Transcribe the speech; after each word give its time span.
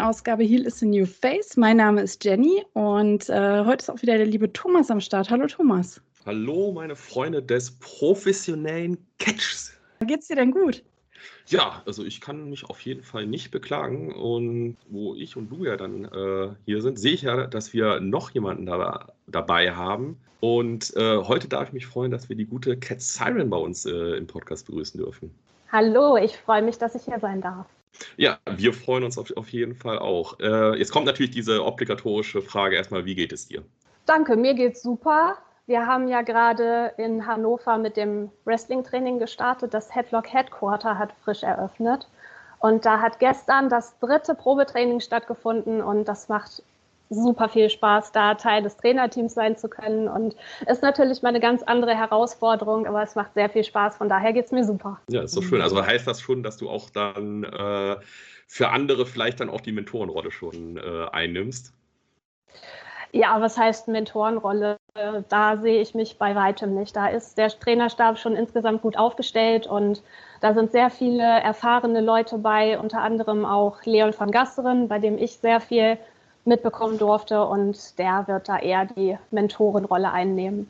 Ausgabe 0.00 0.42
Heal 0.42 0.66
is 0.66 0.78
the 0.78 0.86
New 0.86 1.06
Face. 1.06 1.56
Mein 1.56 1.76
Name 1.76 2.00
ist 2.00 2.24
Jenny 2.24 2.64
und 2.72 3.28
äh, 3.28 3.64
heute 3.64 3.82
ist 3.82 3.90
auch 3.90 4.02
wieder 4.02 4.16
der 4.16 4.26
liebe 4.26 4.52
Thomas 4.52 4.90
am 4.90 5.00
Start. 5.00 5.30
Hallo 5.30 5.46
Thomas. 5.46 6.00
Hallo 6.26 6.72
meine 6.72 6.96
Freunde 6.96 7.42
des 7.42 7.70
professionellen 7.78 8.98
Catchs. 9.18 9.72
Geht's 10.06 10.28
dir 10.28 10.36
denn 10.36 10.50
gut? 10.50 10.82
Ja, 11.46 11.82
also 11.86 12.04
ich 12.04 12.20
kann 12.20 12.48
mich 12.48 12.64
auf 12.64 12.80
jeden 12.80 13.02
Fall 13.02 13.26
nicht 13.26 13.50
beklagen. 13.50 14.12
Und 14.14 14.76
wo 14.88 15.14
ich 15.14 15.36
und 15.36 15.50
du 15.50 15.64
ja 15.64 15.76
dann 15.76 16.04
äh, 16.04 16.54
hier 16.64 16.80
sind, 16.80 16.98
sehe 16.98 17.12
ich 17.12 17.22
ja, 17.22 17.46
dass 17.46 17.72
wir 17.72 18.00
noch 18.00 18.30
jemanden 18.30 18.66
da, 18.66 19.08
dabei 19.26 19.72
haben. 19.72 20.18
Und 20.40 20.94
äh, 20.96 21.18
heute 21.18 21.48
darf 21.48 21.68
ich 21.68 21.72
mich 21.72 21.86
freuen, 21.86 22.10
dass 22.10 22.28
wir 22.28 22.36
die 22.36 22.46
gute 22.46 22.76
Cat 22.76 23.02
Siren 23.02 23.50
bei 23.50 23.58
uns 23.58 23.84
äh, 23.84 24.16
im 24.16 24.26
Podcast 24.26 24.66
begrüßen 24.66 24.98
dürfen. 24.98 25.30
Hallo, 25.70 26.16
ich 26.16 26.36
freue 26.36 26.62
mich, 26.62 26.78
dass 26.78 26.94
ich 26.94 27.02
hier 27.02 27.20
sein 27.20 27.40
darf. 27.40 27.66
Ja, 28.16 28.38
wir 28.56 28.72
freuen 28.72 29.04
uns 29.04 29.18
auf, 29.18 29.36
auf 29.36 29.48
jeden 29.50 29.74
Fall 29.74 29.98
auch. 29.98 30.38
Äh, 30.40 30.78
jetzt 30.78 30.92
kommt 30.92 31.06
natürlich 31.06 31.30
diese 31.30 31.64
obligatorische 31.64 32.42
Frage 32.42 32.76
erstmal, 32.76 33.04
wie 33.04 33.14
geht 33.14 33.32
es 33.32 33.48
dir? 33.48 33.62
Danke, 34.06 34.36
mir 34.36 34.54
geht's 34.54 34.82
super. 34.82 35.36
Wir 35.66 35.86
haben 35.86 36.08
ja 36.08 36.22
gerade 36.22 36.94
in 36.96 37.26
Hannover 37.26 37.78
mit 37.78 37.96
dem 37.96 38.30
Wrestling-Training 38.44 39.18
gestartet. 39.18 39.72
Das 39.72 39.94
Headlock 39.94 40.32
Headquarter 40.32 40.98
hat 40.98 41.12
frisch 41.24 41.42
eröffnet. 41.42 42.08
Und 42.58 42.84
da 42.84 43.00
hat 43.00 43.20
gestern 43.20 43.68
das 43.68 43.98
dritte 44.00 44.34
Probetraining 44.34 45.00
stattgefunden 45.00 45.80
und 45.80 46.06
das 46.06 46.28
macht 46.28 46.62
super 47.10 47.48
viel 47.48 47.68
Spaß, 47.68 48.12
da 48.12 48.34
Teil 48.34 48.62
des 48.62 48.76
Trainerteams 48.76 49.34
sein 49.34 49.56
zu 49.56 49.68
können. 49.68 50.08
Und 50.08 50.36
ist 50.66 50.82
natürlich 50.82 51.22
mal 51.22 51.30
eine 51.30 51.40
ganz 51.40 51.62
andere 51.64 51.94
Herausforderung, 51.94 52.86
aber 52.86 53.02
es 53.02 53.16
macht 53.16 53.34
sehr 53.34 53.50
viel 53.50 53.64
Spaß. 53.64 53.96
Von 53.96 54.08
daher 54.08 54.32
geht 54.32 54.46
es 54.46 54.52
mir 54.52 54.64
super. 54.64 55.00
Ja, 55.08 55.22
ist 55.22 55.32
so 55.32 55.42
schön. 55.42 55.60
Also 55.60 55.84
heißt 55.84 56.06
das 56.06 56.20
schon, 56.20 56.42
dass 56.42 56.56
du 56.56 56.70
auch 56.70 56.88
dann 56.88 57.44
äh, 57.44 57.96
für 58.46 58.70
andere 58.70 59.06
vielleicht 59.06 59.40
dann 59.40 59.50
auch 59.50 59.60
die 59.60 59.72
Mentorenrolle 59.72 60.30
schon 60.30 60.76
äh, 60.76 61.06
einnimmst? 61.12 61.74
Ja, 63.12 63.40
was 63.40 63.58
heißt 63.58 63.88
Mentorenrolle? 63.88 64.76
Da 65.28 65.56
sehe 65.56 65.80
ich 65.80 65.94
mich 65.94 66.16
bei 66.16 66.36
weitem 66.36 66.74
nicht. 66.74 66.94
Da 66.94 67.08
ist 67.08 67.38
der 67.38 67.48
Trainerstab 67.48 68.18
schon 68.18 68.36
insgesamt 68.36 68.82
gut 68.82 68.96
aufgestellt 68.96 69.66
und 69.66 70.02
da 70.40 70.54
sind 70.54 70.70
sehr 70.70 70.90
viele 70.90 71.22
erfahrene 71.22 72.00
Leute 72.00 72.38
bei, 72.38 72.78
unter 72.78 73.02
anderem 73.02 73.44
auch 73.44 73.84
Leon 73.84 74.12
von 74.12 74.30
Gasseren, 74.30 74.86
bei 74.86 75.00
dem 75.00 75.18
ich 75.18 75.38
sehr 75.38 75.60
viel 75.60 75.98
mitbekommen 76.44 76.98
durfte 76.98 77.44
und 77.44 77.98
der 77.98 78.26
wird 78.26 78.48
da 78.48 78.58
eher 78.58 78.86
die 78.86 79.18
Mentorenrolle 79.30 80.10
einnehmen. 80.10 80.68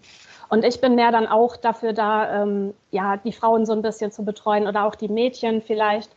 Und 0.49 0.65
ich 0.65 0.81
bin 0.81 0.97
mehr 0.97 1.13
dann 1.13 1.27
auch 1.27 1.57
dafür 1.57 1.93
da, 1.93 2.43
ähm, 2.43 2.75
ja, 2.91 3.17
die 3.17 3.33
Frauen 3.33 3.67
so 3.67 3.73
ein 3.73 3.83
bisschen 3.83 4.11
zu 4.11 4.25
betreuen 4.25 4.67
oder 4.67 4.85
auch 4.85 4.97
die 4.97 5.09
Mädchen 5.09 5.63
vielleicht, 5.63 6.11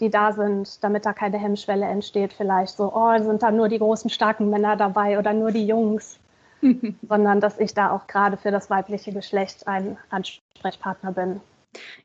die 0.00 0.10
da 0.10 0.32
sind, 0.32 0.84
damit 0.84 1.06
da 1.06 1.12
keine 1.12 1.38
Hemmschwelle 1.38 1.86
entsteht. 1.86 2.32
Vielleicht 2.34 2.76
so, 2.76 2.92
oh, 2.94 3.18
sind 3.18 3.42
da 3.42 3.50
nur 3.50 3.68
die 3.68 3.78
großen, 3.78 4.10
starken 4.10 4.50
Männer 4.50 4.76
dabei 4.76 5.18
oder 5.18 5.32
nur 5.32 5.50
die 5.50 5.66
Jungs. 5.66 6.20
sondern 7.08 7.40
dass 7.40 7.58
ich 7.58 7.74
da 7.74 7.90
auch 7.90 8.06
gerade 8.06 8.36
für 8.36 8.50
das 8.50 8.70
weibliche 8.70 9.12
Geschlecht 9.12 9.66
ein 9.66 9.96
Ansprechpartner 10.10 11.12
bin. 11.12 11.40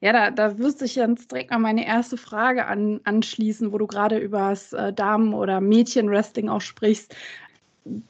Ja, 0.02 0.14
da, 0.14 0.32
da 0.32 0.58
wüsste 0.58 0.86
ich 0.86 0.96
jetzt 0.96 1.32
direkt 1.32 1.52
mal 1.52 1.60
meine 1.60 1.86
erste 1.86 2.18
Frage 2.18 2.66
an, 2.66 3.02
anschließen, 3.04 3.72
wo 3.72 3.78
du 3.78 3.88
gerade 3.88 4.18
über 4.18 4.50
das 4.50 4.74
äh, 4.74 4.94
Damen- 4.94 5.34
oder 5.34 5.62
Mädchenwrestling 5.62 6.50
auch 6.50 6.62
sprichst. 6.62 7.16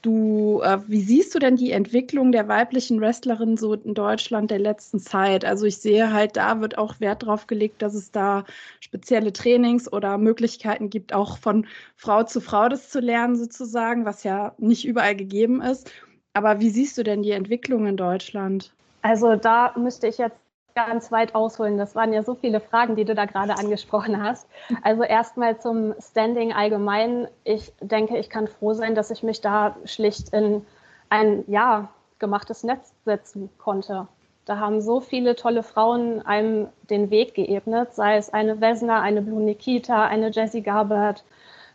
Du, 0.04 0.62
äh, 0.64 0.80
wie 0.88 1.02
siehst 1.02 1.34
du 1.34 1.40
denn 1.40 1.56
die 1.56 1.72
Entwicklung 1.72 2.32
der 2.32 2.48
weiblichen 2.48 3.02
Wrestlerin 3.02 3.58
so 3.58 3.74
in 3.74 3.96
Deutschland 3.96 4.52
der 4.52 4.60
letzten 4.60 5.00
Zeit? 5.00 5.46
Also 5.46 5.66
ich 5.66 5.78
sehe 5.78 6.14
halt, 6.14 6.38
da 6.38 6.62
wird 6.62 6.78
auch 6.78 7.00
Wert 7.00 7.24
drauf 7.24 7.48
gelegt, 7.48 7.82
dass 7.82 7.96
es 7.96 8.12
da 8.12 8.44
spezielle 8.82 9.34
Trainings 9.34 9.92
oder 9.92 10.20
Möglichkeiten 10.20 10.92
gibt, 10.92 11.14
auch 11.14 11.40
von 11.40 11.66
Frau 11.96 12.24
zu 12.24 12.40
Frau 12.40 12.70
das 12.70 12.90
zu 12.90 13.00
lernen 13.00 13.36
sozusagen, 13.36 14.06
was 14.06 14.24
ja 14.24 14.54
nicht 14.60 14.86
überall 14.86 15.16
gegeben 15.16 15.62
ist. 15.62 15.92
Aber 16.34 16.60
wie 16.60 16.70
siehst 16.70 16.98
du 16.98 17.04
denn 17.04 17.24
die 17.24 17.32
Entwicklung 17.32 17.88
in 17.88 17.98
Deutschland? 17.98 18.72
Also 19.02 19.36
da 19.36 19.74
müsste 19.78 20.08
ich 20.08 20.18
jetzt 20.18 20.38
ganz 20.76 21.12
weit 21.12 21.36
ausholen. 21.36 21.78
Das 21.78 21.96
waren 21.96 22.14
ja 22.14 22.24
so 22.24 22.36
viele 22.36 22.60
Fragen, 22.60 22.96
die 22.96 23.06
du 23.06 23.16
da 23.16 23.26
gerade 23.26 23.58
angesprochen 23.58 24.22
hast. 24.22 24.48
Also 24.82 25.04
erstmal 25.04 25.60
zum 25.60 25.94
Standing 26.00 26.54
allgemein. 26.54 27.28
Ich 27.44 27.74
denke, 27.80 28.18
ich 28.18 28.30
kann 28.30 28.48
froh 28.48 28.74
sein, 28.74 28.96
dass 28.96 29.12
ich 29.12 29.24
mich 29.24 29.42
da 29.42 29.76
schlicht 29.86 30.30
in 30.30 30.66
ein 31.10 31.44
ja 31.48 31.90
gemachtes 32.20 32.64
Netz 32.64 32.94
setzen 33.06 33.50
konnte. 33.58 34.08
Da 34.46 34.58
haben 34.60 34.82
so 34.82 35.00
viele 35.00 35.36
tolle 35.36 35.64
Frauen 35.64 36.22
einem 36.26 36.68
den 36.90 37.10
Weg 37.10 37.34
geebnet, 37.34 37.94
sei 37.94 38.18
es 38.18 38.34
eine 38.34 38.60
Wesner, 38.60 39.02
eine 39.02 39.22
Blue 39.22 39.42
Nikita, 39.42 40.06
eine 40.06 40.32
Jessie 40.32 40.62
Garbert, 40.62 41.24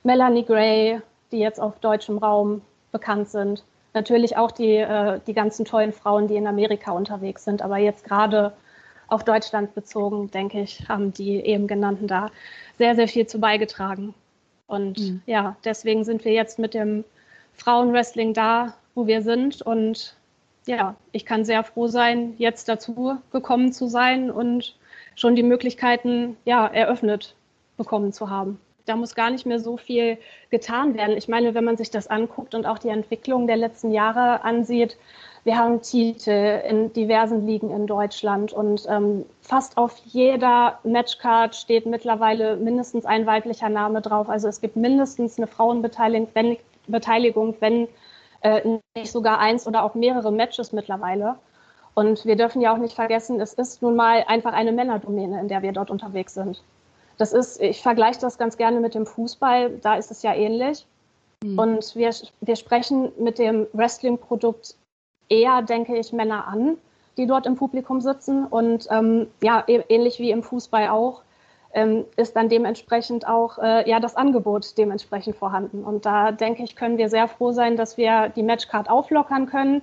Melanie 0.03 0.45
Gray, 0.45 1.01
die 1.33 1.39
jetzt 1.39 1.61
auf 1.61 1.79
deutschem 1.79 2.19
Raum 2.19 2.63
bekannt 2.93 3.31
sind. 3.31 3.65
Natürlich 3.95 4.37
auch 4.37 4.51
die, 4.51 4.77
äh, 4.77 5.21
die 5.27 5.33
ganzen 5.33 5.65
tollen 5.65 5.93
Frauen, 5.93 6.29
die 6.29 6.37
in 6.37 6.47
Amerika 6.47 6.93
unterwegs 6.93 7.45
sind, 7.45 7.63
aber 7.63 7.79
jetzt 7.79 8.05
gerade 8.05 8.53
auf 9.09 9.25
Deutschland 9.25 9.75
bezogen, 9.75 10.31
denke 10.31 10.61
ich, 10.61 10.89
haben 10.89 11.13
die 11.13 11.37
eben 11.41 11.67
genannten 11.67 12.07
da 12.07 12.31
sehr, 12.77 12.95
sehr 12.95 13.09
viel 13.09 13.27
zu 13.27 13.41
beigetragen. 13.41 14.15
Und 14.67 14.99
mhm. 14.99 15.23
ja, 15.27 15.57
deswegen 15.65 16.05
sind 16.05 16.25
wir 16.25 16.33
jetzt 16.33 16.59
mit 16.59 16.75
dem 16.75 17.05
Frauenwrestling 17.55 18.35
da, 18.35 18.75
wo 18.95 19.07
wir 19.07 19.23
sind. 19.23 19.63
Und 19.63 20.15
ja, 20.67 20.95
ich 21.13 21.25
kann 21.25 21.45
sehr 21.45 21.65
froh 21.65 21.89
sein, 21.89 22.35
jetzt 22.39 22.69
dazu 22.69 23.17
gekommen 23.33 23.73
zu 23.73 23.89
sein 23.89 24.31
und 24.31 24.77
schon 25.17 25.35
die 25.35 25.43
Möglichkeiten 25.43 26.37
ja, 26.45 26.67
eröffnet 26.67 27.35
bekommen 27.77 28.13
zu 28.13 28.29
haben. 28.29 28.61
Da 28.85 28.97
muss 28.97 29.15
gar 29.15 29.31
nicht 29.31 29.47
mehr 29.47 29.59
so 29.59 29.77
viel 29.77 30.19
getan 30.51 30.95
werden. 30.95 31.17
Ich 31.17 31.29
meine, 31.29 31.55
wenn 31.55 31.65
man 31.65 31.77
sich 31.77 31.91
das 31.91 32.07
anguckt 32.07 32.55
und 32.55 32.67
auch 32.67 32.79
die 32.79 32.89
Entwicklung 32.89 33.47
der 33.47 33.57
letzten 33.57 33.91
Jahre 33.91 34.45
ansieht, 34.45 34.97
wir 35.49 35.57
haben 35.57 35.81
Titel 35.81 36.61
in 36.69 36.93
diversen 36.93 37.47
Ligen 37.47 37.71
in 37.71 37.87
Deutschland 37.87 38.53
und 38.53 38.85
ähm, 38.87 39.25
fast 39.41 39.79
auf 39.79 39.97
jeder 40.05 40.79
Matchcard 40.85 41.57
steht 41.57 41.87
mittlerweile 41.87 42.59
mindestens 42.59 43.07
ein 43.07 43.25
weiblicher 43.25 43.71
Name 43.71 44.03
drauf. 44.03 44.29
Also 44.29 44.47
es 44.47 44.61
gibt 44.61 44.77
mindestens 44.77 45.39
eine 45.39 45.47
Frauenbeteiligung, 45.47 46.29
wenn, 46.35 46.59
Beteiligung, 46.87 47.57
wenn 47.61 47.89
äh, 48.43 48.79
nicht 48.95 49.11
sogar 49.11 49.39
eins 49.39 49.67
oder 49.67 49.85
auch 49.85 49.95
mehrere 49.95 50.31
Matches 50.31 50.73
mittlerweile. 50.73 51.37
Und 51.95 52.27
wir 52.27 52.37
dürfen 52.37 52.61
ja 52.61 52.75
auch 52.75 52.79
nicht 52.79 52.95
vergessen, 52.95 53.41
es 53.41 53.55
ist 53.55 53.81
nun 53.81 53.97
mal 53.97 54.25
einfach 54.27 54.53
eine 54.53 54.73
Männerdomäne, 54.73 55.41
in 55.41 55.49
der 55.49 55.63
wir 55.63 55.73
dort 55.73 55.91
unterwegs 55.91 56.35
sind. 56.35 56.63
Das 57.17 57.33
ist, 57.33 57.59
ich 57.63 57.81
vergleiche 57.81 58.21
das 58.21 58.37
ganz 58.37 58.59
gerne 58.59 58.81
mit 58.81 58.95
dem 58.95 59.07
Fußball, 59.07 59.79
da 59.81 59.95
ist 59.95 60.11
es 60.11 60.23
ja 60.23 60.35
ähnlich. 60.35 60.85
Mhm. 61.43 61.59
Und 61.59 61.97
wir, 61.97 62.11
wir 62.43 62.57
sprechen 62.57 63.13
mit 63.19 63.39
dem 63.39 63.67
Wrestling-Produkt 63.73 64.77
eher, 65.29 65.63
denke 65.63 65.97
ich, 65.97 66.13
Männer 66.13 66.47
an, 66.47 66.79
die 67.17 67.27
dort 67.27 67.47
im 67.47 67.57
Publikum 67.57 68.01
sitzen. 68.01 68.47
Und 68.47 68.87
ähm, 68.91 69.29
ja, 69.43 69.65
e-, 69.67 69.85
ähnlich 69.89 70.19
wie 70.19 70.31
im 70.31 70.43
Fußball 70.43 70.89
auch, 70.89 71.23
ähm, 71.75 72.07
ist 72.17 72.35
dann 72.35 72.49
dementsprechend 72.49 73.27
auch 73.29 73.59
äh, 73.59 73.89
ja, 73.89 74.01
das 74.01 74.17
Angebot 74.17 74.79
dementsprechend 74.79 75.37
vorhanden. 75.37 75.85
Und 75.85 76.07
da 76.07 76.33
denke 76.33 76.63
ich, 76.63 76.77
können 76.77 76.99
wir 76.99 77.09
sehr 77.09 77.29
froh 77.29 77.53
sein, 77.53 77.77
dass 77.77 77.97
wir 77.97 78.31
die 78.31 78.43
Matchcard 78.43 78.89
auflockern 78.89 79.47
können, 79.47 79.83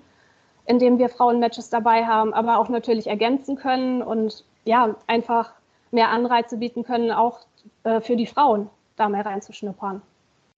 indem 0.66 0.97
wir 0.97 1.09
Frauenmatches 1.09 1.69
dabei 1.69 2.05
haben, 2.05 2.34
aber 2.34 2.57
auch 2.57 2.69
natürlich 2.69 3.07
ergänzen 3.07 3.55
können 3.55 4.01
und 4.01 4.44
ja, 4.63 4.96
einfach 5.05 5.53
mehr 5.91 6.09
Anreize 6.09 6.58
bieten 6.58 6.84
können, 6.84 7.11
auch 7.11 7.40
äh, 7.84 8.02
für 8.02 8.16
die 8.16 8.25
Frauen 8.25 8.70
da 8.96 9.08
mehr 9.09 9.25
reinzuschnuppern. 9.25 10.02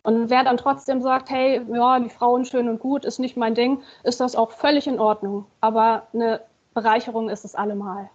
Und 0.08 0.30
wer 0.30 0.46
dann 0.46 0.56
trotzdem 0.56 1.02
sagt, 1.02 1.30
hey, 1.30 1.62
ja, 1.70 2.00
die 2.00 2.08
Frauen 2.08 2.46
schön 2.46 2.70
und 2.70 2.80
gut, 2.80 3.04
ist 3.04 3.20
nicht 3.20 3.36
mein 3.36 3.56
Ding, 3.56 3.82
ist 4.04 4.22
das 4.22 4.38
auch 4.38 4.52
völlig 4.52 4.88
in 4.88 5.02
Ordnung. 5.02 5.48
Aber 5.60 6.08
eine 6.14 6.40
Bereicherung 6.74 7.28
ist 7.28 7.44
es 7.44 7.56
allemal. 7.56 8.10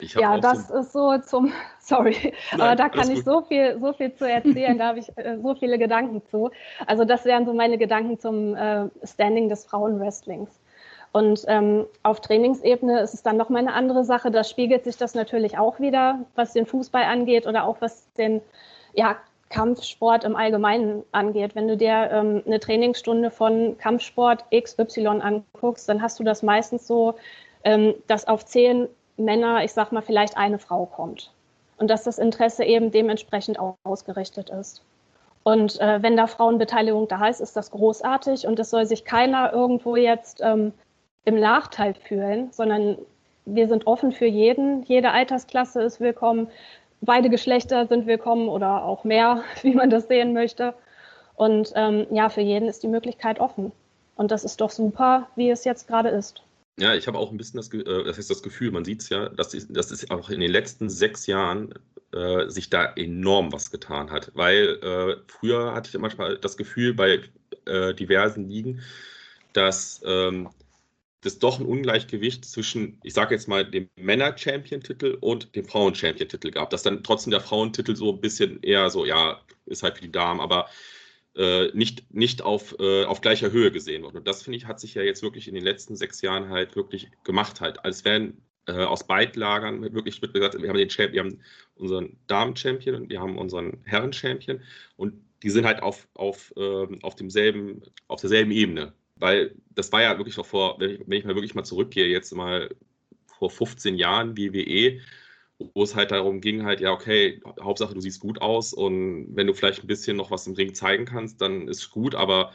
Ja, 0.00 0.36
das 0.36 0.68
so 0.68 0.74
ist 0.74 0.92
so 0.92 1.18
zum, 1.18 1.52
sorry, 1.80 2.34
Nein, 2.50 2.60
aber 2.60 2.76
da 2.76 2.90
kann 2.90 3.10
ich 3.10 3.24
so 3.24 3.40
viel, 3.40 3.78
so 3.80 3.94
viel 3.94 4.14
zu 4.14 4.28
erzählen, 4.28 4.76
da 4.76 4.88
habe 4.88 4.98
ich 4.98 5.08
äh, 5.16 5.38
so 5.42 5.54
viele 5.54 5.78
Gedanken 5.78 6.26
zu. 6.26 6.50
Also 6.86 7.06
das 7.06 7.24
wären 7.24 7.46
so 7.46 7.54
meine 7.54 7.78
Gedanken 7.78 8.18
zum 8.18 8.54
äh, 8.54 8.90
Standing 9.02 9.48
des 9.48 9.64
Frauenwrestlings. 9.64 10.50
Und 11.12 11.42
ähm, 11.48 11.86
auf 12.02 12.20
Trainingsebene 12.20 13.00
ist 13.00 13.14
es 13.14 13.22
dann 13.22 13.38
noch 13.38 13.48
mal 13.48 13.60
eine 13.60 13.72
andere 13.72 14.04
Sache. 14.04 14.30
Da 14.30 14.44
spiegelt 14.44 14.84
sich 14.84 14.98
das 14.98 15.14
natürlich 15.14 15.56
auch 15.56 15.80
wieder, 15.80 16.18
was 16.34 16.52
den 16.52 16.66
Fußball 16.66 17.04
angeht 17.04 17.46
oder 17.46 17.64
auch 17.64 17.80
was 17.80 18.12
den 18.12 18.42
ja, 18.94 19.16
Kampfsport 19.52 20.24
im 20.24 20.34
Allgemeinen 20.34 21.04
angeht. 21.12 21.54
Wenn 21.54 21.68
du 21.68 21.76
dir 21.76 22.10
ähm, 22.10 22.42
eine 22.44 22.58
Trainingsstunde 22.58 23.30
von 23.30 23.78
Kampfsport 23.78 24.44
XY 24.50 25.06
anguckst, 25.06 25.88
dann 25.88 26.02
hast 26.02 26.18
du 26.18 26.24
das 26.24 26.42
meistens 26.42 26.86
so, 26.86 27.14
ähm, 27.62 27.94
dass 28.08 28.26
auf 28.26 28.44
zehn 28.44 28.88
Männer, 29.16 29.62
ich 29.62 29.72
sag 29.72 29.92
mal, 29.92 30.02
vielleicht 30.02 30.36
eine 30.36 30.58
Frau 30.58 30.86
kommt. 30.86 31.30
Und 31.76 31.88
dass 31.88 32.04
das 32.04 32.18
Interesse 32.18 32.64
eben 32.64 32.90
dementsprechend 32.90 33.58
auch 33.58 33.76
ausgerichtet 33.84 34.50
ist. 34.50 34.82
Und 35.44 35.80
äh, 35.80 36.02
wenn 36.02 36.16
da 36.16 36.26
Frauenbeteiligung 36.26 37.08
da 37.08 37.28
ist, 37.28 37.40
ist 37.40 37.56
das 37.56 37.70
großartig 37.70 38.46
und 38.46 38.58
es 38.58 38.70
soll 38.70 38.86
sich 38.86 39.04
keiner 39.04 39.52
irgendwo 39.52 39.96
jetzt 39.96 40.40
ähm, 40.42 40.72
im 41.24 41.40
Nachteil 41.40 41.94
fühlen, 41.94 42.50
sondern 42.52 42.96
wir 43.44 43.66
sind 43.66 43.86
offen 43.86 44.12
für 44.12 44.26
jeden. 44.26 44.84
Jede 44.84 45.10
Altersklasse 45.10 45.82
ist 45.82 46.00
willkommen 46.00 46.48
beide 47.02 47.28
Geschlechter 47.28 47.86
sind 47.86 48.06
willkommen 48.06 48.48
oder 48.48 48.84
auch 48.84 49.04
mehr, 49.04 49.44
wie 49.62 49.74
man 49.74 49.90
das 49.90 50.08
sehen 50.08 50.32
möchte. 50.32 50.74
Und 51.34 51.72
ähm, 51.74 52.06
ja, 52.10 52.28
für 52.28 52.40
jeden 52.40 52.68
ist 52.68 52.82
die 52.82 52.88
Möglichkeit 52.88 53.40
offen. 53.40 53.72
Und 54.16 54.30
das 54.30 54.44
ist 54.44 54.60
doch 54.60 54.70
super, 54.70 55.28
wie 55.36 55.50
es 55.50 55.64
jetzt 55.64 55.88
gerade 55.88 56.08
ist. 56.08 56.42
Ja, 56.78 56.94
ich 56.94 57.06
habe 57.06 57.18
auch 57.18 57.30
ein 57.30 57.36
bisschen 57.36 57.58
das, 57.58 57.72
äh, 57.72 58.04
das, 58.04 58.18
ist 58.18 58.30
das 58.30 58.42
Gefühl, 58.42 58.70
man 58.70 58.84
sieht 58.84 59.02
es 59.02 59.08
ja, 59.08 59.28
dass 59.28 59.50
das 59.50 59.90
ist 59.90 60.10
auch 60.10 60.30
in 60.30 60.40
den 60.40 60.50
letzten 60.50 60.88
sechs 60.88 61.26
Jahren 61.26 61.74
äh, 62.12 62.48
sich 62.48 62.70
da 62.70 62.92
enorm 62.96 63.52
was 63.52 63.70
getan 63.70 64.10
hat. 64.10 64.30
Weil 64.34 64.78
äh, 64.82 65.16
früher 65.26 65.74
hatte 65.74 65.90
ich 65.92 65.98
manchmal 65.98 66.38
das 66.38 66.56
Gefühl 66.56 66.94
bei 66.94 67.20
äh, 67.66 67.94
diversen 67.94 68.48
Ligen, 68.48 68.80
dass 69.52 70.00
ähm, 70.04 70.48
das 71.22 71.38
doch 71.38 71.58
ein 71.58 71.66
Ungleichgewicht 71.66 72.44
zwischen, 72.44 73.00
ich 73.04 73.14
sage 73.14 73.34
jetzt 73.34 73.48
mal, 73.48 73.64
dem 73.64 73.88
Männer-Champion-Titel 73.96 75.18
und 75.20 75.54
dem 75.54 75.64
Frauen-Champion-Titel 75.64 76.50
gab. 76.50 76.70
Dass 76.70 76.82
dann 76.82 77.02
trotzdem 77.04 77.30
der 77.30 77.40
Frauentitel 77.40 77.96
so 77.96 78.12
ein 78.12 78.20
bisschen 78.20 78.60
eher 78.62 78.90
so, 78.90 79.06
ja, 79.06 79.40
ist 79.66 79.84
halt 79.84 79.96
für 79.96 80.02
die 80.02 80.12
Damen, 80.12 80.40
aber 80.40 80.68
äh, 81.36 81.68
nicht, 81.74 82.12
nicht 82.12 82.42
auf, 82.42 82.76
äh, 82.80 83.04
auf 83.04 83.20
gleicher 83.20 83.52
Höhe 83.52 83.70
gesehen 83.70 84.02
wird. 84.02 84.16
Und 84.16 84.26
das, 84.26 84.42
finde 84.42 84.58
ich, 84.58 84.66
hat 84.66 84.80
sich 84.80 84.94
ja 84.94 85.02
jetzt 85.02 85.22
wirklich 85.22 85.46
in 85.46 85.54
den 85.54 85.62
letzten 85.64 85.96
sechs 85.96 86.20
Jahren 86.22 86.48
halt 86.50 86.74
wirklich 86.74 87.08
gemacht 87.22 87.60
halt. 87.60 87.84
Als 87.84 88.04
wären 88.04 88.42
äh, 88.66 88.72
aus 88.72 89.06
beiden 89.06 89.40
Lagern 89.40 89.80
wirklich 89.94 90.20
wird 90.22 90.34
gesagt, 90.34 90.60
wir 90.60 90.68
haben 90.68 90.76
den 90.76 90.88
Champ, 90.88 91.12
wir 91.12 91.20
haben 91.20 91.40
unseren 91.76 92.16
Damen-Champion 92.26 92.96
und 92.96 93.10
wir 93.10 93.20
haben 93.20 93.38
unseren 93.38 93.80
Herren-Champion 93.84 94.60
und 94.96 95.14
die 95.44 95.50
sind 95.50 95.66
halt 95.66 95.82
auf, 95.82 96.08
auf, 96.14 96.52
ähm, 96.56 96.98
auf 97.02 97.14
demselben, 97.14 97.82
auf 98.08 98.20
derselben 98.20 98.50
Ebene 98.50 98.92
weil 99.22 99.54
das 99.70 99.92
war 99.92 100.02
ja 100.02 100.18
wirklich 100.18 100.36
noch 100.36 100.46
vor, 100.46 100.80
wenn 100.80 100.90
ich, 100.90 101.00
wenn 101.06 101.18
ich 101.18 101.24
mal 101.24 101.36
wirklich 101.36 101.54
mal 101.54 101.64
zurückgehe, 101.64 102.08
jetzt 102.08 102.34
mal 102.34 102.74
vor 103.38 103.50
15 103.50 103.94
Jahren 103.94 104.36
WWE, 104.36 105.00
wo 105.74 105.84
es 105.84 105.94
halt 105.94 106.10
darum 106.10 106.40
ging, 106.40 106.64
halt, 106.64 106.80
ja, 106.80 106.90
okay, 106.92 107.40
Hauptsache 107.60 107.94
du 107.94 108.00
siehst 108.00 108.20
gut 108.20 108.42
aus 108.42 108.72
und 108.72 109.28
wenn 109.36 109.46
du 109.46 109.54
vielleicht 109.54 109.82
ein 109.84 109.86
bisschen 109.86 110.16
noch 110.16 110.32
was 110.32 110.48
im 110.48 110.54
Ring 110.54 110.74
zeigen 110.74 111.04
kannst, 111.04 111.40
dann 111.40 111.68
ist 111.68 111.90
gut, 111.90 112.16
aber 112.16 112.52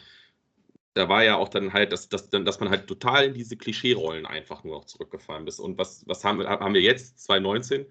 da 0.94 1.08
war 1.08 1.24
ja 1.24 1.38
auch 1.38 1.48
dann 1.48 1.72
halt, 1.72 1.94
dass, 1.94 2.10
dass, 2.10 2.30
dass 2.30 2.60
man 2.60 2.70
halt 2.70 2.88
total 2.88 3.28
in 3.28 3.34
diese 3.34 3.56
Klischee-Rollen 3.56 4.26
einfach 4.26 4.66
nur 4.66 4.76
noch 4.78 4.86
zurückgefallen 4.86 5.48
ist. 5.48 5.60
Und 5.60 5.78
was, 5.78 6.04
was 6.08 6.26
haben, 6.26 6.46
haben 6.46 6.74
wir 6.74 6.82
jetzt, 6.82 7.20
2019? 7.24 7.86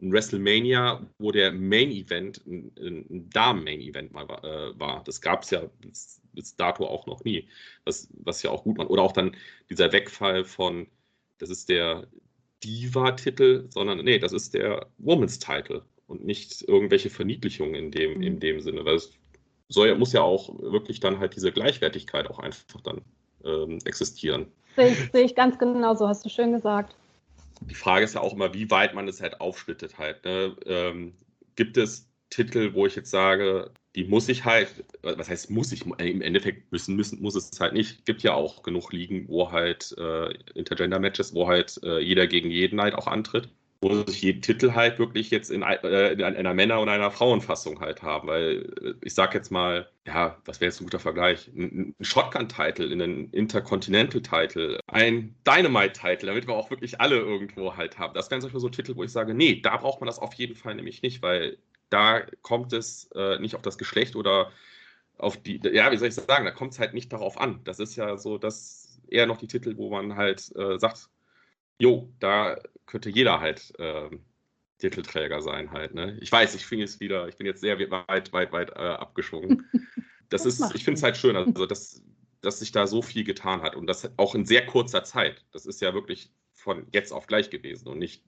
Ein 0.00 0.12
WrestleMania, 0.12 1.04
wo 1.18 1.30
der 1.30 1.52
Main-Event 1.52 2.46
ein, 2.46 2.72
ein 2.78 3.28
Damen-Main-Event 3.30 4.12
mal 4.12 4.24
äh, 4.24 4.78
war. 4.78 5.04
Das 5.04 5.20
gab 5.20 5.42
es 5.42 5.50
ja 5.50 5.68
bis 6.34 6.56
dato 6.56 6.86
auch 6.86 7.06
noch 7.06 7.24
nie, 7.24 7.48
was, 7.84 8.08
was 8.12 8.42
ja 8.42 8.50
auch 8.50 8.64
gut 8.64 8.78
war. 8.78 8.90
Oder 8.90 9.02
auch 9.02 9.12
dann 9.12 9.36
dieser 9.70 9.92
Wegfall 9.92 10.44
von, 10.44 10.86
das 11.38 11.50
ist 11.50 11.68
der 11.68 12.06
Diva-Titel, 12.62 13.66
sondern 13.70 14.04
nee, 14.04 14.18
das 14.18 14.32
ist 14.32 14.54
der 14.54 14.86
Woman's-Title 14.98 15.82
und 16.06 16.24
nicht 16.24 16.62
irgendwelche 16.66 17.10
Verniedlichungen 17.10 17.74
in 17.74 17.90
dem, 17.90 18.22
in 18.22 18.34
mhm. 18.34 18.40
dem 18.40 18.60
Sinne, 18.60 18.84
weil 18.84 18.96
es 18.96 19.12
soll, 19.68 19.94
muss 19.96 20.12
ja 20.12 20.22
auch 20.22 20.58
wirklich 20.60 21.00
dann 21.00 21.18
halt 21.18 21.36
diese 21.36 21.52
Gleichwertigkeit 21.52 22.28
auch 22.28 22.38
einfach 22.38 22.80
dann 22.82 23.02
ähm, 23.44 23.78
existieren. 23.84 24.46
Sehe 24.76 24.88
ich, 24.88 24.98
sehe 25.12 25.24
ich 25.24 25.34
ganz 25.34 25.58
genau 25.58 25.94
so, 25.94 26.08
hast 26.08 26.24
du 26.24 26.28
schön 26.28 26.52
gesagt. 26.52 26.96
Die 27.60 27.74
Frage 27.74 28.04
ist 28.04 28.14
ja 28.14 28.20
auch 28.20 28.32
immer, 28.32 28.52
wie 28.52 28.70
weit 28.70 28.94
man 28.94 29.08
es 29.08 29.20
halt 29.20 29.40
aufsplittet 29.40 29.98
halt. 29.98 30.24
Ne? 30.24 30.56
Ähm, 30.66 31.14
gibt 31.56 31.76
es 31.76 32.08
Titel, 32.30 32.74
wo 32.74 32.86
ich 32.86 32.96
jetzt 32.96 33.10
sage, 33.10 33.70
die 33.94 34.04
muss 34.04 34.28
ich 34.28 34.44
halt, 34.44 34.84
was 35.02 35.28
heißt 35.28 35.50
muss 35.50 35.72
ich, 35.72 35.86
im 35.86 36.20
Endeffekt 36.22 36.70
müssen, 36.72 36.96
müssen 36.96 37.22
muss 37.22 37.36
es 37.36 37.58
halt 37.60 37.74
nicht. 37.74 38.04
Gibt 38.06 38.22
ja 38.22 38.34
auch 38.34 38.62
genug 38.62 38.92
Ligen, 38.92 39.28
wo 39.28 39.52
halt 39.52 39.94
äh, 39.98 40.32
Intergender-Matches, 40.54 41.34
wo 41.34 41.46
halt 41.46 41.80
äh, 41.84 42.00
jeder 42.00 42.26
gegen 42.26 42.50
jeden 42.50 42.80
halt 42.80 42.94
auch 42.94 43.06
antritt, 43.06 43.48
wo 43.80 43.94
sich 44.04 44.22
jeden 44.22 44.42
Titel 44.42 44.72
halt 44.72 44.98
wirklich 44.98 45.30
jetzt 45.30 45.50
in, 45.50 45.62
äh, 45.62 46.12
in 46.12 46.22
einer 46.22 46.54
Männer- 46.54 46.80
und 46.80 46.88
einer 46.88 47.12
Frauenfassung 47.12 47.78
halt 47.80 48.02
haben. 48.02 48.26
Weil 48.26 48.72
äh, 48.82 48.94
ich 49.04 49.14
sag 49.14 49.32
jetzt 49.32 49.52
mal, 49.52 49.88
ja, 50.06 50.38
was 50.44 50.60
wäre 50.60 50.70
jetzt 50.70 50.80
ein 50.80 50.86
guter 50.86 50.98
Vergleich? 50.98 51.48
Ein, 51.54 51.94
ein 52.00 52.04
Shotgun-Title, 52.04 52.90
einen 52.90 53.30
Intercontinental-Title, 53.30 54.80
ein 54.88 55.36
Dynamite-Title, 55.46 56.26
damit 56.26 56.48
wir 56.48 56.54
auch 56.54 56.70
wirklich 56.70 57.00
alle 57.00 57.16
irgendwo 57.18 57.76
halt 57.76 57.96
haben. 57.98 58.14
Das 58.14 58.28
wären 58.30 58.40
zum 58.40 58.48
Beispiel 58.48 58.60
so 58.60 58.68
Titel, 58.70 58.96
wo 58.96 59.04
ich 59.04 59.12
sage, 59.12 59.34
nee, 59.34 59.60
da 59.60 59.76
braucht 59.76 60.00
man 60.00 60.08
das 60.08 60.18
auf 60.18 60.34
jeden 60.34 60.56
Fall 60.56 60.74
nämlich 60.74 61.02
nicht, 61.02 61.22
weil 61.22 61.58
da 61.94 62.26
kommt 62.42 62.72
es 62.72 63.08
äh, 63.14 63.38
nicht 63.38 63.54
auf 63.54 63.62
das 63.62 63.78
Geschlecht 63.78 64.16
oder 64.16 64.50
auf 65.16 65.40
die, 65.40 65.60
ja, 65.62 65.92
wie 65.92 65.96
soll 65.96 66.08
ich 66.08 66.14
sagen, 66.14 66.44
da 66.44 66.50
kommt 66.50 66.72
es 66.72 66.80
halt 66.80 66.92
nicht 66.92 67.12
darauf 67.12 67.40
an. 67.40 67.60
Das 67.62 67.78
ist 67.78 67.94
ja 67.94 68.16
so, 68.16 68.36
dass 68.36 69.00
eher 69.08 69.26
noch 69.26 69.36
die 69.36 69.46
Titel, 69.46 69.76
wo 69.76 69.90
man 69.90 70.16
halt 70.16 70.54
äh, 70.56 70.76
sagt, 70.78 71.08
jo, 71.78 72.12
da 72.18 72.58
könnte 72.86 73.10
jeder 73.10 73.40
halt 73.40 73.72
äh, 73.78 74.10
Titelträger 74.78 75.40
sein 75.40 75.70
halt. 75.70 75.94
Ne? 75.94 76.18
Ich 76.20 76.32
weiß, 76.32 76.56
ich 76.56 76.66
finde 76.66 76.84
jetzt 76.84 76.98
wieder, 76.98 77.28
ich 77.28 77.36
bin 77.36 77.46
jetzt 77.46 77.60
sehr 77.60 77.78
weit, 77.78 78.32
weit, 78.32 78.52
weit 78.52 78.70
äh, 78.70 78.74
abgeschwungen. 78.74 79.70
Das, 80.30 80.42
das 80.42 80.58
ist, 80.58 80.74
ich 80.74 80.84
finde 80.84 80.96
es 80.96 81.02
halt 81.02 81.18
schön, 81.18 81.36
also 81.36 81.66
dass, 81.66 82.02
dass 82.40 82.58
sich 82.58 82.72
da 82.72 82.86
so 82.86 83.02
viel 83.02 83.24
getan 83.24 83.60
hat 83.60 83.76
und 83.76 83.86
das 83.86 84.10
auch 84.16 84.34
in 84.34 84.46
sehr 84.46 84.64
kurzer 84.66 85.04
Zeit. 85.04 85.44
Das 85.52 85.66
ist 85.66 85.82
ja 85.82 85.92
wirklich 85.92 86.32
von 86.54 86.86
jetzt 86.92 87.12
auf 87.12 87.26
gleich 87.26 87.50
gewesen 87.50 87.88
und 87.88 87.98
nicht 87.98 88.24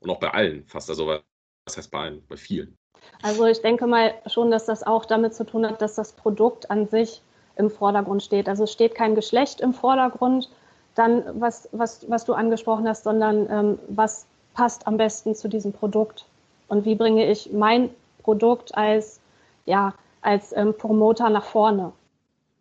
und 0.00 0.10
auch 0.10 0.18
bei 0.18 0.32
allen 0.32 0.66
fast. 0.66 0.90
Also 0.90 1.20
was 1.66 1.76
heißt 1.76 1.90
bei 1.90 1.98
allen? 1.98 2.22
Bei 2.28 2.36
vielen. 2.36 2.76
Also 3.22 3.44
ich 3.46 3.60
denke 3.60 3.86
mal 3.86 4.14
schon, 4.26 4.50
dass 4.50 4.66
das 4.66 4.82
auch 4.82 5.04
damit 5.04 5.34
zu 5.34 5.44
tun 5.44 5.66
hat, 5.66 5.82
dass 5.82 5.94
das 5.94 6.12
Produkt 6.12 6.70
an 6.70 6.86
sich 6.86 7.22
im 7.56 7.70
Vordergrund 7.70 8.22
steht. 8.22 8.48
Also 8.48 8.64
es 8.64 8.72
steht 8.72 8.94
kein 8.94 9.14
Geschlecht 9.14 9.60
im 9.60 9.74
Vordergrund, 9.74 10.50
dann 10.94 11.24
was, 11.40 11.68
was, 11.72 12.08
was 12.08 12.24
du 12.24 12.34
angesprochen 12.34 12.88
hast, 12.88 13.04
sondern 13.04 13.50
ähm, 13.50 13.78
was 13.88 14.26
passt 14.54 14.86
am 14.86 14.96
besten 14.96 15.34
zu 15.34 15.48
diesem 15.48 15.72
Produkt 15.72 16.26
und 16.68 16.84
wie 16.84 16.94
bringe 16.94 17.30
ich 17.30 17.52
mein 17.52 17.90
Produkt 18.22 18.74
als, 18.74 19.20
ja, 19.66 19.94
als 20.22 20.56
ähm, 20.56 20.74
Promoter 20.76 21.30
nach 21.30 21.44
vorne. 21.44 21.92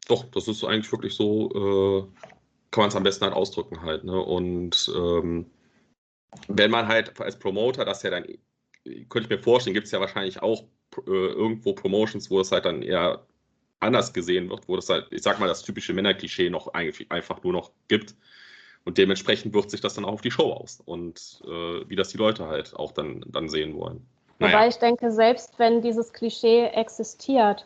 Doch, 0.07 0.25
das 0.25 0.47
ist 0.47 0.63
eigentlich 0.63 0.91
wirklich 0.91 1.15
so, 1.15 1.49
äh, 1.49 2.01
kann 2.71 2.81
man 2.81 2.89
es 2.89 2.95
am 2.95 3.03
besten 3.03 3.25
halt 3.25 3.33
ausdrücken 3.33 3.81
halt. 3.81 4.03
Ne? 4.03 4.19
Und 4.19 4.91
ähm, 4.95 5.49
wenn 6.47 6.71
man 6.71 6.87
halt 6.87 7.19
als 7.19 7.39
Promoter 7.39 7.85
das 7.85 8.03
ja 8.03 8.09
dann 8.09 8.25
könnte 9.09 9.27
ich 9.27 9.29
mir 9.29 9.43
vorstellen, 9.43 9.73
gibt 9.73 9.87
es 9.87 9.91
ja 9.91 9.99
wahrscheinlich 9.99 10.41
auch 10.41 10.63
äh, 11.07 11.11
irgendwo 11.11 11.73
Promotions, 11.73 12.29
wo 12.29 12.39
es 12.39 12.51
halt 12.51 12.65
dann 12.65 12.81
eher 12.81 13.25
anders 13.79 14.13
gesehen 14.13 14.49
wird, 14.49 14.67
wo 14.67 14.75
das 14.75 14.89
halt, 14.89 15.07
ich 15.11 15.21
sag 15.21 15.39
mal, 15.39 15.47
das 15.47 15.63
typische 15.63 15.93
Männerklischee 15.93 16.49
noch 16.49 16.73
einfach 16.73 17.43
nur 17.43 17.53
noch 17.53 17.71
gibt. 17.87 18.15
Und 18.85 18.97
dementsprechend 18.99 19.53
wirkt 19.53 19.71
sich 19.71 19.81
das 19.81 19.95
dann 19.95 20.05
auch 20.05 20.13
auf 20.13 20.21
die 20.21 20.31
Show 20.31 20.53
aus 20.53 20.79
und 20.85 21.41
äh, 21.45 21.89
wie 21.89 21.95
das 21.95 22.09
die 22.09 22.17
Leute 22.17 22.47
halt 22.47 22.75
auch 22.75 22.91
dann, 22.91 23.25
dann 23.27 23.49
sehen 23.49 23.75
wollen. 23.75 24.05
Naja. 24.37 24.53
Wobei 24.53 24.67
ich 24.67 24.75
denke, 24.75 25.11
selbst 25.11 25.57
wenn 25.57 25.81
dieses 25.81 26.13
Klischee 26.13 26.65
existiert, 26.65 27.65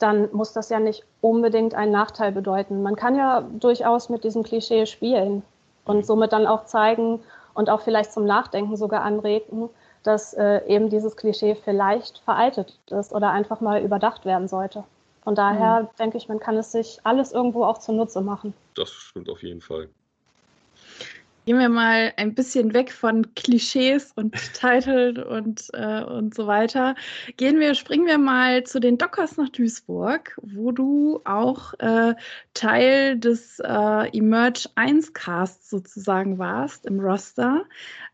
dann 0.00 0.28
muss 0.32 0.52
das 0.52 0.68
ja 0.68 0.80
nicht 0.80 1.04
unbedingt 1.20 1.74
einen 1.74 1.92
Nachteil 1.92 2.32
bedeuten. 2.32 2.82
Man 2.82 2.96
kann 2.96 3.14
ja 3.14 3.42
durchaus 3.42 4.08
mit 4.08 4.24
diesem 4.24 4.42
Klischee 4.42 4.86
spielen 4.86 5.42
und 5.84 5.98
mhm. 5.98 6.02
somit 6.02 6.32
dann 6.32 6.46
auch 6.46 6.64
zeigen 6.64 7.20
und 7.54 7.70
auch 7.70 7.80
vielleicht 7.80 8.12
zum 8.12 8.24
Nachdenken 8.24 8.76
sogar 8.76 9.02
anregen, 9.02 9.68
dass 10.08 10.32
äh, 10.32 10.64
eben 10.66 10.88
dieses 10.88 11.16
Klischee 11.16 11.54
vielleicht 11.54 12.20
veraltet 12.20 12.78
ist 12.90 13.12
oder 13.12 13.30
einfach 13.30 13.60
mal 13.60 13.82
überdacht 13.82 14.24
werden 14.24 14.48
sollte. 14.48 14.84
Von 15.22 15.34
daher 15.34 15.82
mhm. 15.82 15.88
denke 15.98 16.16
ich, 16.16 16.28
man 16.28 16.40
kann 16.40 16.56
es 16.56 16.72
sich 16.72 16.98
alles 17.04 17.32
irgendwo 17.32 17.64
auch 17.64 17.76
zunutze 17.76 18.22
machen. 18.22 18.54
Das 18.74 18.90
stimmt 18.90 19.28
auf 19.28 19.42
jeden 19.42 19.60
Fall. 19.60 19.90
Gehen 21.48 21.60
wir 21.60 21.70
mal 21.70 22.12
ein 22.18 22.34
bisschen 22.34 22.74
weg 22.74 22.92
von 22.92 23.34
Klischees 23.34 24.12
und 24.16 24.34
Titel 24.52 25.24
und, 25.30 25.70
äh, 25.72 26.04
und 26.04 26.34
so 26.34 26.46
weiter. 26.46 26.94
Gehen 27.38 27.58
wir, 27.58 27.74
springen 27.74 28.04
wir 28.04 28.18
mal 28.18 28.64
zu 28.64 28.80
den 28.80 28.98
Dockers 28.98 29.38
nach 29.38 29.48
Duisburg, 29.48 30.38
wo 30.42 30.72
du 30.72 31.22
auch 31.24 31.72
äh, 31.78 32.14
Teil 32.52 33.18
des 33.18 33.60
äh, 33.60 34.14
Emerge 34.14 34.68
1 34.74 35.14
Casts 35.14 35.70
sozusagen 35.70 36.36
warst 36.38 36.84
im 36.84 37.00
Roster. 37.00 37.64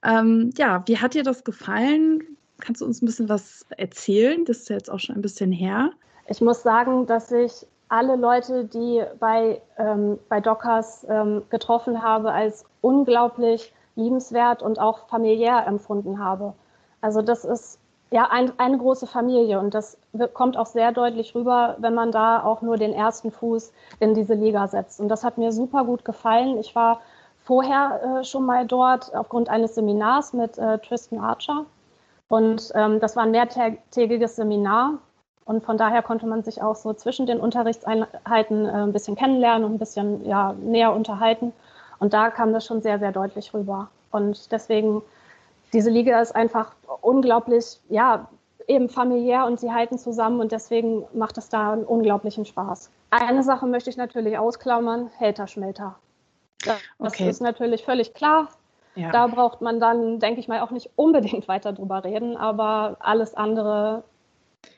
Ähm, 0.05 0.53
ja, 0.57 0.85
wie 0.87 0.99
hat 0.99 1.15
dir 1.15 1.25
das 1.25 1.43
gefallen? 1.43 2.23
Kannst 2.61 2.83
du 2.83 2.85
uns 2.85 3.03
ein 3.03 3.07
bisschen 3.07 3.29
was 3.29 3.67
erzählen? 3.79 4.45
Das 4.45 4.59
ist 4.59 4.69
ja 4.69 4.77
jetzt 4.77 4.93
auch 4.93 5.01
schon 5.01 5.17
ein 5.17 5.23
bisschen 5.23 5.51
her. 5.51 5.91
Ich 6.29 6.41
muss 6.41 6.63
sagen, 6.63 7.05
dass 7.07 7.33
ich 7.33 7.67
alle 7.95 8.17
Leute, 8.17 8.65
die 8.65 9.05
bei, 9.21 9.63
ähm, 9.79 10.19
bei 10.29 10.41
Dockers 10.41 11.07
ähm, 11.09 11.43
getroffen 11.49 12.03
habe, 12.03 12.33
als 12.33 12.65
unglaublich 12.81 13.73
liebenswert 13.95 14.63
und 14.63 14.81
auch 14.81 15.07
familiär 15.07 15.65
empfunden 15.69 16.19
habe. 16.19 16.55
Also 17.01 17.23
das 17.23 17.45
ist 17.45 17.79
ja 18.11 18.31
ein, 18.31 18.53
eine 18.59 18.79
große 18.79 19.07
Familie 19.07 19.61
und 19.61 19.75
das 19.75 19.97
kommt 20.33 20.57
auch 20.57 20.67
sehr 20.67 20.91
deutlich 20.91 21.37
rüber, 21.37 21.77
wenn 21.79 21.95
man 21.95 22.11
da 22.11 22.43
auch 22.43 22.63
nur 22.63 22.79
den 22.79 22.93
ersten 22.93 23.31
Fuß 23.31 23.73
in 24.01 24.15
diese 24.15 24.35
Liga 24.35 24.67
setzt. 24.67 25.01
Und 25.01 25.09
das 25.09 25.23
hat 25.23 25.39
mir 25.39 25.53
super 25.53 25.85
gut 25.85 26.05
gefallen. 26.05 26.59
Ich 26.59 26.75
war 26.75 27.01
vorher 27.45 28.01
äh, 28.21 28.25
schon 28.25 28.45
mal 28.45 28.67
dort 28.67 29.15
aufgrund 29.15 29.49
eines 29.49 29.77
Seminars 29.77 30.33
mit 30.33 30.59
äh, 30.59 30.79
Tristan 30.79 31.21
Archer. 31.21 31.67
Und 32.27 32.73
ähm, 32.75 32.99
das 32.99 33.15
war 33.15 33.23
ein 33.23 33.31
mehrtägiges 33.31 34.35
Seminar, 34.35 34.99
und 35.45 35.65
von 35.65 35.77
daher 35.77 36.03
konnte 36.03 36.27
man 36.27 36.43
sich 36.43 36.63
auch 36.63 36.77
so 36.77 36.93
zwischen 36.95 37.27
den 37.27 37.41
Unterrichtseinheiten 37.41 38.67
äh, 38.67 38.71
ein 38.71 38.93
bisschen 38.93 39.17
kennenlernen 39.17 39.65
und 39.65 39.75
ein 39.75 39.79
bisschen 39.79 40.25
ja, 40.27 40.55
näher 40.55 40.93
unterhalten. 40.93 41.53
Und 41.99 42.13
da 42.13 42.31
kam 42.31 42.53
das 42.53 42.65
schon 42.67 42.83
sehr, 42.83 42.99
sehr 42.99 43.13
deutlich 43.13 43.53
rüber. 43.55 43.89
Und 44.11 44.51
deswegen, 44.53 45.03
diese 45.73 45.91
Liga 45.91 46.21
ist 46.21 46.35
einfach 46.35 46.73
unglaublich, 47.03 47.81
ja, 47.89 48.29
eben 48.67 48.89
familiär 48.89 49.45
und 49.45 49.61
sie 49.61 49.73
halten 49.73 49.99
zusammen 49.99 50.41
und 50.41 50.53
deswegen 50.53 51.05
macht 51.13 51.37
es 51.37 51.49
da 51.51 51.73
einen 51.73 51.85
unglaublichen 51.85 52.47
Spaß. 52.47 52.91
Eine 53.11 53.43
Sache 53.43 53.67
möchte 53.67 53.91
ich 53.91 53.97
natürlich 53.97 54.39
ausklammern, 54.39 55.11
Hälter-Schmelter. 55.19 55.97
Das 56.65 56.81
okay. 56.99 57.29
ist 57.29 57.43
natürlich 57.43 57.85
völlig 57.85 58.15
klar. 58.15 58.49
Ja. 58.95 59.11
Da 59.11 59.27
braucht 59.27 59.61
man 59.61 59.81
dann, 59.81 60.21
denke 60.21 60.41
ich 60.41 60.49
mal, 60.49 60.61
auch 60.61 60.71
nicht 60.71 60.91
unbedingt 60.97 61.49
weiter 61.49 61.73
drüber 61.73 62.05
reden, 62.05 62.37
aber 62.37 62.97
alles 63.01 63.35
andere, 63.35 64.05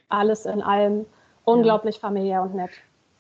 alles 0.08 0.46
in 0.46 0.62
allem 0.62 1.06
unglaublich 1.44 1.96
ja. 1.96 2.00
familiär 2.00 2.42
und 2.42 2.54
nett. 2.54 2.70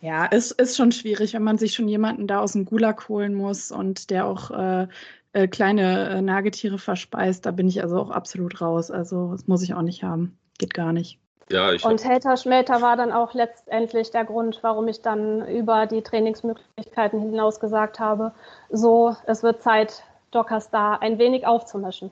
Ja, 0.00 0.28
es 0.30 0.50
ist 0.50 0.76
schon 0.76 0.92
schwierig, 0.92 1.34
wenn 1.34 1.42
man 1.42 1.58
sich 1.58 1.74
schon 1.74 1.88
jemanden 1.88 2.26
da 2.26 2.40
aus 2.40 2.52
dem 2.52 2.64
Gulag 2.64 3.08
holen 3.08 3.34
muss 3.34 3.72
und 3.72 4.10
der 4.10 4.26
auch 4.26 4.50
äh, 4.50 4.86
äh, 5.32 5.48
kleine 5.48 6.10
äh, 6.10 6.22
Nagetiere 6.22 6.78
verspeist. 6.78 7.46
Da 7.46 7.50
bin 7.50 7.68
ich 7.68 7.82
also 7.82 7.98
auch 7.98 8.10
absolut 8.10 8.60
raus. 8.60 8.90
Also 8.90 9.32
das 9.32 9.46
muss 9.46 9.62
ich 9.62 9.74
auch 9.74 9.82
nicht 9.82 10.02
haben. 10.02 10.38
Geht 10.58 10.74
gar 10.74 10.92
nicht. 10.92 11.18
Ja, 11.50 11.72
ich 11.72 11.84
und 11.84 12.04
Helter 12.04 12.36
Schmelter 12.36 12.82
war 12.82 12.96
dann 12.96 13.12
auch 13.12 13.32
letztendlich 13.32 14.10
der 14.10 14.24
Grund, 14.24 14.58
warum 14.62 14.88
ich 14.88 15.00
dann 15.00 15.46
über 15.46 15.86
die 15.86 16.02
Trainingsmöglichkeiten 16.02 17.20
hinaus 17.20 17.60
gesagt 17.60 18.00
habe, 18.00 18.32
so, 18.70 19.14
es 19.26 19.42
wird 19.42 19.62
Zeit, 19.62 20.02
Dockers 20.32 20.70
da 20.70 20.94
ein 20.94 21.18
wenig 21.18 21.46
aufzumischen. 21.46 22.10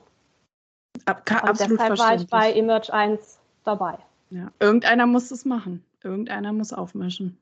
Ab, 1.05 1.25
kann, 1.25 1.49
und 1.49 1.59
deshalb 1.59 1.99
war 1.99 2.15
ich 2.15 2.27
bei 2.27 2.53
Emerge 2.53 2.93
1 2.93 3.39
dabei. 3.65 3.97
Ja, 4.35 4.51
irgendeiner 4.59 5.05
muss 5.05 5.31
es 5.31 5.45
machen. 5.45 5.81
Irgendeiner 6.03 6.51
muss 6.51 6.73
aufmischen. 6.73 7.37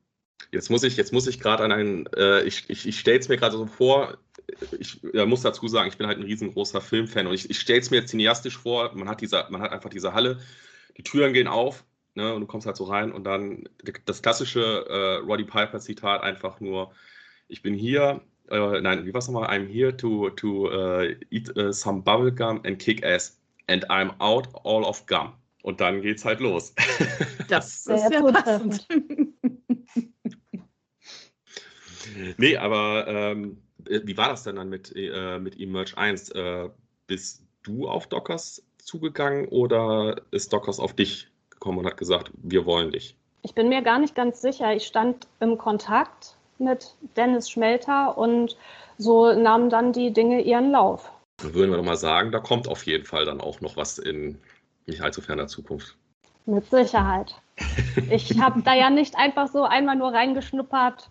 Jetzt 0.51 0.69
muss 0.69 0.83
ich, 0.83 0.95
jetzt 0.95 1.11
muss 1.11 1.25
ich 1.25 1.39
gerade 1.39 1.63
an 1.63 1.71
einen, 1.71 2.05
äh, 2.15 2.43
ich, 2.43 2.69
ich, 2.69 2.87
ich 2.87 2.99
stelle 2.99 3.17
es 3.17 3.27
mir 3.29 3.37
gerade 3.37 3.57
so 3.57 3.65
vor, 3.65 4.19
ich 4.79 5.01
ja, 5.11 5.25
muss 5.25 5.41
dazu 5.41 5.67
sagen, 5.67 5.89
ich 5.89 5.97
bin 5.97 6.05
halt 6.05 6.19
ein 6.19 6.23
riesengroßer 6.23 6.81
Filmfan 6.81 7.25
und 7.25 7.33
ich, 7.33 7.49
ich 7.49 7.59
stelle 7.59 7.79
es 7.79 7.89
mir 7.89 7.97
jetzt 7.97 8.11
cineastisch 8.11 8.59
vor, 8.59 8.93
man 8.93 9.09
hat, 9.09 9.21
diese, 9.21 9.47
man 9.49 9.61
hat 9.63 9.71
einfach 9.71 9.89
diese 9.89 10.13
Halle, 10.13 10.37
die 10.95 11.01
Türen 11.01 11.33
gehen 11.33 11.47
auf 11.47 11.83
ne, 12.13 12.31
und 12.31 12.41
du 12.41 12.47
kommst 12.47 12.67
halt 12.67 12.77
so 12.77 12.83
rein 12.83 13.11
und 13.11 13.23
dann 13.23 13.67
das 14.05 14.21
klassische 14.21 14.85
äh, 14.87 15.25
Roddy 15.25 15.45
Piper-Zitat 15.45 16.21
einfach 16.21 16.59
nur, 16.59 16.91
ich 17.47 17.63
bin 17.63 17.73
hier, 17.73 18.21
äh, 18.51 18.81
nein, 18.81 19.07
wie 19.07 19.13
war 19.15 19.19
es 19.19 19.27
nochmal? 19.27 19.49
I'm 19.49 19.67
here 19.67 19.97
to, 19.97 20.29
to 20.29 20.69
uh, 20.69 21.15
eat 21.31 21.49
uh, 21.57 21.71
some 21.71 22.03
bubblegum 22.03 22.63
and 22.67 22.77
kick 22.77 23.03
ass 23.03 23.39
and 23.67 23.83
I'm 23.89 24.11
out 24.19 24.47
all 24.63 24.85
of 24.85 25.03
gum. 25.07 25.33
Und 25.63 25.81
dann 25.81 26.01
geht's 26.01 26.23
halt 26.23 26.39
los. 26.39 26.73
Das 27.49 27.87
ist 27.87 28.11
ja 28.11 28.31
passend. 28.31 28.87
nee, 32.37 32.57
aber 32.57 33.07
ähm, 33.07 33.61
wie 33.77 34.17
war 34.17 34.29
das 34.29 34.43
denn 34.43 34.55
dann 34.55 34.69
mit, 34.69 34.93
äh, 34.95 35.39
mit 35.39 35.59
Emerge 35.59 35.97
1? 35.97 36.29
Äh, 36.31 36.69
bist 37.07 37.43
du 37.63 37.87
auf 37.87 38.07
Dockers 38.07 38.63
zugegangen 38.77 39.47
oder 39.49 40.21
ist 40.31 40.53
Dockers 40.53 40.79
auf 40.79 40.93
dich 40.93 41.27
gekommen 41.49 41.79
und 41.79 41.85
hat 41.85 41.97
gesagt, 41.97 42.31
wir 42.41 42.65
wollen 42.65 42.91
dich? 42.91 43.15
Ich 43.41 43.53
bin 43.53 43.69
mir 43.69 43.81
gar 43.81 43.99
nicht 43.99 44.15
ganz 44.15 44.41
sicher. 44.41 44.73
Ich 44.73 44.85
stand 44.85 45.27
im 45.39 45.57
Kontakt 45.57 46.35
mit 46.59 46.95
Dennis 47.15 47.49
Schmelter 47.49 48.17
und 48.17 48.57
so 48.97 49.33
nahmen 49.33 49.69
dann 49.69 49.91
die 49.91 50.11
Dinge 50.11 50.41
ihren 50.41 50.71
Lauf. 50.71 51.11
Dann 51.37 51.53
würden 51.53 51.71
wir 51.71 51.77
doch 51.77 51.83
mal 51.83 51.97
sagen, 51.97 52.31
da 52.31 52.39
kommt 52.39 52.67
auf 52.67 52.85
jeden 52.85 53.05
Fall 53.05 53.25
dann 53.25 53.41
auch 53.41 53.59
noch 53.59 53.75
was 53.75 53.97
in 53.97 54.39
nicht 54.87 55.01
allzu 55.01 55.21
ferner 55.21 55.47
Zukunft. 55.47 55.97
Mit 56.45 56.69
Sicherheit. 56.69 57.35
Ich 58.09 58.37
habe 58.41 58.61
da 58.61 58.73
ja 58.73 58.89
nicht 58.89 59.17
einfach 59.17 59.47
so 59.47 59.63
einmal 59.63 59.95
nur 59.95 60.13
reingeschnuppert, 60.13 61.09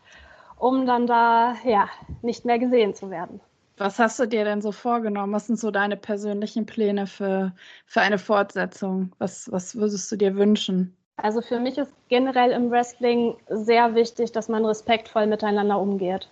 um 0.56 0.86
dann 0.86 1.06
da 1.06 1.54
ja 1.64 1.88
nicht 2.22 2.44
mehr 2.44 2.58
gesehen 2.58 2.94
zu 2.94 3.10
werden. 3.10 3.40
Was 3.78 3.98
hast 3.98 4.18
du 4.20 4.26
dir 4.26 4.44
denn 4.44 4.60
so 4.60 4.70
vorgenommen? 4.70 5.32
Was 5.32 5.46
sind 5.46 5.58
so 5.58 5.70
deine 5.70 5.96
persönlichen 5.96 6.66
Pläne 6.66 7.06
für, 7.06 7.52
für 7.86 8.00
eine 8.00 8.18
Fortsetzung? 8.18 9.12
Was, 9.18 9.50
was 9.50 9.74
würdest 9.74 10.12
du 10.12 10.16
dir 10.16 10.36
wünschen? 10.36 10.96
Also 11.16 11.40
für 11.40 11.58
mich 11.58 11.78
ist 11.78 11.92
generell 12.08 12.50
im 12.50 12.70
Wrestling 12.70 13.36
sehr 13.48 13.94
wichtig, 13.94 14.32
dass 14.32 14.48
man 14.48 14.64
respektvoll 14.64 15.26
miteinander 15.26 15.78
umgeht. 15.78 16.28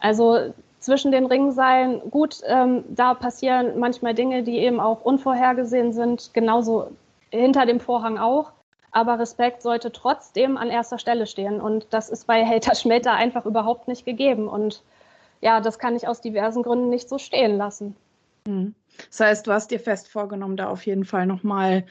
Also 0.00 0.54
zwischen 0.84 1.12
den 1.12 1.26
Ringseilen, 1.26 2.10
gut, 2.10 2.40
ähm, 2.46 2.84
da 2.88 3.14
passieren 3.14 3.78
manchmal 3.78 4.14
Dinge, 4.14 4.42
die 4.42 4.58
eben 4.58 4.80
auch 4.80 5.02
unvorhergesehen 5.02 5.92
sind, 5.92 6.30
genauso 6.34 6.90
hinter 7.30 7.66
dem 7.66 7.80
Vorhang 7.80 8.18
auch. 8.18 8.52
Aber 8.92 9.18
Respekt 9.18 9.62
sollte 9.62 9.90
trotzdem 9.90 10.56
an 10.56 10.68
erster 10.68 10.98
Stelle 10.98 11.26
stehen. 11.26 11.60
Und 11.60 11.86
das 11.90 12.10
ist 12.10 12.26
bei 12.26 12.44
Helter 12.44 12.74
Schmelter 12.74 13.12
einfach 13.12 13.46
überhaupt 13.46 13.88
nicht 13.88 14.04
gegeben. 14.04 14.46
Und 14.46 14.82
ja, 15.40 15.60
das 15.60 15.78
kann 15.78 15.96
ich 15.96 16.06
aus 16.06 16.20
diversen 16.20 16.62
Gründen 16.62 16.90
nicht 16.90 17.08
so 17.08 17.18
stehen 17.18 17.56
lassen. 17.56 17.96
Hm. 18.46 18.74
Das 19.08 19.20
heißt, 19.20 19.46
du 19.46 19.52
hast 19.52 19.70
dir 19.70 19.80
fest 19.80 20.08
vorgenommen, 20.08 20.56
da 20.56 20.68
auf 20.68 20.86
jeden 20.86 21.04
Fall 21.04 21.26
nochmal 21.26 21.84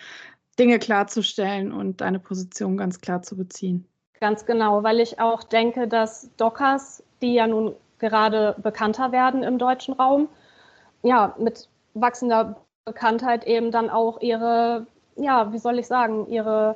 Dinge 0.57 0.79
klarzustellen 0.79 1.73
und 1.73 2.00
deine 2.00 2.19
Position 2.19 2.77
ganz 2.77 3.01
klar 3.01 3.21
zu 3.23 3.35
beziehen. 3.35 3.85
Ganz 4.21 4.45
genau, 4.45 4.83
weil 4.83 5.00
ich 5.00 5.19
auch 5.19 5.43
denke, 5.43 5.88
dass 5.88 6.29
Dockers, 6.38 7.03
die 7.21 7.33
ja 7.33 7.47
nun 7.47 7.75
gerade 8.10 8.55
bekannter 8.62 9.12
werden 9.12 9.43
im 9.43 9.57
deutschen 9.57 9.93
Raum, 9.93 10.29
ja, 11.01 11.36
mit 11.38 11.69
wachsender 11.93 12.55
Bekanntheit 12.86 13.45
eben 13.45 13.72
dann 13.72 13.89
auch 13.89 14.22
ihre, 14.22 14.86
ja, 15.15 15.51
wie 15.53 15.57
soll 15.57 15.79
ich 15.79 15.88
sagen, 15.88 16.27
ihre, 16.27 16.75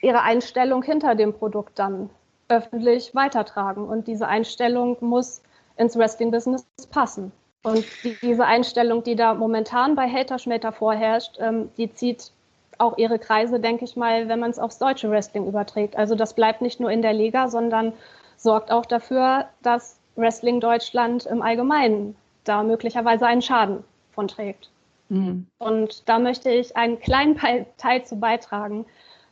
ihre 0.00 0.22
Einstellung 0.22 0.82
hinter 0.82 1.14
dem 1.14 1.32
Produkt 1.32 1.78
dann 1.78 2.10
öffentlich 2.48 3.14
weitertragen. 3.14 3.88
Und 3.88 4.06
diese 4.06 4.28
Einstellung 4.28 4.96
muss 5.00 5.42
ins 5.76 5.96
Wrestling-Business 5.96 6.66
passen. 6.90 7.32
Und 7.62 7.84
die, 8.04 8.16
diese 8.22 8.44
Einstellung, 8.44 9.02
die 9.02 9.16
da 9.16 9.34
momentan 9.34 9.96
bei 9.96 10.08
Hater-Schmelter 10.08 10.72
vorherrscht, 10.72 11.38
ähm, 11.40 11.70
die 11.76 11.92
zieht 11.92 12.30
auch 12.78 12.96
ihre 12.98 13.18
Kreise, 13.18 13.58
denke 13.58 13.84
ich 13.84 13.96
mal, 13.96 14.28
wenn 14.28 14.38
man 14.38 14.50
es 14.50 14.58
aufs 14.58 14.78
deutsche 14.78 15.10
Wrestling 15.10 15.46
überträgt. 15.46 15.96
Also 15.96 16.14
das 16.14 16.34
bleibt 16.34 16.60
nicht 16.60 16.78
nur 16.78 16.90
in 16.90 17.02
der 17.02 17.12
Liga, 17.12 17.48
sondern 17.48 17.92
sorgt 18.36 18.70
auch 18.70 18.86
dafür, 18.86 19.46
dass 19.62 19.95
Wrestling 20.16 20.60
Deutschland 20.60 21.26
im 21.26 21.42
Allgemeinen 21.42 22.16
da 22.44 22.62
möglicherweise 22.62 23.26
einen 23.26 23.42
Schaden 23.42 23.84
von 24.12 24.28
trägt. 24.28 24.70
Mhm. 25.08 25.46
Und 25.58 26.08
da 26.08 26.18
möchte 26.18 26.50
ich 26.50 26.76
einen 26.76 26.98
kleinen 26.98 27.36
Teil 27.76 28.04
zu 28.04 28.16
beitragen, 28.16 28.86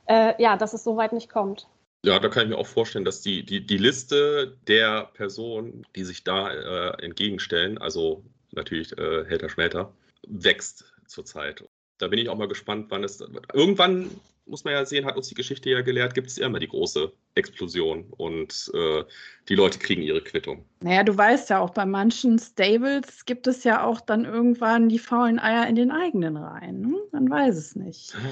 äh, 0.06 0.40
ja, 0.42 0.56
dass 0.56 0.74
es 0.74 0.84
so 0.84 0.96
weit 0.96 1.12
nicht 1.12 1.28
kommt. 1.28 1.66
Ja, 2.04 2.18
da 2.18 2.28
kann 2.28 2.44
ich 2.44 2.50
mir 2.50 2.58
auch 2.58 2.66
vorstellen, 2.66 3.06
dass 3.06 3.22
die, 3.22 3.44
die, 3.44 3.66
die 3.66 3.78
Liste 3.78 4.58
der 4.68 5.10
Personen, 5.14 5.86
die 5.96 6.04
sich 6.04 6.22
da 6.22 6.50
äh, 6.50 7.02
entgegenstellen, 7.02 7.78
also 7.78 8.22
natürlich 8.52 8.96
äh, 8.98 9.24
Helter 9.24 9.48
Schmelter, 9.48 9.92
wächst 10.26 10.92
zurzeit. 11.06 11.64
Da 11.98 12.08
bin 12.08 12.18
ich 12.18 12.28
auch 12.28 12.36
mal 12.36 12.48
gespannt, 12.48 12.86
wann 12.90 13.04
es. 13.04 13.24
Irgendwann 13.52 14.10
muss 14.46 14.64
man 14.64 14.74
ja 14.74 14.84
sehen, 14.84 15.06
hat 15.06 15.16
uns 15.16 15.28
die 15.28 15.34
Geschichte 15.34 15.70
ja 15.70 15.80
gelehrt, 15.80 16.14
gibt 16.14 16.28
es 16.28 16.38
immer 16.38 16.58
die 16.58 16.68
große 16.68 17.12
Explosion 17.34 18.04
und 18.16 18.70
äh, 18.74 19.04
die 19.48 19.54
Leute 19.54 19.78
kriegen 19.78 20.02
ihre 20.02 20.20
Quittung. 20.20 20.64
Naja, 20.80 21.02
du 21.02 21.16
weißt 21.16 21.50
ja 21.50 21.60
auch, 21.60 21.70
bei 21.70 21.86
manchen 21.86 22.38
Stables 22.38 23.24
gibt 23.24 23.46
es 23.46 23.64
ja 23.64 23.84
auch 23.84 24.00
dann 24.00 24.24
irgendwann 24.24 24.88
die 24.88 24.98
faulen 24.98 25.38
Eier 25.38 25.66
in 25.66 25.76
den 25.76 25.90
eigenen 25.90 26.36
Reihen. 26.36 26.80
Ne? 26.82 26.96
Man 27.12 27.30
weiß 27.30 27.56
es 27.56 27.76
nicht. 27.76 28.14
Ah. 28.16 28.28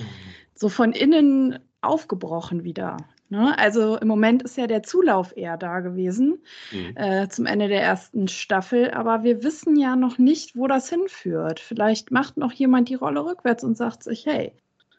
So 0.54 0.68
von 0.68 0.92
innen 0.92 1.58
aufgebrochen 1.80 2.64
wieder. 2.64 2.96
Ne? 3.32 3.58
Also 3.58 3.96
im 3.96 4.08
Moment 4.08 4.42
ist 4.42 4.58
ja 4.58 4.66
der 4.66 4.82
Zulauf 4.82 5.34
eher 5.34 5.56
da 5.56 5.80
gewesen 5.80 6.42
mhm. 6.70 6.96
äh, 6.96 7.28
zum 7.28 7.46
Ende 7.46 7.68
der 7.68 7.82
ersten 7.82 8.28
Staffel, 8.28 8.90
aber 8.90 9.22
wir 9.22 9.42
wissen 9.42 9.76
ja 9.76 9.96
noch 9.96 10.18
nicht, 10.18 10.54
wo 10.54 10.66
das 10.66 10.90
hinführt. 10.90 11.58
Vielleicht 11.58 12.10
macht 12.10 12.36
noch 12.36 12.52
jemand 12.52 12.90
die 12.90 12.94
Rolle 12.94 13.24
rückwärts 13.24 13.64
und 13.64 13.76
sagt 13.76 14.02
sich, 14.02 14.26
hey. 14.26 14.52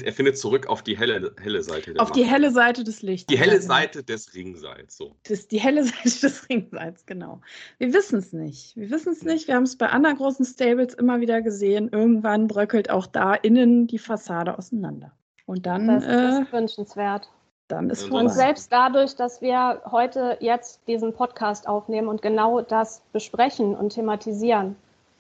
Er 0.03 0.13
findet 0.13 0.37
zurück 0.37 0.67
auf 0.67 0.81
die 0.81 0.97
helle, 0.97 1.33
helle 1.41 1.63
Seite. 1.63 1.93
auf 1.97 2.09
Macht. 2.09 2.15
die 2.15 2.23
helle 2.23 2.51
Seite 2.51 2.83
des 2.83 3.01
Lichts. 3.01 3.27
Die 3.27 3.37
helle 3.37 3.61
Seite 3.61 4.03
des 4.03 4.33
Ringseils. 4.33 4.97
So. 4.97 5.15
Das 5.27 5.47
die 5.47 5.59
helle 5.59 5.83
Seite 5.83 6.19
des 6.21 6.49
Ringseils, 6.49 7.05
genau. 7.05 7.41
Wir 7.77 7.93
wissen 7.93 8.19
es 8.19 8.33
nicht. 8.33 8.75
Wir 8.75 8.89
wissen 8.89 9.13
es 9.13 9.23
nicht. 9.23 9.47
Wir 9.47 9.55
haben 9.55 9.63
es 9.63 9.77
bei 9.77 9.89
anderen 9.89 10.17
großen 10.17 10.45
Stables 10.45 10.93
immer 10.93 11.19
wieder 11.21 11.41
gesehen. 11.41 11.89
Irgendwann 11.91 12.47
bröckelt 12.47 12.89
auch 12.89 13.07
da 13.07 13.33
innen 13.33 13.87
die 13.87 13.99
Fassade 13.99 14.57
auseinander. 14.57 15.11
Und 15.45 15.65
dann. 15.65 15.87
Das 15.87 16.05
äh, 16.05 16.41
ist 16.41 16.53
wünschenswert 16.53 17.29
dann 17.67 17.89
ist. 17.89 18.09
Und 18.09 18.29
selbst 18.29 18.71
dadurch, 18.71 19.15
dass 19.15 19.41
wir 19.41 19.81
heute 19.89 20.37
jetzt 20.39 20.87
diesen 20.87 21.13
Podcast 21.13 21.67
aufnehmen 21.67 22.07
und 22.07 22.21
genau 22.21 22.61
das 22.61 23.01
besprechen 23.11 23.75
und 23.75 23.91
thematisieren 23.93 24.75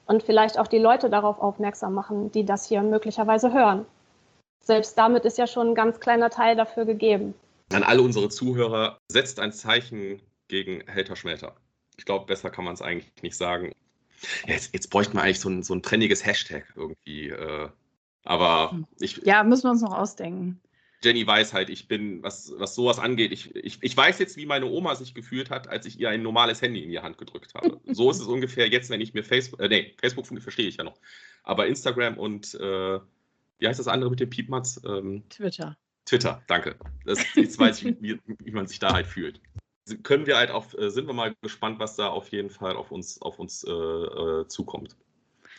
und 0.05 0.23
vielleicht 0.23 0.59
auch 0.59 0.67
die 0.67 0.79
Leute 0.79 1.09
darauf 1.09 1.39
aufmerksam 1.39 1.93
machen, 1.93 2.31
die 2.31 2.45
das 2.45 2.65
hier 2.67 2.81
möglicherweise 2.81 3.53
hören. 3.53 3.85
Selbst 4.63 4.97
damit 4.97 5.25
ist 5.25 5.37
ja 5.37 5.45
schon 5.45 5.69
ein 5.69 5.75
ganz 5.75 5.99
kleiner 5.99 6.29
Teil 6.29 6.55
dafür 6.55 6.85
gegeben. 6.85 7.33
An 7.73 7.83
alle 7.83 8.01
unsere 8.01 8.29
Zuhörer, 8.29 8.97
setzt 9.09 9.39
ein 9.39 9.51
Zeichen 9.51 10.21
gegen 10.47 10.87
Helter 10.87 11.15
Schmelter. 11.15 11.55
Ich 11.97 12.05
glaube, 12.05 12.25
besser 12.25 12.49
kann 12.49 12.65
man 12.65 12.73
es 12.73 12.81
eigentlich 12.81 13.11
nicht 13.21 13.35
sagen. 13.35 13.71
Jetzt, 14.47 14.73
jetzt 14.73 14.89
bräuchten 14.89 15.15
wir 15.15 15.21
eigentlich 15.21 15.41
so 15.41 15.49
ein, 15.49 15.63
so 15.63 15.73
ein 15.73 15.81
trendiges 15.81 16.25
Hashtag 16.25 16.65
irgendwie. 16.75 17.29
Äh, 17.29 17.69
aber 18.23 18.71
hm. 18.71 18.87
ich. 18.99 19.17
Ja, 19.17 19.43
müssen 19.43 19.63
wir 19.63 19.71
uns 19.71 19.81
noch 19.81 19.97
ausdenken. 19.97 20.61
Jenny 21.03 21.27
weiß 21.27 21.53
halt, 21.53 21.69
ich 21.69 21.89
bin, 21.89 22.23
was, 22.23 22.53
was 22.57 22.75
sowas 22.75 22.97
angeht, 22.97 23.33
ich, 23.33 23.53
ich, 23.55 23.79
ich 23.81 23.97
weiß 23.97 24.19
jetzt, 24.19 24.37
wie 24.37 24.45
meine 24.45 24.67
Oma 24.67 24.95
sich 24.95 25.13
gefühlt 25.13 25.49
hat, 25.49 25.67
als 25.67 25.85
ich 25.85 25.99
ihr 25.99 26.09
ein 26.09 26.23
normales 26.23 26.61
Handy 26.61 26.81
in 26.81 26.89
die 26.89 26.99
Hand 26.99 27.17
gedrückt 27.17 27.53
habe. 27.55 27.81
so 27.91 28.09
ist 28.09 28.21
es 28.21 28.27
ungefähr 28.27 28.69
jetzt, 28.69 28.89
wenn 28.89 29.01
ich 29.01 29.13
mir 29.13 29.25
Facebook, 29.25 29.59
äh, 29.59 29.67
nee, 29.67 29.93
Facebook 29.99 30.25
verstehe 30.25 30.67
ich 30.67 30.77
ja 30.77 30.85
noch, 30.85 30.97
aber 31.43 31.67
Instagram 31.67 32.17
und 32.17 32.53
äh, 32.55 32.99
wie 33.59 33.67
heißt 33.67 33.79
das 33.79 33.87
andere 33.87 34.09
mit 34.09 34.19
dem 34.19 34.29
Piepmatz? 34.29 34.81
Ähm, 34.85 35.23
Twitter. 35.29 35.77
Twitter, 36.05 36.41
danke. 36.47 36.75
Das, 37.05 37.19
jetzt 37.35 37.59
weiß 37.59 37.83
ich, 37.83 38.01
wie, 38.01 38.19
wie, 38.25 38.51
man 38.51 38.67
sich 38.67 38.79
da 38.79 38.93
halt 38.93 39.07
fühlt. 39.07 39.39
Können 40.03 40.25
wir 40.27 40.37
halt 40.37 40.51
auf, 40.51 40.77
äh, 40.77 40.89
sind 40.89 41.07
wir 41.07 41.13
mal 41.13 41.33
gespannt, 41.41 41.79
was 41.79 41.95
da 41.95 42.07
auf 42.07 42.29
jeden 42.29 42.49
Fall 42.49 42.75
auf 42.75 42.91
uns, 42.91 43.21
auf 43.21 43.39
uns 43.39 43.63
äh, 43.63 43.71
äh, 43.71 44.47
zukommt. 44.47 44.95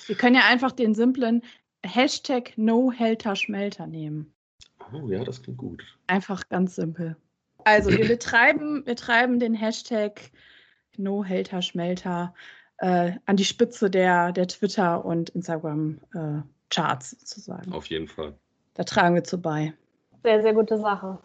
Wir 0.07 0.17
können 0.17 0.35
ja 0.35 0.47
einfach 0.47 0.73
den 0.73 0.95
simplen 0.95 1.43
Hashtag 1.85 2.57
NoHelterSchmelter 2.57 3.87
nehmen. 3.87 4.33
Oh 4.93 5.09
ja, 5.09 5.25
das 5.25 5.43
klingt 5.43 5.59
gut. 5.59 5.85
Einfach 6.07 6.49
ganz 6.49 6.77
simpel. 6.77 7.17
Also 7.65 7.91
wir 7.91 8.09
betreiben, 8.09 8.85
wir 8.87 8.97
treiben 8.97 9.39
den 9.39 9.55
Hashtag 9.55 10.31
NoHelterSchmelter 10.97 12.35
äh, 12.79 13.13
an 13.27 13.37
die 13.37 13.45
Spitze 13.45 13.91
der, 13.91 14.33
der 14.33 14.49
Twitter- 14.49 15.05
und 15.05 15.31
Instagram-Charts 15.31 16.45
äh, 16.45 16.54
sozusagen. 16.73 17.73
Auf 17.73 17.87
jeden 17.87 18.09
Fall. 18.09 18.35
Da 18.75 18.85
tragen 18.85 19.15
wir 19.15 19.25
zu 19.25 19.39
bei. 19.39 19.73
Sehr, 20.23 20.43
sehr 20.43 20.55
gute 20.55 20.79
Sache. 20.79 21.19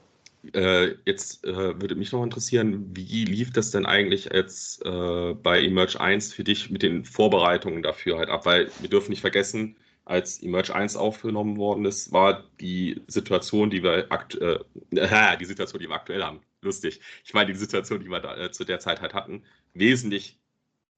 Äh, 0.53 0.95
jetzt 1.05 1.43
äh, 1.45 1.81
würde 1.81 1.95
mich 1.95 2.11
noch 2.11 2.23
interessieren, 2.23 2.95
wie 2.95 3.25
lief 3.25 3.51
das 3.51 3.71
denn 3.71 3.85
eigentlich 3.85 4.25
jetzt 4.25 4.85
äh, 4.85 5.33
bei 5.33 5.61
Emerge 5.61 5.99
1 5.99 6.33
für 6.33 6.43
dich 6.43 6.69
mit 6.69 6.81
den 6.81 7.03
Vorbereitungen 7.03 7.83
dafür 7.83 8.17
halt 8.17 8.29
ab? 8.29 8.45
Weil 8.45 8.71
wir 8.79 8.89
dürfen 8.89 9.09
nicht 9.09 9.21
vergessen, 9.21 9.75
als 10.05 10.41
Emerge 10.41 10.73
1 10.73 10.95
aufgenommen 10.95 11.57
worden 11.57 11.85
ist, 11.85 12.11
war 12.11 12.45
die 12.59 13.01
Situation, 13.07 13.69
die 13.69 13.83
wir 13.83 14.07
aktuell, 14.09 14.63
äh, 14.91 15.37
die 15.37 15.45
Situation, 15.45 15.81
die 15.81 15.87
wir 15.87 15.95
aktuell 15.95 16.23
haben, 16.23 16.41
lustig. 16.61 17.01
Ich 17.23 17.33
meine, 17.33 17.51
die 17.51 17.59
Situation, 17.59 17.99
die 17.99 18.09
wir 18.09 18.19
da, 18.19 18.37
äh, 18.37 18.51
zu 18.51 18.63
der 18.63 18.79
Zeit 18.79 19.01
halt 19.01 19.13
hatten, 19.13 19.43
wesentlich 19.73 20.39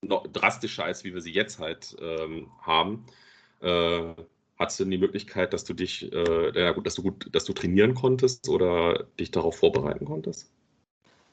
noch 0.01 0.25
drastischer, 0.27 0.85
als 0.85 1.03
wie 1.03 1.13
wir 1.13 1.21
sie 1.21 1.33
jetzt 1.33 1.59
halt 1.59 1.95
ähm, 1.99 2.51
haben. 2.61 3.05
Äh, 3.61 4.13
Hattest 4.61 4.79
du 4.79 4.83
denn 4.83 4.91
die 4.91 4.99
Möglichkeit, 4.99 5.53
dass 5.53 5.63
du 5.63 5.73
dich, 5.73 6.13
äh, 6.13 6.51
ja 6.53 6.71
gut, 6.71 6.85
dass 6.85 6.93
du 6.93 7.01
gut, 7.01 7.33
dass 7.33 7.45
du 7.45 7.53
trainieren 7.53 7.95
konntest 7.95 8.47
oder 8.47 9.05
dich 9.19 9.31
darauf 9.31 9.55
vorbereiten 9.55 10.05
konntest? 10.05 10.51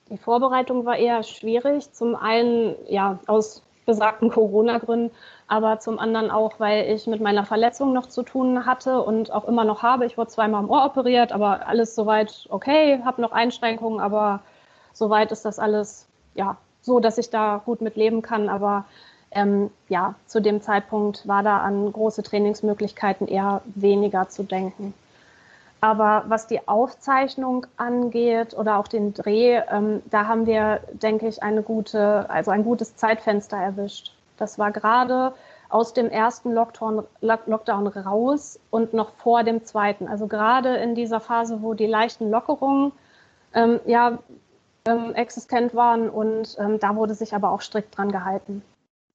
Die 0.08 0.16
Vorbereitung 0.16 0.86
war 0.86 0.96
eher 0.96 1.22
schwierig. 1.22 1.92
Zum 1.92 2.16
einen 2.16 2.74
ja 2.88 3.18
aus 3.26 3.62
besagten 3.84 4.30
Corona-Gründen, 4.30 5.14
aber 5.46 5.78
zum 5.78 5.98
anderen 5.98 6.30
auch, 6.30 6.58
weil 6.58 6.90
ich 6.90 7.06
mit 7.06 7.20
meiner 7.20 7.44
Verletzung 7.44 7.92
noch 7.92 8.06
zu 8.06 8.22
tun 8.22 8.64
hatte 8.64 9.02
und 9.02 9.30
auch 9.30 9.46
immer 9.46 9.64
noch 9.64 9.82
habe. 9.82 10.06
Ich 10.06 10.16
wurde 10.16 10.30
zweimal 10.30 10.62
am 10.62 10.70
Ohr 10.70 10.86
operiert, 10.86 11.30
aber 11.30 11.66
alles 11.66 11.94
soweit 11.94 12.46
okay, 12.48 13.02
habe 13.04 13.20
noch 13.20 13.32
Einschränkungen, 13.32 14.00
aber 14.00 14.40
soweit 14.94 15.32
ist 15.32 15.44
das 15.44 15.58
alles 15.58 16.08
ja 16.34 16.56
so, 16.80 16.98
dass 16.98 17.18
ich 17.18 17.28
da 17.28 17.60
gut 17.66 17.82
mit 17.82 17.96
leben 17.96 18.22
kann. 18.22 18.48
Aber 18.48 18.86
ähm, 19.30 19.70
ja, 19.88 20.14
zu 20.26 20.40
dem 20.40 20.60
Zeitpunkt 20.62 21.26
war 21.26 21.42
da 21.42 21.58
an 21.58 21.92
große 21.92 22.22
Trainingsmöglichkeiten 22.22 23.28
eher 23.28 23.62
weniger 23.74 24.28
zu 24.28 24.42
denken. 24.42 24.94
Aber 25.80 26.24
was 26.26 26.48
die 26.48 26.66
Aufzeichnung 26.66 27.66
angeht 27.76 28.54
oder 28.54 28.78
auch 28.78 28.88
den 28.88 29.14
Dreh, 29.14 29.60
ähm, 29.70 30.02
da 30.10 30.26
haben 30.26 30.46
wir, 30.46 30.80
denke 30.92 31.28
ich, 31.28 31.42
eine 31.42 31.62
gute, 31.62 32.28
also 32.28 32.50
ein 32.50 32.64
gutes 32.64 32.96
Zeitfenster 32.96 33.56
erwischt. 33.56 34.12
Das 34.38 34.58
war 34.58 34.72
gerade 34.72 35.34
aus 35.68 35.92
dem 35.92 36.10
ersten 36.10 36.52
Lockdown, 36.52 37.04
Lockdown 37.20 37.86
raus 37.86 38.58
und 38.70 38.94
noch 38.94 39.10
vor 39.12 39.44
dem 39.44 39.64
zweiten. 39.64 40.08
Also 40.08 40.26
gerade 40.26 40.76
in 40.76 40.94
dieser 40.94 41.20
Phase, 41.20 41.62
wo 41.62 41.74
die 41.74 41.86
leichten 41.86 42.30
Lockerungen 42.30 42.92
ähm, 43.54 43.78
ja, 43.86 44.18
ähm, 44.86 45.14
existent 45.14 45.74
waren 45.74 46.08
und 46.08 46.56
ähm, 46.58 46.80
da 46.80 46.96
wurde 46.96 47.14
sich 47.14 47.34
aber 47.34 47.50
auch 47.50 47.60
strikt 47.60 47.96
dran 47.96 48.10
gehalten. 48.10 48.62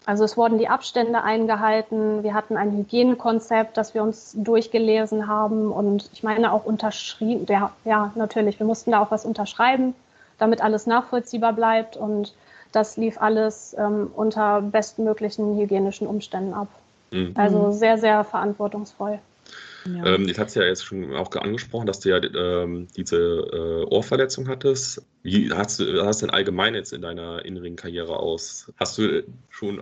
Also 0.05 0.25
es 0.25 0.35
wurden 0.35 0.57
die 0.57 0.67
Abstände 0.67 1.23
eingehalten. 1.23 2.23
Wir 2.23 2.33
hatten 2.33 2.57
ein 2.57 2.71
Hygienekonzept, 2.71 3.77
das 3.77 3.93
wir 3.93 4.03
uns 4.03 4.33
durchgelesen 4.37 5.27
haben 5.27 5.71
und 5.71 6.09
ich 6.11 6.23
meine 6.23 6.51
auch 6.51 6.65
unterschrieben. 6.65 7.45
Ja, 7.47 7.71
ja, 7.85 8.11
natürlich. 8.15 8.59
Wir 8.59 8.65
mussten 8.65 8.91
da 8.91 9.01
auch 9.01 9.11
was 9.11 9.25
unterschreiben, 9.25 9.95
damit 10.39 10.61
alles 10.61 10.87
nachvollziehbar 10.87 11.53
bleibt 11.53 11.95
und 11.95 12.33
das 12.73 12.97
lief 12.97 13.21
alles 13.21 13.75
ähm, 13.79 14.11
unter 14.15 14.61
bestmöglichen 14.61 15.57
hygienischen 15.57 16.07
Umständen 16.07 16.53
ab. 16.53 16.67
Mhm. 17.11 17.33
Also 17.35 17.71
sehr, 17.71 17.97
sehr 17.97 18.23
verantwortungsvoll. 18.23 19.19
Ja. 19.85 20.05
Ähm, 20.05 20.27
jetzt 20.27 20.37
hat 20.37 20.47
es 20.47 20.55
ja 20.55 20.63
jetzt 20.63 20.85
schon 20.85 21.15
auch 21.15 21.31
angesprochen, 21.35 21.87
dass 21.87 21.99
du 21.99 22.09
ja 22.09 22.21
ähm, 22.23 22.87
diese 22.95 23.17
äh, 23.17 23.85
Ohrverletzung 23.93 24.47
hattest. 24.47 25.05
Wie 25.23 25.51
hast 25.51 25.79
du 25.79 26.05
hast 26.05 26.21
denn 26.21 26.29
allgemein 26.29 26.75
jetzt 26.75 26.93
in 26.93 27.01
deiner 27.01 27.43
inneren 27.45 27.75
Karriere 27.75 28.17
aus? 28.17 28.71
Hast 28.79 28.97
du 28.97 29.23
schon 29.49 29.81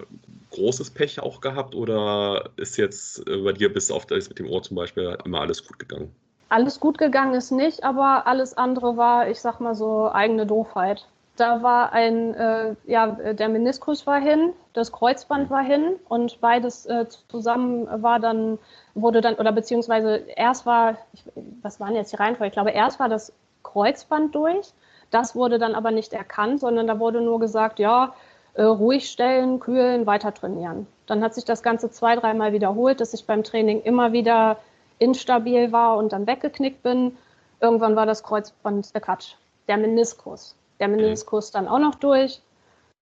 großes 0.51 0.91
Pech 0.91 1.19
auch 1.19 1.41
gehabt 1.41 1.75
oder 1.75 2.49
ist 2.57 2.77
jetzt 2.77 3.27
äh, 3.29 3.37
bei 3.37 3.53
dir 3.53 3.71
bis 3.71 3.91
auf 3.91 4.05
das 4.05 4.29
mit 4.29 4.39
dem 4.39 4.49
Ohr 4.49 4.63
zum 4.63 4.75
Beispiel 4.75 5.17
immer 5.23 5.41
alles 5.41 5.65
gut 5.65 5.79
gegangen? 5.79 6.11
Alles 6.49 6.79
gut 6.79 6.97
gegangen 6.97 7.33
ist 7.33 7.51
nicht, 7.51 7.83
aber 7.83 8.27
alles 8.27 8.57
andere 8.57 8.97
war, 8.97 9.29
ich 9.29 9.39
sag 9.39 9.61
mal 9.61 9.73
so, 9.73 10.11
eigene 10.11 10.45
Doofheit. 10.45 11.07
Da 11.37 11.63
war 11.63 11.93
ein, 11.93 12.33
äh, 12.33 12.75
ja, 12.85 13.07
der 13.07 13.49
Meniskus 13.49 14.05
war 14.05 14.19
hin, 14.19 14.53
das 14.73 14.91
Kreuzband 14.91 15.49
war 15.49 15.63
hin 15.63 15.95
und 16.09 16.41
beides 16.41 16.85
äh, 16.85 17.07
zusammen 17.29 17.87
war 18.03 18.19
dann, 18.19 18.59
wurde 18.95 19.21
dann, 19.21 19.35
oder 19.35 19.51
beziehungsweise 19.53 20.17
erst 20.35 20.65
war, 20.65 20.97
ich, 21.13 21.23
was 21.61 21.79
waren 21.79 21.95
jetzt 21.95 22.11
die 22.11 22.17
Reihenfolge? 22.17 22.47
Ich 22.47 22.53
glaube, 22.53 22.71
erst 22.71 22.99
war 22.99 23.07
das 23.07 23.33
Kreuzband 23.63 24.35
durch, 24.35 24.73
das 25.09 25.35
wurde 25.35 25.57
dann 25.57 25.73
aber 25.73 25.91
nicht 25.91 26.13
erkannt, 26.13 26.59
sondern 26.59 26.85
da 26.85 26.99
wurde 26.99 27.21
nur 27.21 27.39
gesagt, 27.39 27.79
ja, 27.79 28.13
äh, 28.53 28.63
ruhig 28.63 29.09
stellen, 29.09 29.59
kühlen, 29.61 30.05
weiter 30.05 30.33
trainieren. 30.33 30.85
Dann 31.07 31.23
hat 31.23 31.33
sich 31.33 31.45
das 31.45 31.63
Ganze 31.63 31.89
zwei, 31.91 32.15
dreimal 32.17 32.51
wiederholt, 32.51 32.99
dass 32.99 33.13
ich 33.13 33.25
beim 33.25 33.43
Training 33.43 33.81
immer 33.81 34.11
wieder 34.11 34.57
instabil 34.99 35.71
war 35.71 35.97
und 35.97 36.11
dann 36.11 36.27
weggeknickt 36.27 36.83
bin. 36.83 37.17
Irgendwann 37.61 37.95
war 37.95 38.05
das 38.05 38.23
Kreuzband, 38.23 38.89
äh 38.93 38.99
Quatsch, 38.99 39.35
der 39.69 39.77
Meniskus 39.77 40.55
der 40.81 40.89
Meniskus 40.89 41.51
dann 41.51 41.67
auch 41.67 41.79
noch 41.79 41.95
durch. 41.95 42.41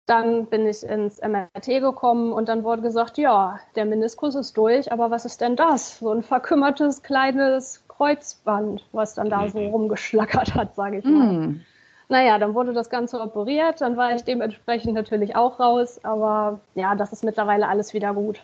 Dann 0.07 0.47
bin 0.47 0.67
ich 0.67 0.83
ins 0.85 1.21
MRT 1.21 1.81
gekommen 1.81 2.33
und 2.33 2.49
dann 2.49 2.65
wurde 2.65 2.83
gesagt, 2.83 3.19
ja, 3.19 3.59
der 3.75 3.85
Meniskus 3.85 4.35
ist 4.35 4.57
durch, 4.57 4.91
aber 4.91 5.11
was 5.11 5.25
ist 5.25 5.41
denn 5.41 5.57
das? 5.57 5.99
So 5.99 6.11
ein 6.11 6.23
verkümmertes 6.23 7.03
kleines 7.03 7.85
Kreuzband, 7.89 8.85
was 8.93 9.15
dann 9.15 9.31
da 9.31 9.49
so 9.49 9.59
mhm. 9.59 9.71
rumgeschlackert 9.71 10.55
hat, 10.55 10.75
sage 10.75 10.99
ich 10.99 11.05
mal. 11.05 11.33
Mm. 11.33 11.61
Naja, 12.09 12.39
dann 12.39 12.55
wurde 12.55 12.73
das 12.73 12.89
Ganze 12.89 13.21
operiert, 13.21 13.81
dann 13.81 13.97
war 13.97 14.15
ich 14.15 14.23
dementsprechend 14.23 14.95
natürlich 14.95 15.35
auch 15.35 15.59
raus, 15.59 15.99
aber 16.05 16.61
ja, 16.77 16.95
das 16.95 17.13
ist 17.13 17.25
mittlerweile 17.25 17.67
alles 17.67 17.95
wieder 17.95 18.15
gut. 18.15 18.41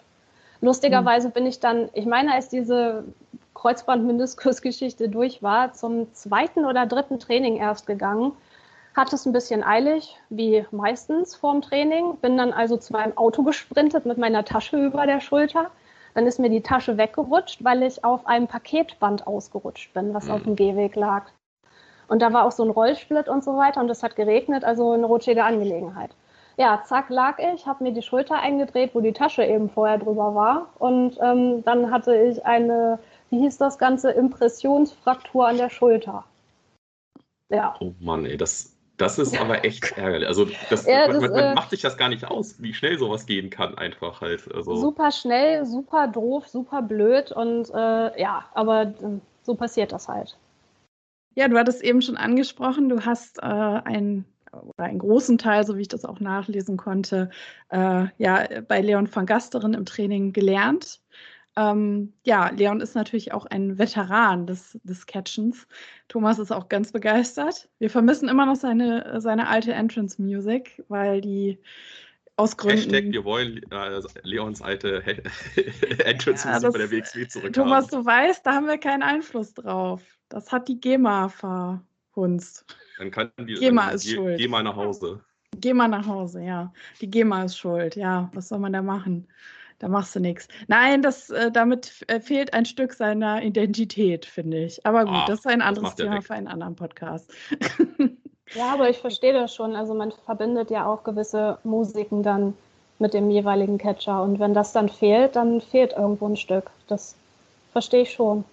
Lustigerweise 0.60 1.30
bin 1.30 1.46
ich 1.46 1.60
dann, 1.60 1.88
ich 1.92 2.06
meine, 2.06 2.32
als 2.32 2.48
diese 2.48 3.04
Kreuzband-Meniskus-Geschichte 3.54 5.08
durch 5.08 5.44
war, 5.44 5.72
zum 5.74 6.12
zweiten 6.12 6.64
oder 6.64 6.86
dritten 6.86 7.20
Training 7.20 7.56
erst 7.56 7.86
gegangen 7.86 8.32
hatte 8.94 9.16
es 9.16 9.26
ein 9.26 9.32
bisschen 9.32 9.64
eilig, 9.64 10.16
wie 10.28 10.66
meistens 10.70 11.34
vorm 11.34 11.62
Training. 11.62 12.16
Bin 12.16 12.36
dann 12.36 12.52
also 12.52 12.76
zu 12.76 12.92
meinem 12.92 13.16
Auto 13.16 13.42
gesprintet 13.42 14.06
mit 14.06 14.18
meiner 14.18 14.44
Tasche 14.44 14.84
über 14.84 15.06
der 15.06 15.20
Schulter. 15.20 15.70
Dann 16.14 16.26
ist 16.26 16.38
mir 16.38 16.50
die 16.50 16.62
Tasche 16.62 16.98
weggerutscht, 16.98 17.64
weil 17.64 17.82
ich 17.82 18.04
auf 18.04 18.26
einem 18.26 18.46
Paketband 18.46 19.26
ausgerutscht 19.26 19.94
bin, 19.94 20.12
was 20.12 20.26
mhm. 20.26 20.30
auf 20.32 20.42
dem 20.42 20.56
Gehweg 20.56 20.94
lag. 20.94 21.26
Und 22.08 22.20
da 22.20 22.32
war 22.32 22.44
auch 22.44 22.52
so 22.52 22.62
ein 22.64 22.70
Rollsplit 22.70 23.28
und 23.28 23.42
so 23.42 23.56
weiter 23.56 23.80
und 23.80 23.88
es 23.88 24.02
hat 24.02 24.16
geregnet, 24.16 24.64
also 24.64 24.92
eine 24.92 25.06
rutschige 25.06 25.44
Angelegenheit. 25.44 26.10
Ja, 26.58 26.82
zack, 26.84 27.08
lag 27.08 27.38
ich, 27.38 27.66
habe 27.66 27.82
mir 27.82 27.92
die 27.92 28.02
Schulter 28.02 28.38
eingedreht, 28.38 28.94
wo 28.94 29.00
die 29.00 29.14
Tasche 29.14 29.42
eben 29.42 29.70
vorher 29.70 29.96
drüber 29.96 30.34
war. 30.34 30.68
Und 30.78 31.18
ähm, 31.22 31.64
dann 31.64 31.90
hatte 31.90 32.14
ich 32.14 32.44
eine, 32.44 32.98
wie 33.30 33.38
hieß 33.38 33.56
das 33.56 33.78
Ganze, 33.78 34.10
Impressionsfraktur 34.10 35.48
an 35.48 35.56
der 35.56 35.70
Schulter. 35.70 36.24
Ja. 37.48 37.74
Oh 37.80 37.92
Mann, 38.00 38.26
ey, 38.26 38.36
das, 38.36 38.71
das 39.02 39.18
ist 39.18 39.38
aber 39.38 39.64
echt 39.64 39.92
ärgerlich. 39.98 40.28
Also 40.28 40.46
das, 40.70 40.86
ja, 40.86 41.08
das, 41.08 41.20
man, 41.20 41.30
man 41.30 41.40
äh, 41.40 41.54
macht 41.54 41.70
sich 41.70 41.82
das 41.82 41.96
gar 41.96 42.08
nicht 42.08 42.24
aus, 42.24 42.62
wie 42.62 42.72
schnell 42.72 42.98
sowas 42.98 43.26
gehen 43.26 43.50
kann, 43.50 43.76
einfach 43.76 44.20
halt. 44.20 44.52
Also. 44.54 44.76
Super 44.76 45.10
schnell, 45.10 45.66
super 45.66 46.08
doof, 46.08 46.48
super 46.48 46.82
blöd 46.82 47.32
und 47.32 47.68
äh, 47.70 48.20
ja, 48.20 48.46
aber 48.54 48.82
äh, 48.82 49.20
so 49.42 49.54
passiert 49.54 49.92
das 49.92 50.08
halt. 50.08 50.38
Ja, 51.34 51.48
du 51.48 51.58
hattest 51.58 51.82
eben 51.82 52.02
schon 52.02 52.16
angesprochen, 52.16 52.88
du 52.88 53.04
hast 53.04 53.38
äh, 53.38 53.42
einen 53.42 54.24
oder 54.52 54.84
einen 54.84 54.98
großen 54.98 55.38
Teil, 55.38 55.64
so 55.64 55.76
wie 55.76 55.82
ich 55.82 55.88
das 55.88 56.04
auch 56.04 56.20
nachlesen 56.20 56.76
konnte, 56.76 57.30
äh, 57.70 58.06
ja, 58.18 58.46
bei 58.68 58.80
Leon 58.80 59.08
van 59.12 59.26
Gasteren 59.26 59.74
im 59.74 59.86
Training 59.86 60.32
gelernt. 60.32 61.00
Ähm, 61.56 62.14
ja, 62.24 62.48
Leon 62.50 62.80
ist 62.80 62.94
natürlich 62.94 63.32
auch 63.32 63.44
ein 63.46 63.78
Veteran 63.78 64.46
des, 64.46 64.78
des 64.84 65.06
Catchens. 65.06 65.66
Thomas 66.08 66.38
ist 66.38 66.50
auch 66.50 66.68
ganz 66.68 66.92
begeistert. 66.92 67.68
Wir 67.78 67.90
vermissen 67.90 68.28
immer 68.28 68.46
noch 68.46 68.56
seine, 68.56 69.20
seine 69.20 69.48
alte 69.48 69.72
Entrance 69.72 70.20
Music, 70.20 70.82
weil 70.88 71.20
die 71.20 71.58
aus 72.36 72.56
Gründen. 72.56 72.78
Hashtag, 72.78 73.12
wir 73.12 73.24
wollen 73.24 73.60
äh, 73.70 74.00
Leons 74.22 74.62
alte 74.62 75.02
Entrance 76.04 76.48
Musik 76.48 76.62
ja, 76.62 76.70
bei 76.70 76.78
der 76.78 76.90
WXW 76.90 77.28
zurück. 77.28 77.52
Thomas, 77.52 77.88
du 77.88 78.04
weißt, 78.04 78.46
da 78.46 78.54
haben 78.54 78.66
wir 78.66 78.78
keinen 78.78 79.02
Einfluss 79.02 79.52
drauf. 79.52 80.02
Das 80.30 80.50
hat 80.50 80.68
die 80.68 80.80
GEMA 80.80 81.28
verhunzt. 81.28 82.64
Dann 82.96 83.10
kann 83.10 83.30
die 83.38 83.54
GEMA 83.54 83.90
ist 83.90 84.04
Ge 84.04 84.14
schuld. 84.14 84.38
Geh 84.38 84.48
mal 84.48 84.62
nach 84.62 84.76
Hause. 84.76 85.20
Geh 85.56 85.74
mal 85.74 85.88
nach 85.88 86.06
Hause, 86.06 86.42
ja. 86.42 86.72
Die 87.02 87.10
GEMA 87.10 87.44
ist 87.44 87.58
schuld, 87.58 87.96
ja. 87.96 88.30
Was 88.32 88.48
soll 88.48 88.58
man 88.58 88.72
da 88.72 88.80
machen? 88.80 89.28
Da 89.82 89.88
machst 89.88 90.14
du 90.14 90.20
nichts. 90.20 90.46
Nein, 90.68 91.02
das, 91.02 91.28
äh, 91.30 91.50
damit 91.50 92.04
äh, 92.06 92.20
fehlt 92.20 92.54
ein 92.54 92.64
Stück 92.64 92.92
seiner 92.92 93.42
Identität, 93.42 94.24
finde 94.24 94.62
ich. 94.64 94.86
Aber 94.86 95.04
gut, 95.04 95.14
ah, 95.14 95.24
das 95.26 95.40
ist 95.40 95.46
ein 95.48 95.60
anderes 95.60 95.96
Thema 95.96 96.22
für 96.22 96.34
einen 96.34 96.46
anderen 96.46 96.76
Podcast. 96.76 97.28
ja, 98.54 98.72
aber 98.72 98.88
ich 98.90 98.98
verstehe 98.98 99.32
das 99.32 99.52
schon. 99.52 99.74
Also 99.74 99.92
man 99.94 100.12
verbindet 100.24 100.70
ja 100.70 100.86
auch 100.86 101.02
gewisse 101.02 101.58
Musiken 101.64 102.22
dann 102.22 102.54
mit 103.00 103.12
dem 103.12 103.28
jeweiligen 103.28 103.76
Catcher. 103.76 104.22
Und 104.22 104.38
wenn 104.38 104.54
das 104.54 104.72
dann 104.72 104.88
fehlt, 104.88 105.34
dann 105.34 105.60
fehlt 105.60 105.94
irgendwo 105.94 106.28
ein 106.28 106.36
Stück. 106.36 106.70
Das 106.86 107.16
verstehe 107.72 108.02
ich 108.02 108.12
schon. 108.12 108.44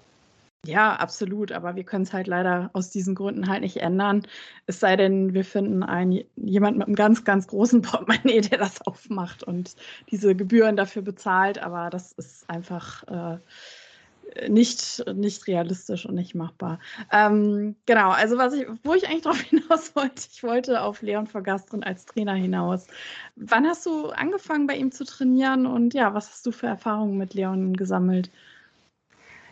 Ja, 0.66 0.96
absolut, 0.98 1.54
aber 1.54 1.76
wir 1.78 1.86
können 1.86 2.04
es 2.04 2.12
halt 2.12 2.28
leider 2.28 2.70
aus 2.74 2.90
diesen 2.90 3.16
Gründen 3.16 3.48
halt 3.48 3.62
nicht 3.62 3.78
ändern. 3.78 4.28
Es 4.66 4.82
sei 4.82 4.98
denn, 4.98 5.34
wir 5.34 5.46
finden 5.46 5.84
einen, 5.84 6.26
jemand 6.36 6.78
mit 6.78 6.88
einem 6.88 6.96
ganz, 6.96 7.24
ganz 7.24 7.48
großen 7.48 7.82
Portemonnaie, 7.82 8.42
der 8.42 8.58
das 8.58 8.82
aufmacht 8.86 9.44
und 9.44 9.76
diese 10.12 10.36
Gebühren 10.36 10.76
dafür 10.76 11.02
bezahlt, 11.02 11.60
aber 11.60 11.90
das 11.90 12.12
ist 12.12 12.50
einfach 12.50 13.04
äh, 13.08 13.40
nicht, 14.50 15.04
nicht 15.16 15.48
realistisch 15.48 16.06
und 16.06 16.16
nicht 16.16 16.36
machbar. 16.36 16.80
Ähm, 17.12 17.78
genau, 17.86 18.10
also 18.12 18.38
was 18.38 18.54
ich, 18.54 18.68
wo 18.84 18.94
ich 18.94 19.08
eigentlich 19.08 19.22
darauf 19.24 19.40
hinaus 19.42 19.96
wollte, 19.96 20.28
ich 20.30 20.44
wollte 20.44 20.82
auf 20.82 21.02
Leon 21.02 21.28
Vergastrin 21.28 21.84
als 21.84 22.06
Trainer 22.06 22.34
hinaus. 22.34 22.88
Wann 23.38 23.66
hast 23.66 23.86
du 23.86 24.10
angefangen, 24.10 24.68
bei 24.68 24.76
ihm 24.76 24.92
zu 24.92 25.06
trainieren 25.06 25.66
und 25.66 25.94
ja, 25.94 26.14
was 26.14 26.30
hast 26.30 26.46
du 26.46 26.52
für 26.52 26.68
Erfahrungen 26.68 27.18
mit 27.18 27.34
Leon 27.34 27.76
gesammelt? 27.78 28.30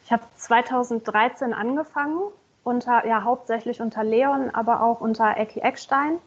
Ich 0.08 0.14
habe 0.14 0.24
2013 0.38 1.54
angefangen, 1.54 2.32
unter, 2.64 3.06
ja, 3.06 3.26
hauptsächlich 3.26 3.82
unter 3.82 4.06
Leon, 4.06 4.52
aber 4.54 4.82
auch 4.82 5.02
unter 5.02 5.36
Ecki 5.36 5.60
Eckstein. 5.60 6.20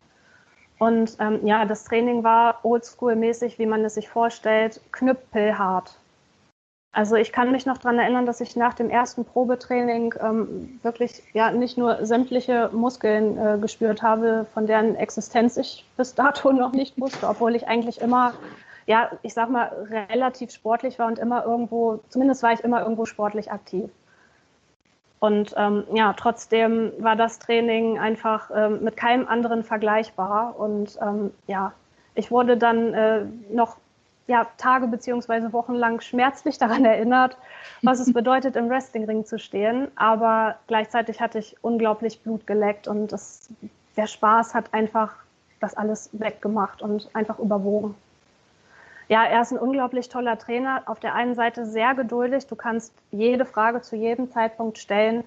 Und 0.78 1.16
ähm, 1.18 1.46
ja, 1.46 1.64
das 1.64 1.84
Training 1.84 2.22
war 2.22 2.62
oldschool-mäßig, 2.62 3.58
wie 3.58 3.64
man 3.64 3.82
es 3.82 3.94
sich 3.94 4.10
vorstellt, 4.10 4.82
knüppelhart. 4.92 5.98
Also 6.92 7.16
ich 7.16 7.32
kann 7.32 7.52
mich 7.52 7.64
noch 7.64 7.78
daran 7.78 7.98
erinnern, 7.98 8.26
dass 8.26 8.42
ich 8.42 8.54
nach 8.54 8.74
dem 8.74 8.90
ersten 8.90 9.24
Probetraining 9.24 10.14
ähm, 10.20 10.78
wirklich 10.82 11.22
ja 11.32 11.50
nicht 11.50 11.78
nur 11.78 12.04
sämtliche 12.04 12.68
Muskeln 12.74 13.38
äh, 13.38 13.56
gespürt 13.58 14.02
habe, 14.02 14.44
von 14.52 14.66
deren 14.66 14.94
Existenz 14.94 15.56
ich 15.56 15.86
bis 15.96 16.14
dato 16.14 16.52
noch 16.52 16.72
nicht 16.72 17.00
wusste, 17.00 17.26
obwohl 17.26 17.56
ich 17.56 17.66
eigentlich 17.66 18.02
immer 18.02 18.34
ja, 18.90 19.08
ich 19.22 19.34
sag 19.34 19.48
mal, 19.50 19.86
relativ 20.10 20.50
sportlich 20.50 20.98
war 20.98 21.06
und 21.06 21.20
immer 21.20 21.44
irgendwo, 21.44 22.00
zumindest 22.08 22.42
war 22.42 22.52
ich 22.52 22.64
immer 22.64 22.80
irgendwo 22.80 23.04
sportlich 23.04 23.52
aktiv. 23.52 23.88
Und 25.20 25.54
ähm, 25.56 25.84
ja, 25.94 26.12
trotzdem 26.14 26.90
war 26.98 27.14
das 27.14 27.38
Training 27.38 28.00
einfach 28.00 28.50
ähm, 28.52 28.82
mit 28.82 28.96
keinem 28.96 29.28
anderen 29.28 29.62
vergleichbar. 29.62 30.58
Und 30.58 30.98
ähm, 31.00 31.30
ja, 31.46 31.72
ich 32.16 32.32
wurde 32.32 32.56
dann 32.56 32.92
äh, 32.92 33.26
noch 33.52 33.76
ja, 34.26 34.48
Tage 34.56 34.88
beziehungsweise 34.88 35.52
Wochen 35.52 35.74
lang 35.74 36.00
schmerzlich 36.00 36.58
daran 36.58 36.84
erinnert, 36.84 37.36
was 37.82 38.00
es 38.00 38.12
bedeutet, 38.20 38.56
im 38.56 38.68
Wrestlingring 38.68 39.24
zu 39.24 39.38
stehen. 39.38 39.86
Aber 39.94 40.56
gleichzeitig 40.66 41.20
hatte 41.20 41.38
ich 41.38 41.54
unglaublich 41.62 42.22
Blut 42.24 42.44
geleckt 42.44 42.88
und 42.88 43.12
das, 43.12 43.50
der 43.96 44.08
Spaß 44.08 44.52
hat 44.52 44.74
einfach 44.74 45.14
das 45.60 45.76
alles 45.76 46.10
weggemacht 46.12 46.82
und 46.82 47.08
einfach 47.14 47.38
überwogen. 47.38 47.94
Ja, 49.10 49.24
er 49.24 49.42
ist 49.42 49.50
ein 49.50 49.58
unglaublich 49.58 50.08
toller 50.08 50.38
Trainer. 50.38 50.84
Auf 50.86 51.00
der 51.00 51.16
einen 51.16 51.34
Seite 51.34 51.66
sehr 51.66 51.96
geduldig. 51.96 52.46
Du 52.46 52.54
kannst 52.54 52.94
jede 53.10 53.44
Frage 53.44 53.80
zu 53.80 53.96
jedem 53.96 54.30
Zeitpunkt 54.30 54.78
stellen. 54.78 55.24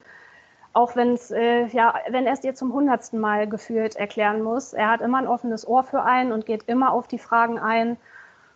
Auch 0.72 0.96
wenn's, 0.96 1.32
äh, 1.32 1.66
ja, 1.66 1.94
wenn 2.08 2.26
er 2.26 2.32
es 2.32 2.40
dir 2.40 2.56
zum 2.56 2.72
hundertsten 2.72 3.20
Mal 3.20 3.46
gefühlt 3.46 3.98
erklären 3.98 4.42
muss. 4.42 4.72
Er 4.72 4.90
hat 4.90 5.02
immer 5.02 5.18
ein 5.18 5.28
offenes 5.28 5.68
Ohr 5.68 5.84
für 5.84 6.02
einen 6.02 6.32
und 6.32 6.46
geht 6.46 6.64
immer 6.68 6.94
auf 6.94 7.10
die 7.10 7.20
Fragen 7.20 7.60
ein 7.60 7.98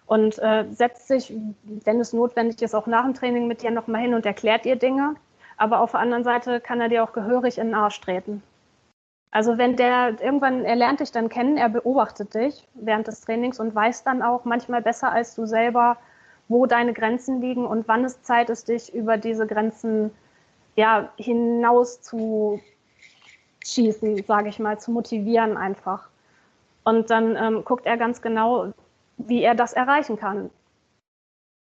und 0.05 0.39
äh, 0.39 0.63
setzt 0.71 1.09
sich, 1.09 1.33
wenn 1.63 1.99
es 1.99 2.13
notwendig 2.13 2.61
ist, 2.61 2.73
auch 2.73 2.87
nach 2.87 3.03
dem 3.03 3.13
Training 3.13 3.47
mit 3.47 3.63
dir 3.63 3.71
nochmal 3.71 4.03
hin 4.03 4.13
und 4.13 4.25
erklärt 4.25 4.63
dir 4.63 4.77
Dinge. 4.77 5.15
Aber 5.57 5.81
auf 5.81 5.91
der 5.91 5.99
anderen 5.99 6.23
Seite 6.23 6.61
kann 6.61 6.79
er 6.79 6.87
dir 6.87 7.03
auch 7.03 7.11
gehörig 7.11 7.57
in 7.57 7.67
den 7.67 7.75
Arsch 7.75 7.99
treten. 7.99 8.43
Also 9.31 9.57
wenn 9.57 9.75
der 9.75 10.21
irgendwann, 10.21 10.63
er 10.63 10.75
lernt 10.75 10.99
dich 10.99 11.11
dann 11.11 11.29
kennen, 11.29 11.57
er 11.57 11.69
beobachtet 11.69 12.33
dich 12.33 12.67
während 12.75 13.07
des 13.07 13.21
Trainings 13.21 13.59
und 13.59 13.75
weiß 13.75 14.03
dann 14.03 14.21
auch 14.21 14.45
manchmal 14.45 14.81
besser 14.81 15.11
als 15.11 15.35
du 15.35 15.45
selber, 15.45 15.97
wo 16.47 16.65
deine 16.65 16.93
Grenzen 16.93 17.41
liegen 17.41 17.65
und 17.65 17.87
wann 17.87 18.05
es 18.05 18.21
Zeit 18.21 18.49
ist, 18.49 18.69
dich 18.69 18.93
über 18.93 19.17
diese 19.17 19.45
Grenzen 19.45 20.11
ja, 20.75 21.09
hinaus 21.17 22.01
zu 22.01 22.61
schießen, 23.65 24.23
sage 24.23 24.49
ich 24.49 24.59
mal, 24.59 24.79
zu 24.79 24.91
motivieren 24.91 25.57
einfach. 25.57 26.07
Und 26.83 27.09
dann 27.09 27.35
ähm, 27.35 27.65
guckt 27.65 27.85
er 27.85 27.97
ganz 27.97 28.21
genau, 28.21 28.71
wie 29.17 29.43
er 29.43 29.55
das 29.55 29.73
erreichen 29.73 30.17
kann. 30.17 30.49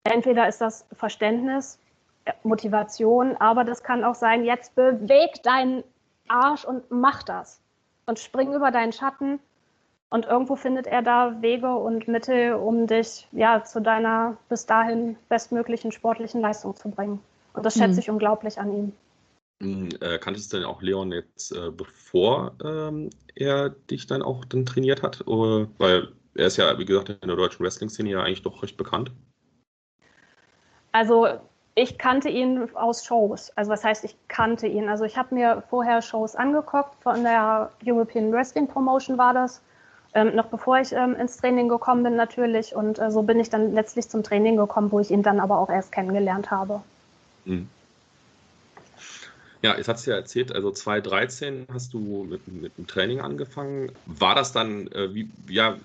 Entweder 0.05 0.47
ist 0.47 0.61
das 0.61 0.87
Verständnis, 0.93 1.81
Motivation, 2.43 3.37
aber 3.39 3.65
das 3.65 3.83
kann 3.83 4.05
auch 4.05 4.15
sein, 4.15 4.45
jetzt 4.45 4.75
beweg 4.75 5.43
deinen 5.43 5.83
Arsch 6.29 6.65
und 6.65 6.91
mach 6.91 7.23
das. 7.23 7.61
Und 8.07 8.19
spring 8.19 8.55
über 8.55 8.71
deinen 8.71 8.93
Schatten. 8.93 9.41
Und 10.11 10.25
irgendwo 10.25 10.57
findet 10.57 10.87
er 10.87 11.03
da 11.03 11.43
Wege 11.43 11.75
und 11.75 12.09
Mittel, 12.09 12.55
um 12.55 12.87
dich 12.87 13.29
ja 13.33 13.63
zu 13.63 13.81
deiner 13.81 14.39
bis 14.49 14.65
dahin 14.65 15.17
bestmöglichen 15.29 15.93
sportlichen 15.93 16.41
Leistung 16.41 16.75
zu 16.75 16.91
bringen. 16.91 17.21
Und 17.53 17.67
das 17.67 17.75
schätze 17.75 17.95
mhm. 17.95 17.99
ich 17.99 18.11
unglaublich 18.11 18.59
an 18.59 18.73
ihm. 18.73 18.93
Hm, 19.61 19.89
äh, 20.01 20.19
kanntest 20.19 20.53
du 20.53 20.59
denn 20.59 20.67
auch 20.67 20.81
Leon 20.81 21.13
jetzt, 21.13 21.53
äh, 21.53 21.71
bevor 21.71 22.55
ähm, 22.65 23.11
er 23.35 23.71
dich 23.71 24.07
dann 24.07 24.23
auch 24.23 24.45
dann 24.45 24.65
trainiert 24.65 25.03
hat? 25.03 25.27
Oder, 25.27 25.69
weil 25.79 26.09
er 26.35 26.47
ist 26.47 26.57
ja, 26.57 26.79
wie 26.79 26.85
gesagt, 26.85 27.11
in 27.11 27.29
der 27.29 27.37
deutschen 27.37 27.65
Wrestling-Szene 27.65 28.11
ja 28.11 28.23
eigentlich 28.23 28.43
doch 28.43 28.63
recht 28.63 28.77
bekannt. 28.77 29.11
Also 30.93 31.27
ich 31.79 31.97
kannte 31.97 32.29
ihn 32.29 32.69
aus 32.75 33.05
Shows. 33.05 33.53
Also 33.55 33.71
was 33.71 33.85
heißt, 33.85 34.05
ich 34.05 34.17
kannte 34.27 34.67
ihn? 34.67 34.89
Also 34.89 35.05
ich 35.05 35.17
habe 35.17 35.35
mir 35.35 35.63
vorher 35.71 36.03
Shows 36.03 36.35
angeguckt, 36.35 36.91
von 37.03 37.23
der 37.23 37.71
European 37.87 38.33
Wrestling 38.33 38.67
Promotion 38.67 39.17
war 39.17 39.33
das, 39.33 39.61
ähm, 40.15 40.35
noch 40.35 40.47
bevor 40.47 40.81
ich 40.81 40.93
ähm, 40.93 41.15
ins 41.15 41.37
Training 41.37 41.69
gekommen 41.69 42.03
bin 42.03 42.17
natürlich. 42.17 42.75
Und 42.75 42.99
äh, 42.99 43.13
so 43.13 43.23
bin 43.23 43.39
ich 43.39 43.49
dann 43.49 43.75
letztlich 43.75 44.09
zum 44.09 44.25
Training 44.25 44.57
gekommen, 44.57 44.91
wo 44.91 44.99
ich 44.99 45.13
ihn 45.13 45.23
dann 45.23 45.39
aber 45.39 45.59
auch 45.59 45.71
erst 45.71 45.93
kennengelernt 45.93 46.51
habe. 46.51 46.83
Mhm. 47.45 47.69
Ja, 49.63 49.77
jetzt 49.77 49.89
hast 49.89 50.07
du 50.07 50.13
ja 50.13 50.17
erzählt, 50.17 50.53
also 50.53 50.71
2013 50.71 51.67
hast 51.73 51.93
du 51.93 52.25
mit, 52.29 52.47
mit 52.49 52.77
dem 52.79 52.87
Training 52.87 53.21
angefangen. 53.21 53.91
War 54.07 54.35
das 54.35 54.53
dann, 54.53 54.87
äh, 54.89 55.15
wie, 55.15 55.29
ja, 55.49 55.77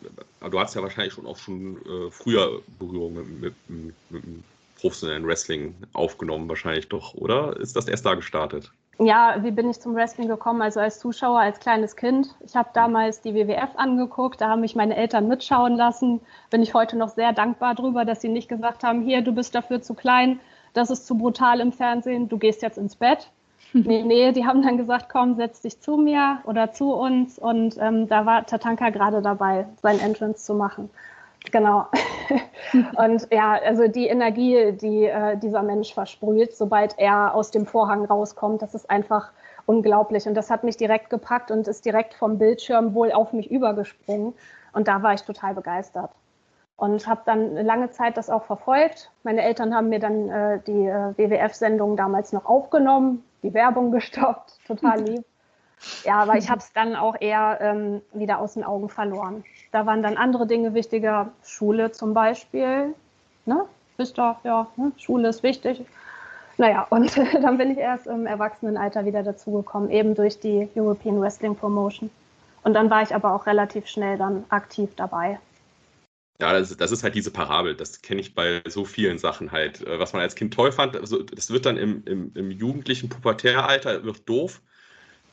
du 0.48 0.60
hast 0.60 0.76
ja 0.76 0.82
wahrscheinlich 0.82 1.14
schon 1.14 1.26
auch 1.26 1.38
schon 1.38 1.78
äh, 1.78 2.12
früher 2.12 2.62
Berührung 2.80 3.16
mit, 3.16 3.42
mit, 3.42 3.54
mit, 3.70 3.96
mit 4.28 4.44
professionellen 4.84 5.26
Wrestling 5.26 5.76
aufgenommen, 5.94 6.50
wahrscheinlich 6.50 6.90
doch, 6.90 7.14
oder? 7.14 7.56
Ist 7.58 7.78
das 7.78 7.88
erst 7.88 8.06
da 8.06 8.16
gestartet? 8.16 8.70
Ja, 9.00 9.38
wie 9.42 9.52
bin 9.52 9.70
ich 9.70 9.80
zum 9.80 9.96
Wrestling 9.96 10.28
gekommen? 10.28 10.62
Also 10.62 10.82
als 10.82 11.00
Zuschauer, 11.00 11.40
als 11.40 11.62
kleines 11.62 11.96
Kind. 11.96 12.36
Ich 12.46 12.54
habe 12.54 12.70
damals 12.74 13.22
die 13.22 13.34
WWF 13.34 13.70
angeguckt, 13.78 14.42
da 14.42 14.50
haben 14.50 14.60
mich 14.60 14.76
meine 14.76 14.98
Eltern 14.98 15.30
mitschauen 15.30 15.78
lassen. 15.78 16.20
Bin 16.50 16.62
ich 16.62 16.74
heute 16.74 16.98
noch 16.98 17.08
sehr 17.08 17.32
dankbar 17.32 17.76
drüber, 17.76 18.04
dass 18.04 18.20
sie 18.20 18.28
nicht 18.28 18.50
gesagt 18.50 18.84
haben, 18.84 19.02
hier, 19.02 19.22
du 19.22 19.32
bist 19.32 19.56
dafür 19.56 19.82
zu 19.82 19.94
klein, 19.94 20.42
das 20.74 20.90
ist 20.90 21.08
zu 21.08 21.18
brutal 21.18 21.62
im 21.62 21.72
Fernsehen, 21.72 22.28
du 22.28 22.38
gehst 22.38 22.62
jetzt 22.62 22.78
ins 22.78 22.98
Bett. 22.98 23.32
nee, 23.74 24.04
nee, 24.04 24.34
die 24.34 24.46
haben 24.46 24.62
dann 24.62 24.78
gesagt, 24.78 25.08
komm, 25.10 25.36
setz 25.36 25.62
dich 25.62 25.80
zu 25.80 25.96
mir 25.96 26.40
oder 26.44 26.74
zu 26.74 26.94
uns. 26.94 27.40
Und 27.40 27.78
ähm, 27.80 28.10
da 28.10 28.26
war 28.26 28.46
Tatanka 28.46 28.90
gerade 28.90 29.22
dabei, 29.22 29.66
sein 29.82 30.02
Entrance 30.02 30.44
zu 30.44 30.54
machen. 30.54 30.90
Genau. 31.52 31.88
und 32.98 33.28
ja, 33.32 33.54
also 33.54 33.88
die 33.88 34.08
Energie, 34.08 34.72
die 34.74 35.06
äh, 35.06 35.38
dieser 35.38 35.62
Mensch 35.62 35.94
versprüht, 35.94 36.56
sobald 36.56 36.98
er 36.98 37.36
aus 37.36 37.52
dem 37.52 37.66
Vorhang 37.66 38.06
rauskommt, 38.06 38.62
das 38.62 38.74
ist 38.74 38.90
einfach 38.90 39.32
unglaublich. 39.66 40.28
Und 40.28 40.36
das 40.36 40.50
hat 40.50 40.64
mich 40.64 40.78
direkt 40.78 41.10
gepackt 41.10 41.52
und 41.52 41.68
ist 41.68 41.86
direkt 41.86 42.14
vom 42.14 42.38
Bildschirm 42.38 42.94
wohl 42.94 43.12
auf 43.12 43.34
mich 43.34 43.52
übergesprungen. 43.52 44.34
Und 44.74 44.88
da 44.88 45.04
war 45.04 45.14
ich 45.14 45.22
total 45.22 45.54
begeistert. 45.54 46.12
Und 46.76 47.08
habe 47.08 47.22
dann 47.26 47.56
lange 47.56 47.92
Zeit 47.92 48.18
das 48.18 48.30
auch 48.30 48.44
verfolgt. 48.44 49.12
Meine 49.24 49.44
Eltern 49.44 49.76
haben 49.76 49.90
mir 49.90 50.00
dann 50.00 50.30
äh, 50.30 50.60
die 50.66 50.88
äh, 50.88 51.14
WWF-Sendung 51.18 51.96
damals 51.96 52.34
noch 52.34 52.46
aufgenommen, 52.46 53.24
die 53.44 53.54
Werbung 53.54 53.92
gestoppt, 53.92 54.60
total 54.66 55.02
lieb. 55.08 55.26
Ja, 56.04 56.20
aber 56.20 56.38
ich 56.38 56.50
habe 56.50 56.60
es 56.60 56.72
dann 56.74 56.96
auch 56.96 57.16
eher 57.20 57.60
ähm, 57.62 58.02
wieder 58.14 58.40
aus 58.40 58.54
den 58.54 58.64
Augen 58.64 58.90
verloren. 58.90 59.44
Da 59.72 59.86
waren 59.86 60.04
dann 60.04 60.18
andere 60.18 60.48
Dinge 60.48 60.74
wichtiger, 60.74 61.32
Schule 61.44 61.92
zum 61.92 62.14
Beispiel. 62.14 62.94
Ne? 63.46 63.66
Wisst 63.98 64.18
ihr, 64.18 64.38
ja, 64.44 64.68
ne? 64.76 64.92
Schule 64.98 65.30
ist 65.30 65.44
wichtig. 65.44 65.82
Naja, 66.58 66.86
und 66.90 67.16
dann 67.42 67.58
bin 67.58 67.72
ich 67.72 67.78
erst 67.78 68.08
im 68.08 68.26
Erwachsenenalter 68.26 69.06
wieder 69.06 69.24
dazugekommen, 69.24 69.90
eben 69.90 70.16
durch 70.16 70.40
die 70.40 70.70
European 70.76 71.20
Wrestling 71.20 71.56
Promotion. 71.56 72.10
Und 72.64 72.74
dann 72.74 72.90
war 72.90 73.02
ich 73.02 73.14
aber 73.14 73.34
auch 73.34 73.46
relativ 73.46 73.88
schnell 73.88 74.18
dann 74.18 74.46
aktiv 74.50 74.92
dabei. 74.96 75.40
Ja, 76.42 76.52
das, 76.54 76.76
das 76.76 76.92
ist 76.92 77.04
halt 77.04 77.16
diese 77.16 77.32
Parabel. 77.32 77.76
Das 77.76 78.02
kenne 78.02 78.22
ich 78.22 78.34
bei 78.34 78.62
so 78.68 78.86
vielen 78.86 79.18
Sachen 79.18 79.52
halt. 79.52 79.86
Äh, 79.86 80.00
was 80.00 80.14
man 80.14 80.22
als 80.22 80.36
Kind 80.36 80.54
toll 80.54 80.72
fand, 80.72 80.96
also 80.96 81.22
das 81.24 81.52
wird 81.52 81.66
dann 81.66 81.78
im, 81.78 82.04
im, 82.06 82.32
im 82.36 82.52
jugendlichen 82.52 83.10
Pubertäralter 83.10 84.04
wird 84.04 84.28
doof 84.28 84.62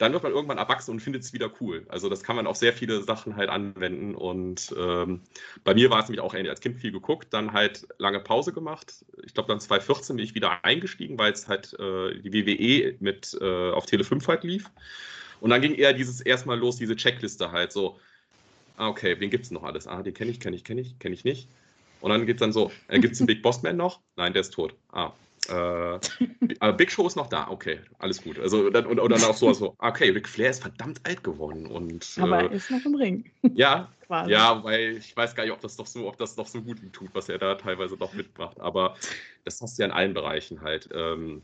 dann 0.00 0.14
wird 0.14 0.22
man 0.22 0.32
irgendwann 0.32 0.56
erwachsen 0.56 0.92
und 0.92 1.00
findet 1.00 1.22
es 1.24 1.34
wieder 1.34 1.50
cool. 1.60 1.84
Also 1.90 2.08
das 2.08 2.22
kann 2.22 2.34
man 2.34 2.46
auf 2.46 2.56
sehr 2.56 2.72
viele 2.72 3.02
Sachen 3.02 3.36
halt 3.36 3.50
anwenden. 3.50 4.14
Und 4.14 4.74
ähm, 4.78 5.20
bei 5.62 5.74
mir 5.74 5.90
war 5.90 6.00
es 6.00 6.08
nämlich 6.08 6.22
auch 6.22 6.32
als 6.32 6.62
Kind 6.62 6.78
viel 6.78 6.90
geguckt, 6.90 7.34
dann 7.34 7.52
halt 7.52 7.86
lange 7.98 8.18
Pause 8.20 8.54
gemacht. 8.54 9.04
Ich 9.24 9.34
glaube, 9.34 9.48
dann 9.48 9.60
2014 9.60 10.16
bin 10.16 10.24
ich 10.24 10.34
wieder 10.34 10.64
eingestiegen, 10.64 11.18
weil 11.18 11.32
es 11.32 11.48
halt 11.48 11.74
äh, 11.74 12.18
die 12.18 12.32
WWE 12.32 12.96
mit 13.00 13.36
äh, 13.42 13.72
auf 13.72 13.84
Tele 13.84 14.02
5 14.02 14.26
halt 14.26 14.42
lief. 14.42 14.70
Und 15.38 15.50
dann 15.50 15.60
ging 15.60 15.74
eher 15.74 15.92
dieses 15.92 16.22
erstmal 16.22 16.58
los, 16.58 16.76
diese 16.76 16.96
Checkliste 16.96 17.52
halt 17.52 17.70
so. 17.70 18.00
Ah, 18.78 18.88
okay, 18.88 19.20
wen 19.20 19.28
gibt 19.28 19.44
es 19.44 19.50
noch 19.50 19.64
alles? 19.64 19.86
Ah, 19.86 20.02
den 20.02 20.14
kenne 20.14 20.30
ich, 20.30 20.40
kenne 20.40 20.56
ich, 20.56 20.64
kenne 20.64 20.80
ich, 20.80 20.98
kenne 20.98 21.14
ich 21.14 21.24
nicht. 21.24 21.46
Und 22.00 22.08
dann 22.08 22.24
geht 22.24 22.36
es 22.36 22.40
dann 22.40 22.54
so, 22.54 22.72
äh, 22.88 22.98
gibt 23.00 23.12
es 23.12 23.18
den 23.18 23.26
Big 23.28 23.42
Boss 23.42 23.62
Man 23.62 23.76
noch? 23.76 24.00
Nein, 24.16 24.32
der 24.32 24.40
ist 24.40 24.54
tot. 24.54 24.74
Ah, 24.92 25.12
äh, 25.50 25.98
aber 26.60 26.72
Big 26.74 26.90
Show 26.90 27.06
ist 27.06 27.16
noch 27.16 27.28
da, 27.28 27.48
okay, 27.48 27.80
alles 27.98 28.22
gut. 28.22 28.38
Also 28.38 28.70
dann, 28.70 28.86
und, 28.86 28.98
und 29.00 29.10
dann 29.10 29.22
auch 29.24 29.36
so, 29.36 29.52
so, 29.52 29.74
okay, 29.78 30.10
Ric 30.10 30.28
Flair 30.28 30.50
ist 30.50 30.62
verdammt 30.62 31.00
alt 31.04 31.24
geworden. 31.24 31.66
Und, 31.66 32.06
aber 32.18 32.44
er 32.44 32.52
äh, 32.52 32.56
ist 32.56 32.70
noch 32.70 32.84
im 32.84 32.94
Ring. 32.94 33.30
Ja, 33.54 33.92
Quasi. 34.06 34.32
ja, 34.32 34.62
weil 34.64 34.96
ich 34.96 35.16
weiß 35.16 35.34
gar 35.34 35.44
nicht, 35.44 35.52
ob 35.52 35.60
das 35.60 35.76
doch 35.76 35.86
so, 35.86 36.08
ob 36.08 36.16
das 36.16 36.34
doch 36.34 36.46
so 36.46 36.60
gut 36.62 36.82
ihm 36.82 36.92
tut, 36.92 37.10
was 37.12 37.28
er 37.28 37.38
da 37.38 37.54
teilweise 37.54 37.96
noch 37.96 38.12
mitmacht. 38.12 38.60
Aber 38.60 38.96
das 39.44 39.60
hast 39.60 39.78
du 39.78 39.82
ja 39.82 39.86
in 39.86 39.92
allen 39.94 40.14
Bereichen 40.14 40.62
halt. 40.62 40.88
Ähm, 40.92 41.42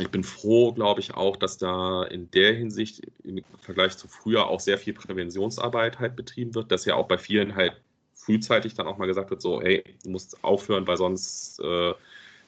ich 0.00 0.10
bin 0.10 0.24
froh, 0.24 0.72
glaube 0.72 1.00
ich, 1.00 1.14
auch, 1.14 1.36
dass 1.36 1.56
da 1.56 2.02
in 2.04 2.30
der 2.32 2.52
Hinsicht 2.54 3.02
im 3.22 3.42
Vergleich 3.60 3.96
zu 3.96 4.08
früher 4.08 4.48
auch 4.48 4.60
sehr 4.60 4.76
viel 4.76 4.92
Präventionsarbeit 4.92 6.00
halt 6.00 6.16
betrieben 6.16 6.54
wird, 6.54 6.72
dass 6.72 6.84
ja 6.84 6.96
auch 6.96 7.06
bei 7.06 7.16
vielen 7.16 7.54
halt 7.54 7.80
frühzeitig 8.14 8.74
dann 8.74 8.86
auch 8.86 8.98
mal 8.98 9.06
gesagt 9.06 9.30
wird, 9.30 9.42
so, 9.42 9.62
hey, 9.62 9.84
du 10.02 10.10
musst 10.10 10.42
aufhören, 10.42 10.86
weil 10.86 10.96
sonst 10.96 11.60
äh, 11.60 11.92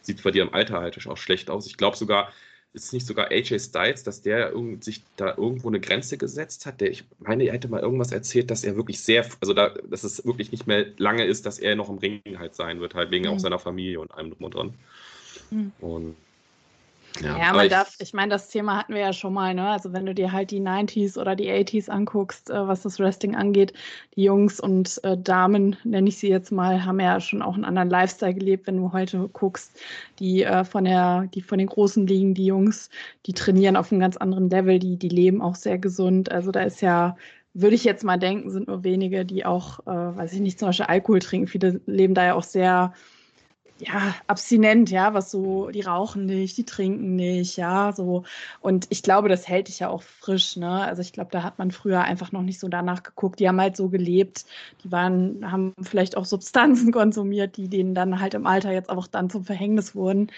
sieht 0.06 0.18
es 0.18 0.22
bei 0.22 0.30
dir 0.30 0.42
im 0.42 0.54
Alter 0.54 0.80
halt 0.80 1.06
auch 1.06 1.16
schlecht 1.16 1.50
aus. 1.50 1.66
Ich 1.66 1.76
glaube 1.76 1.96
sogar, 1.96 2.32
ist 2.72 2.92
nicht 2.92 3.06
sogar 3.06 3.30
AJ 3.30 3.58
Styles, 3.58 4.02
dass 4.02 4.20
der 4.20 4.52
sich 4.80 5.02
da 5.16 5.34
irgendwo 5.36 5.68
eine 5.68 5.80
Grenze 5.80 6.18
gesetzt 6.18 6.66
hat? 6.66 6.80
Der, 6.80 6.90
ich 6.90 7.04
meine, 7.18 7.44
er 7.44 7.54
hätte 7.54 7.68
mal 7.68 7.80
irgendwas 7.80 8.12
erzählt, 8.12 8.50
dass 8.50 8.64
er 8.64 8.76
wirklich 8.76 9.00
sehr, 9.00 9.26
also 9.40 9.54
da, 9.54 9.70
dass 9.70 10.04
es 10.04 10.24
wirklich 10.26 10.52
nicht 10.52 10.66
mehr 10.66 10.86
lange 10.98 11.24
ist, 11.24 11.46
dass 11.46 11.58
er 11.58 11.74
noch 11.74 11.88
im 11.88 11.98
Ring 11.98 12.20
halt 12.38 12.54
sein 12.54 12.80
wird, 12.80 12.94
halt 12.94 13.10
wegen 13.10 13.24
mhm. 13.24 13.30
auch 13.32 13.38
seiner 13.38 13.58
Familie 13.58 14.00
und 14.00 14.12
allem 14.12 14.30
drum 14.30 14.44
und 14.44 14.54
dran. 14.54 14.74
Mhm. 15.50 15.72
Und 15.80 16.16
ja, 17.20 17.38
ja 17.38 17.52
man 17.52 17.66
ich, 17.66 17.72
darf, 17.72 17.94
ich 17.98 18.12
meine, 18.12 18.30
das 18.30 18.48
Thema 18.48 18.78
hatten 18.78 18.94
wir 18.94 19.00
ja 19.00 19.12
schon 19.12 19.32
mal, 19.32 19.54
ne? 19.54 19.68
Also 19.68 19.92
wenn 19.92 20.06
du 20.06 20.14
dir 20.14 20.32
halt 20.32 20.50
die 20.50 20.60
90s 20.60 21.18
oder 21.18 21.36
die 21.36 21.50
80s 21.50 21.88
anguckst, 21.88 22.50
äh, 22.50 22.66
was 22.66 22.82
das 22.82 22.98
Wrestling 22.98 23.36
angeht, 23.36 23.72
die 24.14 24.24
Jungs 24.24 24.60
und 24.60 25.02
äh, 25.04 25.16
Damen, 25.16 25.76
nenne 25.84 26.08
ich 26.08 26.18
sie 26.18 26.28
jetzt 26.28 26.52
mal, 26.52 26.84
haben 26.84 27.00
ja 27.00 27.20
schon 27.20 27.42
auch 27.42 27.54
einen 27.54 27.64
anderen 27.64 27.90
Lifestyle 27.90 28.34
gelebt, 28.34 28.66
wenn 28.66 28.76
du 28.76 28.92
heute 28.92 29.28
guckst, 29.32 29.78
die 30.18 30.42
äh, 30.42 30.64
von 30.64 30.84
der, 30.84 31.28
die 31.34 31.42
von 31.42 31.58
den 31.58 31.68
großen 31.68 32.06
Ligen, 32.06 32.34
die 32.34 32.46
Jungs, 32.46 32.90
die 33.26 33.32
trainieren 33.32 33.76
auf 33.76 33.92
einem 33.92 34.00
ganz 34.00 34.16
anderen 34.16 34.50
Level, 34.50 34.78
die, 34.78 34.96
die 34.96 35.08
leben 35.08 35.42
auch 35.42 35.54
sehr 35.54 35.78
gesund. 35.78 36.30
Also 36.30 36.50
da 36.50 36.62
ist 36.62 36.80
ja 36.80 37.16
würde 37.58 37.74
ich 37.74 37.84
jetzt 37.84 38.04
mal 38.04 38.18
denken, 38.18 38.50
sind 38.50 38.68
nur 38.68 38.84
wenige, 38.84 39.24
die 39.24 39.46
auch, 39.46 39.80
äh, 39.86 39.90
weiß 39.90 40.34
ich 40.34 40.40
nicht, 40.40 40.58
zum 40.58 40.68
Beispiel 40.68 40.86
Alkohol 40.86 41.20
trinken. 41.20 41.46
Viele 41.46 41.80
leben 41.86 42.12
da 42.12 42.26
ja 42.26 42.34
auch 42.34 42.42
sehr 42.42 42.92
ja, 43.78 44.14
abstinent, 44.26 44.90
ja, 44.90 45.12
was 45.12 45.30
so, 45.30 45.68
die 45.68 45.82
rauchen 45.82 46.24
nicht, 46.24 46.56
die 46.56 46.64
trinken 46.64 47.14
nicht, 47.14 47.56
ja, 47.58 47.92
so. 47.92 48.24
Und 48.60 48.86
ich 48.88 49.02
glaube, 49.02 49.28
das 49.28 49.46
hält 49.46 49.68
dich 49.68 49.80
ja 49.80 49.90
auch 49.90 50.02
frisch, 50.02 50.56
ne? 50.56 50.82
Also 50.82 51.02
ich 51.02 51.12
glaube, 51.12 51.30
da 51.30 51.42
hat 51.42 51.58
man 51.58 51.70
früher 51.70 52.00
einfach 52.02 52.32
noch 52.32 52.42
nicht 52.42 52.58
so 52.58 52.68
danach 52.68 53.02
geguckt. 53.02 53.38
Die 53.38 53.48
haben 53.48 53.60
halt 53.60 53.76
so 53.76 53.88
gelebt, 53.88 54.46
die 54.82 54.92
waren, 54.92 55.50
haben 55.50 55.74
vielleicht 55.82 56.16
auch 56.16 56.24
Substanzen 56.24 56.90
konsumiert, 56.92 57.58
die 57.58 57.68
denen 57.68 57.94
dann 57.94 58.18
halt 58.20 58.34
im 58.34 58.46
Alter 58.46 58.72
jetzt 58.72 58.88
auch 58.88 59.06
dann 59.06 59.28
zum 59.28 59.44
Verhängnis 59.44 59.94
wurden. 59.94 60.28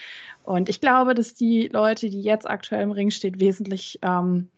Und 0.43 0.67
ich 0.67 0.81
glaube, 0.81 1.13
dass 1.13 1.33
die 1.33 1.67
Leute, 1.67 2.09
die 2.09 2.21
jetzt 2.21 2.49
aktuell 2.49 2.83
im 2.83 2.91
Ring 2.91 3.11
stehen, 3.11 3.39
wesentlich, 3.39 3.99
ähm, 4.01 4.49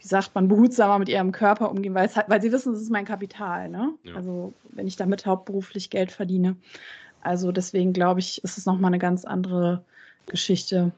wie 0.00 0.06
sagt 0.06 0.34
man, 0.34 0.48
behutsamer 0.48 0.98
mit 0.98 1.08
ihrem 1.08 1.32
Körper 1.32 1.70
umgehen, 1.70 1.94
weil, 1.94 2.06
es 2.06 2.16
halt, 2.16 2.28
weil 2.28 2.42
sie 2.42 2.52
wissen, 2.52 2.72
das 2.72 2.82
ist 2.82 2.90
mein 2.90 3.04
Kapital, 3.04 3.70
ne? 3.70 3.94
Ja. 4.02 4.16
Also 4.16 4.52
wenn 4.70 4.86
ich 4.86 4.96
damit 4.96 5.24
hauptberuflich 5.24 5.88
Geld 5.88 6.10
verdiene. 6.10 6.56
Also 7.22 7.52
deswegen 7.52 7.92
glaube 7.92 8.20
ich, 8.20 8.42
ist 8.44 8.58
es 8.58 8.66
nochmal 8.66 8.90
eine 8.90 8.98
ganz 8.98 9.24
andere 9.24 9.84
Geschichte. 10.26 10.92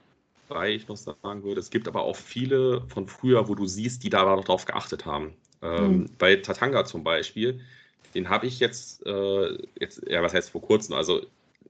Weil 0.48 0.72
ich 0.72 0.88
noch 0.88 0.96
sagen 0.96 1.42
würde, 1.42 1.60
es 1.60 1.70
gibt 1.70 1.88
aber 1.88 2.02
auch 2.02 2.16
viele 2.16 2.82
von 2.88 3.08
früher, 3.08 3.48
wo 3.48 3.54
du 3.54 3.66
siehst, 3.66 4.02
die 4.02 4.10
da 4.10 4.24
noch 4.24 4.44
drauf 4.44 4.64
geachtet 4.64 5.06
haben. 5.06 5.34
Ähm, 5.62 5.98
mhm. 5.98 6.10
Bei 6.18 6.36
Tatanga 6.36 6.84
zum 6.84 7.04
Beispiel, 7.04 7.60
den 8.14 8.28
habe 8.28 8.46
ich 8.46 8.60
jetzt, 8.60 9.04
äh, 9.06 9.58
jetzt, 9.78 10.02
ja, 10.06 10.22
was 10.22 10.34
heißt 10.34 10.50
vor 10.50 10.62
kurzem, 10.62 10.94
also 10.94 11.22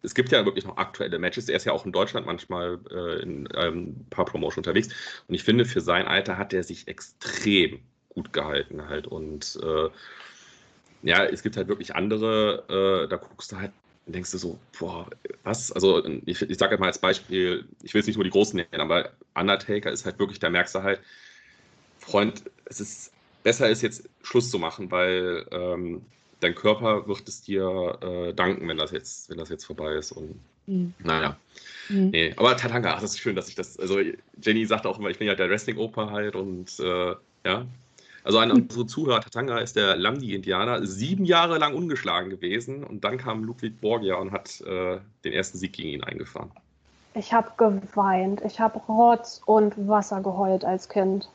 es 0.02 0.14
gibt 0.14 0.30
ja 0.32 0.44
wirklich 0.44 0.66
noch 0.66 0.76
aktuelle 0.76 1.18
Matches. 1.18 1.48
Er 1.48 1.56
ist 1.56 1.64
ja 1.64 1.72
auch 1.72 1.86
in 1.86 1.92
Deutschland 1.92 2.26
manchmal 2.26 2.78
äh, 2.90 3.22
in 3.22 3.48
ähm, 3.54 3.76
ein 3.78 4.06
paar 4.10 4.26
Promotion 4.26 4.58
unterwegs. 4.58 4.88
Und 5.28 5.34
ich 5.34 5.42
finde, 5.42 5.64
für 5.64 5.80
sein 5.80 6.06
Alter 6.06 6.36
hat 6.36 6.52
er 6.52 6.62
sich 6.62 6.88
extrem 6.88 7.80
gut 8.10 8.32
gehalten 8.32 8.86
halt. 8.88 9.06
Und 9.06 9.58
äh, 9.62 9.88
ja, 11.02 11.24
es 11.24 11.42
gibt 11.42 11.56
halt 11.56 11.68
wirklich 11.68 11.94
andere, 11.94 13.04
äh, 13.04 13.08
da 13.08 13.16
guckst 13.16 13.52
du 13.52 13.56
halt 13.56 13.72
denkst 14.06 14.30
du 14.32 14.38
so, 14.38 14.58
boah, 14.78 15.08
was? 15.42 15.72
Also 15.72 16.04
ich, 16.26 16.42
ich 16.42 16.58
sage 16.58 16.78
mal 16.78 16.86
als 16.86 16.98
Beispiel, 16.98 17.66
ich 17.82 17.94
will 17.94 18.00
es 18.00 18.06
nicht 18.06 18.16
nur 18.16 18.24
die 18.24 18.30
Großen 18.30 18.56
nennen, 18.56 18.80
aber 18.80 19.10
Undertaker 19.34 19.90
ist 19.90 20.04
halt 20.04 20.18
wirklich, 20.18 20.38
da 20.38 20.50
merkst 20.50 20.74
du 20.74 20.82
halt, 20.82 21.00
Freund, 21.98 22.44
es 22.66 22.80
ist 22.80 23.12
besser 23.42 23.68
ist 23.68 23.82
jetzt 23.82 24.08
Schluss 24.22 24.50
zu 24.50 24.58
machen, 24.58 24.90
weil 24.90 25.46
ähm, 25.52 26.02
dein 26.40 26.54
Körper 26.54 27.06
wird 27.06 27.28
es 27.28 27.42
dir 27.42 27.98
äh, 28.02 28.34
danken, 28.34 28.68
wenn 28.68 28.78
das 28.78 28.90
jetzt, 28.90 29.30
wenn 29.30 29.38
das 29.38 29.48
jetzt 29.48 29.64
vorbei 29.64 29.94
ist. 29.94 30.12
Und 30.12 30.40
mhm. 30.66 30.94
naja. 30.98 31.36
Mhm. 31.88 32.10
Nee, 32.10 32.34
aber 32.36 32.56
Tatanga, 32.56 32.94
ach, 32.94 33.00
das 33.00 33.12
ist 33.12 33.20
schön, 33.20 33.36
dass 33.36 33.48
ich 33.48 33.54
das. 33.54 33.78
Also 33.78 34.00
Jenny 34.42 34.66
sagt 34.66 34.86
auch 34.86 34.98
immer, 34.98 35.10
ich 35.10 35.18
bin 35.18 35.28
ja 35.28 35.34
der 35.34 35.48
Wrestling-Opa 35.48 36.10
halt 36.10 36.34
und 36.34 36.78
äh, 36.80 37.14
ja, 37.44 37.66
also 38.24 38.38
an 38.38 38.50
unsere 38.50 38.87
Zuhörer, 38.87 39.20
Tatanga 39.20 39.58
ist 39.58 39.76
der 39.76 39.96
Landi-Indianer, 39.96 40.87
sieben 40.87 41.26
Jahre 41.26 41.58
lang 41.58 41.74
ungeschlagen 41.74 42.30
gewesen 42.30 42.82
und 42.82 43.04
dann 43.04 43.18
kam 43.18 43.44
Ludwig 43.44 43.80
Borgia 43.80 44.16
und 44.16 44.32
hat 44.32 44.62
äh, 44.62 44.98
den 45.24 45.32
ersten 45.32 45.58
Sieg 45.58 45.74
gegen 45.74 45.90
ihn 45.90 46.02
eingefahren. 46.02 46.50
Ich 47.12 47.32
habe 47.32 47.50
geweint, 47.58 48.40
ich 48.44 48.58
habe 48.58 48.78
Rotz 48.88 49.42
und 49.44 49.74
Wasser 49.87 50.22
geheult 50.22 50.64
als 50.64 50.88
Kind. 50.88 51.28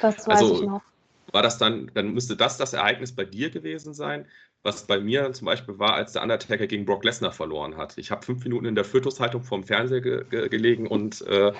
Das 0.00 0.26
weiß 0.26 0.40
also, 0.40 0.54
ich 0.54 0.62
noch. 0.62 0.82
War 1.30 1.42
das 1.42 1.56
dann, 1.56 1.90
dann 1.94 2.12
müsste 2.12 2.36
das 2.36 2.58
das 2.58 2.72
Ereignis 2.72 3.12
bei 3.12 3.24
dir 3.24 3.50
gewesen 3.50 3.94
sein, 3.94 4.26
was 4.64 4.82
bei 4.82 4.98
mir 4.98 5.32
zum 5.32 5.46
Beispiel 5.46 5.78
war, 5.78 5.94
als 5.94 6.12
der 6.12 6.22
Undertaker 6.22 6.66
gegen 6.66 6.84
Brock 6.84 7.04
Lesnar 7.04 7.32
verloren 7.32 7.76
hat. 7.76 7.96
Ich 7.96 8.10
habe 8.10 8.26
fünf 8.26 8.42
Minuten 8.42 8.66
in 8.66 8.74
der 8.74 8.84
Fötushaltung 8.84 9.42
vorm 9.42 9.62
Fernseher 9.62 10.00
ge 10.00 10.24
ge 10.28 10.48
gelegen 10.48 10.88
und 10.88 11.22
äh, 11.22 11.52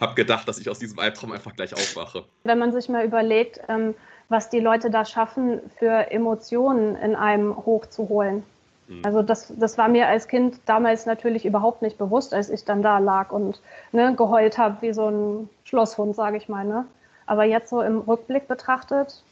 habe 0.00 0.14
gedacht, 0.14 0.48
dass 0.48 0.58
ich 0.58 0.68
aus 0.68 0.78
diesem 0.78 0.98
Albtraum 0.98 1.32
einfach 1.32 1.54
gleich 1.54 1.74
aufwache. 1.74 2.24
Wenn 2.44 2.58
man 2.58 2.72
sich 2.72 2.88
mal 2.88 3.04
überlegt, 3.04 3.60
ähm, 3.68 3.94
was 4.28 4.50
die 4.50 4.60
Leute 4.60 4.90
da 4.90 5.04
schaffen, 5.04 5.60
für 5.78 6.10
Emotionen 6.10 6.96
in 6.96 7.14
einem 7.14 7.56
hochzuholen. 7.56 8.42
Mhm. 8.88 9.02
Also 9.04 9.22
das, 9.22 9.52
das 9.56 9.78
war 9.78 9.88
mir 9.88 10.08
als 10.08 10.28
Kind 10.28 10.60
damals 10.66 11.06
natürlich 11.06 11.44
überhaupt 11.44 11.82
nicht 11.82 11.98
bewusst, 11.98 12.34
als 12.34 12.50
ich 12.50 12.64
dann 12.64 12.82
da 12.82 12.98
lag 12.98 13.30
und 13.30 13.60
ne, 13.92 14.14
geheult 14.14 14.58
habe 14.58 14.82
wie 14.82 14.92
so 14.92 15.08
ein 15.08 15.48
Schlosshund, 15.64 16.16
sage 16.16 16.36
ich 16.36 16.48
mal. 16.48 16.64
Ne? 16.64 16.86
Aber 17.26 17.44
jetzt 17.44 17.70
so 17.70 17.82
im 17.82 18.00
Rückblick 18.00 18.48
betrachtet, 18.48 19.22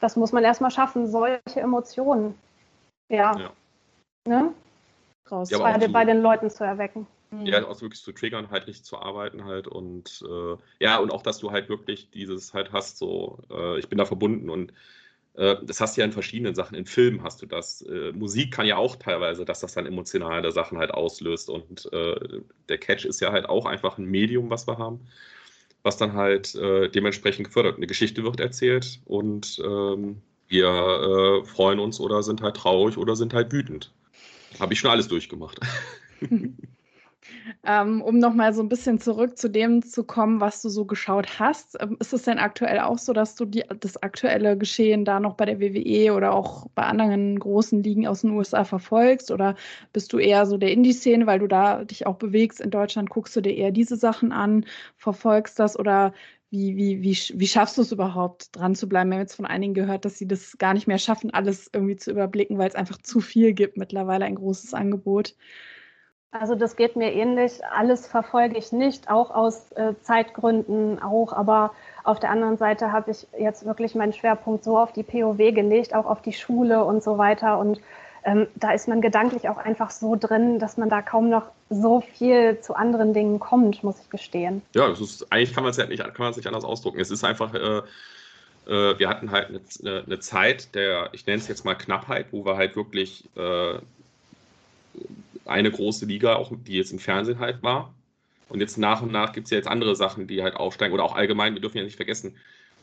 das 0.00 0.16
muss 0.16 0.32
man 0.32 0.44
erstmal 0.44 0.70
schaffen, 0.70 1.06
solche 1.06 1.60
Emotionen. 1.60 2.34
Ja. 3.08 3.36
ja. 3.38 3.50
Ne? 4.26 4.52
Raus, 5.30 5.50
ja, 5.50 5.58
bei, 5.58 5.88
bei 5.88 6.04
den 6.04 6.20
Leuten 6.20 6.50
zu 6.50 6.64
erwecken. 6.64 7.06
Ja, 7.44 7.64
auch 7.66 7.80
wirklich 7.80 8.02
zu 8.02 8.12
triggern, 8.12 8.50
halt 8.50 8.66
nicht 8.66 8.84
zu 8.84 8.98
arbeiten 8.98 9.44
halt 9.44 9.68
und 9.68 10.22
äh, 10.28 10.56
ja, 10.80 10.98
und 10.98 11.10
auch, 11.10 11.22
dass 11.22 11.38
du 11.38 11.52
halt 11.52 11.68
wirklich 11.68 12.10
dieses 12.10 12.54
halt 12.54 12.72
hast, 12.72 12.98
so, 12.98 13.38
äh, 13.50 13.78
ich 13.78 13.88
bin 13.88 13.98
da 13.98 14.04
verbunden 14.04 14.50
und 14.50 14.72
äh, 15.34 15.56
das 15.62 15.80
hast 15.80 15.96
du 15.96 16.00
ja 16.00 16.04
in 16.06 16.12
verschiedenen 16.12 16.54
Sachen. 16.56 16.74
In 16.74 16.86
Filmen 16.86 17.22
hast 17.22 17.40
du 17.40 17.46
das. 17.46 17.82
Äh, 17.82 18.12
Musik 18.12 18.52
kann 18.52 18.66
ja 18.66 18.76
auch 18.76 18.96
teilweise, 18.96 19.44
dass 19.44 19.60
das 19.60 19.74
dann 19.74 19.86
emotionale 19.86 20.50
Sachen 20.50 20.78
halt 20.78 20.90
auslöst 20.90 21.50
und 21.50 21.90
äh, 21.92 22.40
der 22.68 22.78
Catch 22.78 23.04
ist 23.04 23.20
ja 23.20 23.30
halt 23.30 23.48
auch 23.48 23.64
einfach 23.64 23.96
ein 23.96 24.06
Medium, 24.06 24.50
was 24.50 24.66
wir 24.66 24.78
haben, 24.78 25.00
was 25.82 25.96
dann 25.96 26.14
halt 26.14 26.54
dementsprechend 26.54 27.46
gefördert. 27.46 27.76
Eine 27.76 27.86
Geschichte 27.86 28.22
wird 28.24 28.40
erzählt 28.40 29.00
und 29.06 29.62
ähm, 29.64 30.20
wir 30.48 31.42
freuen 31.46 31.78
uns 31.78 32.00
oder 32.00 32.22
sind 32.22 32.42
halt 32.42 32.56
traurig 32.56 32.98
oder 32.98 33.16
sind 33.16 33.32
halt 33.32 33.52
wütend. 33.52 33.92
Habe 34.58 34.74
ich 34.74 34.80
schon 34.80 34.90
alles 34.90 35.08
durchgemacht. 35.08 35.58
Ähm, 37.64 38.02
um 38.02 38.18
nochmal 38.18 38.52
so 38.54 38.62
ein 38.62 38.68
bisschen 38.68 39.00
zurück 39.00 39.36
zu 39.36 39.48
dem 39.48 39.82
zu 39.82 40.04
kommen, 40.04 40.40
was 40.40 40.62
du 40.62 40.68
so 40.68 40.84
geschaut 40.84 41.38
hast. 41.38 41.76
Ähm, 41.80 41.96
ist 42.00 42.12
es 42.12 42.22
denn 42.22 42.38
aktuell 42.38 42.80
auch 42.80 42.98
so, 42.98 43.12
dass 43.12 43.34
du 43.34 43.44
die, 43.44 43.64
das 43.80 44.02
aktuelle 44.02 44.56
Geschehen 44.56 45.04
da 45.04 45.20
noch 45.20 45.34
bei 45.34 45.44
der 45.44 45.60
WWE 45.60 46.14
oder 46.14 46.32
auch 46.32 46.66
bei 46.74 46.82
anderen 46.84 47.38
großen 47.38 47.82
Ligen 47.82 48.06
aus 48.06 48.22
den 48.22 48.30
USA 48.30 48.64
verfolgst? 48.64 49.30
Oder 49.30 49.56
bist 49.92 50.12
du 50.12 50.18
eher 50.18 50.46
so 50.46 50.56
der 50.56 50.72
Indie-Szene, 50.72 51.26
weil 51.26 51.38
du 51.38 51.46
da 51.48 51.84
dich 51.84 52.06
auch 52.06 52.16
bewegst 52.16 52.60
in 52.60 52.70
Deutschland? 52.70 53.10
Guckst 53.10 53.36
du 53.36 53.40
dir 53.40 53.54
eher 53.54 53.72
diese 53.72 53.96
Sachen 53.96 54.32
an, 54.32 54.64
verfolgst 54.96 55.58
das 55.58 55.78
oder 55.78 56.12
wie, 56.50 56.76
wie, 56.76 57.02
wie, 57.02 57.16
wie 57.34 57.46
schaffst 57.46 57.78
du 57.78 57.82
es 57.82 57.92
überhaupt, 57.92 58.56
dran 58.56 58.74
zu 58.74 58.88
bleiben? 58.88 59.10
Wir 59.10 59.16
haben 59.16 59.22
jetzt 59.22 59.36
von 59.36 59.46
einigen 59.46 59.72
gehört, 59.74 60.04
dass 60.04 60.18
sie 60.18 60.26
das 60.26 60.58
gar 60.58 60.74
nicht 60.74 60.88
mehr 60.88 60.98
schaffen, 60.98 61.30
alles 61.32 61.70
irgendwie 61.72 61.96
zu 61.96 62.10
überblicken, 62.10 62.58
weil 62.58 62.68
es 62.68 62.74
einfach 62.74 62.98
zu 62.98 63.20
viel 63.20 63.52
gibt 63.52 63.76
mittlerweile, 63.76 64.24
ein 64.24 64.34
großes 64.34 64.74
Angebot. 64.74 65.36
Also 66.32 66.54
das 66.54 66.76
geht 66.76 66.94
mir 66.94 67.12
ähnlich. 67.12 67.64
Alles 67.64 68.06
verfolge 68.06 68.56
ich 68.56 68.70
nicht, 68.70 69.10
auch 69.10 69.30
aus 69.30 69.72
äh, 69.72 69.94
Zeitgründen 70.02 71.02
auch. 71.02 71.32
Aber 71.32 71.72
auf 72.04 72.20
der 72.20 72.30
anderen 72.30 72.56
Seite 72.56 72.92
habe 72.92 73.10
ich 73.10 73.26
jetzt 73.38 73.66
wirklich 73.66 73.96
meinen 73.96 74.12
Schwerpunkt 74.12 74.62
so 74.62 74.78
auf 74.78 74.92
die 74.92 75.02
POW 75.02 75.38
gelegt, 75.52 75.94
auch 75.94 76.06
auf 76.06 76.22
die 76.22 76.32
Schule 76.32 76.84
und 76.84 77.02
so 77.02 77.18
weiter. 77.18 77.58
Und 77.58 77.80
ähm, 78.22 78.46
da 78.54 78.72
ist 78.72 78.86
man 78.86 79.00
gedanklich 79.00 79.48
auch 79.48 79.56
einfach 79.56 79.90
so 79.90 80.14
drin, 80.14 80.60
dass 80.60 80.76
man 80.76 80.88
da 80.88 81.02
kaum 81.02 81.30
noch 81.30 81.46
so 81.68 82.00
viel 82.00 82.60
zu 82.60 82.74
anderen 82.74 83.12
Dingen 83.12 83.40
kommt, 83.40 83.82
muss 83.82 84.00
ich 84.00 84.10
gestehen. 84.10 84.62
Ja, 84.74 84.88
ist, 84.88 85.32
eigentlich 85.32 85.52
kann 85.52 85.64
man 85.64 85.70
es 85.70 85.78
ja 85.78 85.86
nicht, 85.86 86.02
kann 86.14 86.30
nicht 86.30 86.46
anders 86.46 86.64
ausdrucken. 86.64 87.00
Es 87.00 87.10
ist 87.10 87.24
einfach, 87.24 87.54
äh, 87.54 87.78
äh, 88.68 88.98
wir 88.98 89.08
hatten 89.08 89.32
halt 89.32 89.48
eine, 89.48 90.04
eine, 90.06 90.20
Zeit 90.20 90.76
der, 90.76 91.08
ich 91.12 91.26
nenne 91.26 91.38
es 91.38 91.48
jetzt 91.48 91.64
mal 91.64 91.74
Knappheit, 91.74 92.26
wo 92.30 92.44
wir 92.44 92.56
halt 92.56 92.76
wirklich 92.76 93.24
äh, 93.36 93.78
eine 95.50 95.70
große 95.70 96.06
Liga, 96.06 96.36
auch 96.36 96.52
die 96.54 96.76
jetzt 96.76 96.92
im 96.92 96.98
Fernsehen 96.98 97.38
halt 97.38 97.62
war. 97.62 97.94
Und 98.48 98.60
jetzt 98.60 98.78
nach 98.78 99.02
und 99.02 99.12
nach 99.12 99.32
gibt 99.32 99.46
es 99.46 99.50
ja 99.50 99.58
jetzt 99.58 99.68
andere 99.68 99.94
Sachen, 99.94 100.26
die 100.26 100.42
halt 100.42 100.56
aufsteigen. 100.56 100.92
Oder 100.94 101.04
auch 101.04 101.14
allgemein, 101.14 101.54
wir 101.54 101.60
dürfen 101.60 101.78
ja 101.78 101.84
nicht 101.84 101.96
vergessen, 101.96 102.36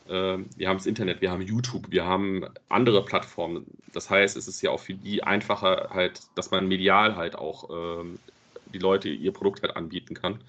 äh, 0.08 0.38
wir 0.56 0.68
haben 0.68 0.78
das 0.78 0.86
Internet, 0.86 1.20
wir 1.20 1.30
haben 1.30 1.42
YouTube, 1.42 1.90
wir 1.90 2.06
haben 2.06 2.44
andere 2.68 3.04
Plattformen. 3.04 3.66
Das 3.92 4.08
heißt, 4.08 4.36
es 4.36 4.48
ist 4.48 4.62
ja 4.62 4.70
auch 4.70 4.80
für 4.80 4.94
die 4.94 5.22
einfacher 5.22 5.90
halt, 5.92 6.22
dass 6.34 6.50
man 6.50 6.68
medial 6.68 7.16
halt 7.16 7.36
auch 7.36 7.68
ähm, 7.70 8.18
die 8.72 8.78
Leute 8.78 9.08
ihr 9.08 9.32
Produkt 9.32 9.62
halt 9.62 9.76
anbieten 9.76 10.14
kann. 10.14 10.40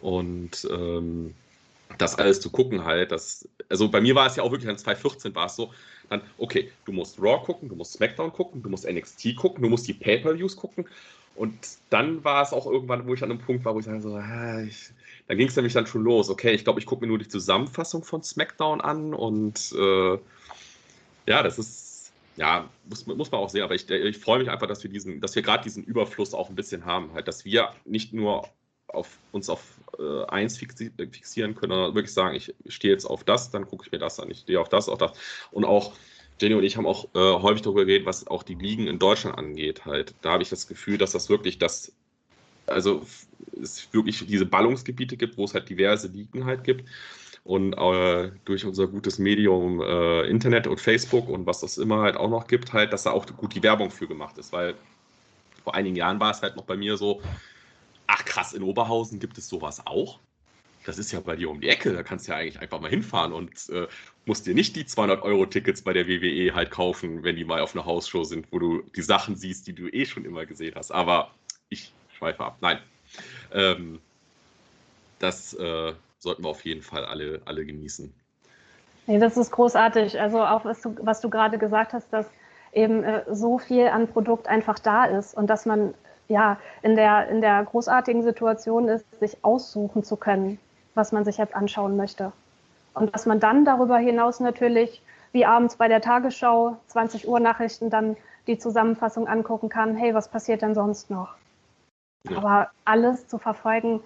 Und 0.00 0.66
ähm, 0.70 1.34
das 1.98 2.18
alles 2.18 2.40
zu 2.40 2.50
gucken 2.50 2.84
halt, 2.84 3.12
das, 3.12 3.48
also 3.68 3.88
bei 3.88 4.00
mir 4.00 4.14
war 4.14 4.26
es 4.26 4.36
ja 4.36 4.42
auch 4.42 4.50
wirklich, 4.50 4.66
dann 4.66 4.78
2014 4.78 5.34
war 5.34 5.46
es 5.46 5.56
so, 5.56 5.72
dann, 6.08 6.22
okay, 6.38 6.72
du 6.84 6.92
musst 6.92 7.20
Raw 7.20 7.44
gucken, 7.44 7.68
du 7.68 7.76
musst 7.76 7.92
SmackDown 7.92 8.32
gucken, 8.32 8.62
du 8.62 8.70
musst 8.70 8.90
NXT 8.90 9.36
gucken, 9.36 9.62
du 9.62 9.68
musst 9.68 9.86
die 9.86 9.94
Pay-Per-Views 9.94 10.56
gucken 10.56 10.86
und 11.34 11.56
dann 11.90 12.24
war 12.24 12.42
es 12.42 12.52
auch 12.52 12.66
irgendwann, 12.66 13.06
wo 13.06 13.14
ich 13.14 13.22
an 13.22 13.30
einem 13.30 13.40
Punkt 13.40 13.64
war, 13.64 13.74
wo 13.74 13.78
ich 13.78 13.86
sage 13.86 14.00
so, 14.00 14.18
ich, 14.66 14.90
da 15.26 15.34
ging 15.34 15.48
es 15.48 15.56
nämlich 15.56 15.72
dann 15.72 15.86
schon 15.86 16.02
los. 16.02 16.28
Okay, 16.28 16.52
ich 16.52 16.64
glaube, 16.64 16.80
ich 16.80 16.86
gucke 16.86 17.02
mir 17.02 17.08
nur 17.08 17.18
die 17.18 17.28
Zusammenfassung 17.28 18.04
von 18.04 18.22
SmackDown 18.22 18.80
an 18.80 19.14
und 19.14 19.72
äh, 19.72 20.18
ja, 21.26 21.42
das 21.42 21.58
ist, 21.58 22.12
ja, 22.36 22.68
muss, 22.88 23.06
muss 23.06 23.30
man 23.30 23.40
auch 23.40 23.48
sehen, 23.48 23.62
aber 23.62 23.74
ich, 23.74 23.88
ich 23.88 24.18
freue 24.18 24.40
mich 24.40 24.50
einfach, 24.50 24.66
dass 24.66 24.82
wir 24.82 24.90
diesen, 24.90 25.20
dass 25.20 25.34
wir 25.34 25.42
gerade 25.42 25.64
diesen 25.64 25.84
Überfluss 25.84 26.34
auch 26.34 26.48
ein 26.48 26.54
bisschen 26.54 26.84
haben, 26.84 27.12
halt, 27.14 27.28
dass 27.28 27.44
wir 27.44 27.70
nicht 27.84 28.12
nur 28.12 28.48
auf, 28.88 29.18
uns 29.30 29.48
auf 29.48 29.62
äh, 29.98 30.24
eins 30.26 30.58
fixieren 30.58 31.54
können, 31.54 31.72
sondern 31.72 31.94
wirklich 31.94 32.12
sagen, 32.12 32.34
ich 32.34 32.54
stehe 32.68 32.92
jetzt 32.92 33.06
auf 33.06 33.24
das, 33.24 33.50
dann 33.50 33.66
gucke 33.66 33.86
ich 33.86 33.92
mir 33.92 33.98
das 33.98 34.20
an, 34.20 34.30
ich 34.30 34.40
stehe 34.40 34.60
auf 34.60 34.68
das, 34.68 34.88
auf 34.88 34.98
das. 34.98 35.12
Und 35.50 35.64
auch 35.64 35.92
Jenny 36.42 36.54
und 36.54 36.64
ich 36.64 36.76
haben 36.76 36.86
auch 36.86 37.06
äh, 37.14 37.18
häufig 37.18 37.62
darüber 37.62 37.84
geredet, 37.84 38.06
was 38.06 38.26
auch 38.26 38.42
die 38.42 38.54
Ligen 38.54 38.88
in 38.88 38.98
Deutschland 38.98 39.38
angeht. 39.38 39.84
Halt, 39.86 40.14
da 40.22 40.32
habe 40.32 40.42
ich 40.42 40.48
das 40.48 40.66
Gefühl, 40.66 40.98
dass 40.98 41.12
das 41.12 41.28
wirklich 41.28 41.58
das, 41.58 41.92
also 42.66 43.06
es 43.60 43.88
wirklich 43.92 44.26
diese 44.26 44.46
Ballungsgebiete 44.46 45.16
gibt, 45.16 45.36
wo 45.38 45.44
es 45.44 45.54
halt 45.54 45.68
diverse 45.68 46.08
Ligen 46.08 46.44
halt 46.44 46.64
gibt. 46.64 46.88
Und 47.44 47.74
äh, 47.74 48.30
durch 48.44 48.64
unser 48.64 48.86
gutes 48.88 49.18
Medium 49.18 49.80
äh, 49.80 50.22
Internet 50.28 50.66
und 50.66 50.80
Facebook 50.80 51.28
und 51.28 51.46
was 51.46 51.60
das 51.60 51.78
immer 51.78 52.02
halt 52.02 52.16
auch 52.16 52.30
noch 52.30 52.46
gibt, 52.46 52.72
halt, 52.72 52.92
dass 52.92 53.04
da 53.04 53.10
auch 53.12 53.26
gut 53.36 53.54
die 53.54 53.62
Werbung 53.62 53.90
für 53.90 54.06
gemacht 54.06 54.38
ist. 54.38 54.52
Weil 54.52 54.74
vor 55.64 55.74
einigen 55.74 55.96
Jahren 55.96 56.20
war 56.20 56.30
es 56.30 56.42
halt 56.42 56.56
noch 56.56 56.64
bei 56.64 56.76
mir 56.76 56.96
so, 56.96 57.20
ach 58.06 58.24
krass, 58.24 58.52
in 58.52 58.62
Oberhausen 58.62 59.18
gibt 59.18 59.38
es 59.38 59.48
sowas 59.48 59.86
auch 59.86 60.18
das 60.84 60.98
ist 60.98 61.12
ja 61.12 61.20
bei 61.20 61.36
dir 61.36 61.50
um 61.50 61.60
die 61.60 61.68
Ecke, 61.68 61.92
da 61.92 62.02
kannst 62.02 62.26
du 62.26 62.32
ja 62.32 62.38
eigentlich 62.38 62.60
einfach 62.60 62.80
mal 62.80 62.90
hinfahren 62.90 63.32
und 63.32 63.68
äh, 63.70 63.86
musst 64.26 64.46
dir 64.46 64.54
nicht 64.54 64.76
die 64.76 64.84
200-Euro-Tickets 64.84 65.82
bei 65.82 65.92
der 65.92 66.06
WWE 66.08 66.54
halt 66.54 66.70
kaufen, 66.70 67.22
wenn 67.22 67.36
die 67.36 67.44
mal 67.44 67.60
auf 67.60 67.74
einer 67.74 67.84
Hausshow 67.84 68.24
sind, 68.24 68.46
wo 68.50 68.58
du 68.58 68.82
die 68.96 69.02
Sachen 69.02 69.36
siehst, 69.36 69.66
die 69.66 69.72
du 69.72 69.88
eh 69.88 70.06
schon 70.06 70.24
immer 70.24 70.46
gesehen 70.46 70.74
hast. 70.74 70.90
Aber 70.90 71.30
ich 71.68 71.92
schweife 72.16 72.44
ab. 72.44 72.58
Nein. 72.60 72.78
Ähm, 73.52 74.00
das 75.18 75.54
äh, 75.54 75.92
sollten 76.18 76.44
wir 76.44 76.48
auf 76.48 76.64
jeden 76.64 76.82
Fall 76.82 77.04
alle, 77.04 77.40
alle 77.44 77.64
genießen. 77.64 78.12
Nee, 79.06 79.18
das 79.18 79.36
ist 79.36 79.50
großartig. 79.50 80.20
Also 80.20 80.42
auch 80.42 80.64
was 80.64 80.80
du, 80.82 80.96
was 81.00 81.20
du 81.20 81.28
gerade 81.28 81.58
gesagt 81.58 81.92
hast, 81.92 82.12
dass 82.12 82.26
eben 82.72 83.02
äh, 83.04 83.24
so 83.30 83.58
viel 83.58 83.88
an 83.88 84.08
Produkt 84.08 84.46
einfach 84.46 84.78
da 84.78 85.04
ist 85.04 85.34
und 85.34 85.48
dass 85.48 85.66
man 85.66 85.94
ja 86.28 86.58
in 86.82 86.96
der, 86.96 87.28
in 87.28 87.40
der 87.40 87.64
großartigen 87.64 88.22
Situation 88.22 88.88
ist, 88.88 89.04
sich 89.20 89.36
aussuchen 89.42 90.02
zu 90.04 90.16
können, 90.16 90.58
was 90.94 91.12
man 91.12 91.24
sich 91.24 91.38
jetzt 91.38 91.54
anschauen 91.54 91.96
möchte. 91.96 92.32
Und 92.94 93.14
dass 93.14 93.26
man 93.26 93.40
dann 93.40 93.64
darüber 93.64 93.96
hinaus 93.98 94.40
natürlich, 94.40 95.02
wie 95.32 95.46
abends 95.46 95.76
bei 95.76 95.88
der 95.88 96.00
Tagesschau, 96.00 96.76
20 96.88 97.26
Uhr 97.26 97.40
Nachrichten, 97.40 97.90
dann 97.90 98.16
die 98.46 98.58
Zusammenfassung 98.58 99.28
angucken 99.28 99.68
kann, 99.68 99.96
hey, 99.96 100.14
was 100.14 100.28
passiert 100.28 100.62
denn 100.62 100.74
sonst 100.74 101.10
noch? 101.10 101.34
Ja. 102.28 102.36
Aber 102.38 102.70
alles 102.84 103.28
zu 103.28 103.38
verfolgen, 103.38 104.00